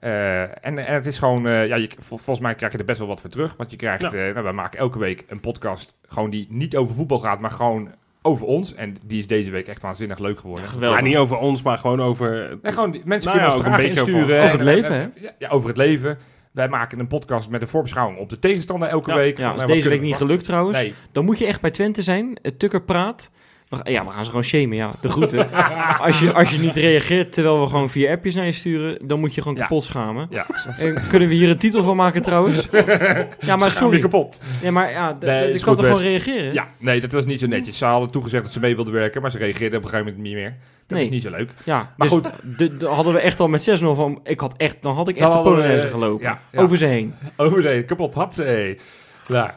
[0.00, 2.84] Eh, en, en het is gewoon, eh, ja, je, vol- volgens mij krijg je er
[2.84, 3.54] best wel wat voor terug.
[3.56, 4.12] Want je krijgt, Ja.
[4.12, 7.50] eh, nou, we maken elke week een podcast, gewoon die niet over voetbal gaat, maar
[7.50, 7.90] gewoon
[8.22, 8.74] over ons.
[8.74, 10.68] En die is deze week echt waanzinnig leuk geworden.
[10.68, 11.00] Geweldig.
[11.00, 12.58] Maar niet over ons, maar gewoon over...
[12.62, 14.44] En gewoon, die- mensen Nou ja, kunnen ons ook een vragen beetje over- insturen.
[14.44, 16.18] over het En- leven, en- Ja, ja, over het leven.
[16.52, 19.16] Wij maken een podcast met een voorbeschouwing op de tegenstander elke Ja.
[19.16, 19.38] week.
[19.38, 20.78] Ja, Van, is wat deze week niet gelukt trouwens.
[20.78, 22.36] Nee, Dan moet je echt bij Twente zijn.
[22.42, 23.30] Eh, Tukker praat.
[23.68, 24.90] We- Ja, we gaan ze gewoon shamen, ja.
[25.00, 25.48] De groeten.
[26.06, 29.20] als, je, als je niet reageert terwijl we gewoon vier appjes naar je sturen, dan
[29.20, 29.62] moet je gewoon Ja.
[29.62, 30.26] kapot schamen.
[30.30, 30.46] ja,
[30.78, 32.68] En kunnen we hier een titel van maken trouwens?
[33.40, 34.00] ja, maar sorry.
[34.00, 34.38] kapot.
[34.62, 36.52] Ja, maar ja, d- Nee, d- is ik kan toch gewoon reageren?
[36.52, 37.78] Ja, nee, dat was niet zo netjes.
[37.78, 40.24] Ze hadden toegezegd dat ze mee wilden werken, maar ze reageerden op een gegeven moment
[40.28, 40.54] niet meer.
[40.86, 41.06] Dat Nee.
[41.06, 41.50] is niet zo leuk.
[41.64, 42.26] Ja, Maar maar goed.
[42.26, 42.58] goed.
[42.58, 44.20] De, de- hadden we echt al met 6-0 van...
[44.24, 46.24] Ik had echt, dan had ik echt Dan de Polonaise gelopen.
[46.26, 46.60] ja, ja.
[46.60, 47.14] Over ze heen.
[47.36, 48.76] Over de kapot had ze.
[49.28, 49.54] Ja.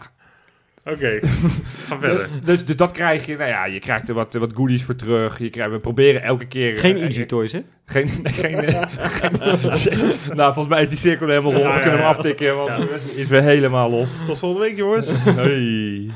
[0.86, 1.19] Oké,
[1.88, 2.27] ga verder.
[2.45, 3.38] Dus, dus dat krijg je.
[3.38, 5.39] Nou ja, je krijgt er wat, wat goodies voor terug.
[5.39, 6.77] Je krijgt, we proberen elke keer...
[6.77, 7.59] Geen eh, easy toys, hè?
[7.86, 11.63] Geen, nee, geen, geen- nou, volgens mij is die cirkel helemaal rond.
[11.63, 12.15] Ja, we ja, kunnen hem ja.
[12.15, 14.19] aftikken, want is weer helemaal los.
[14.25, 15.09] Tot volgende week, jongens.
[15.23, 16.11] Hey.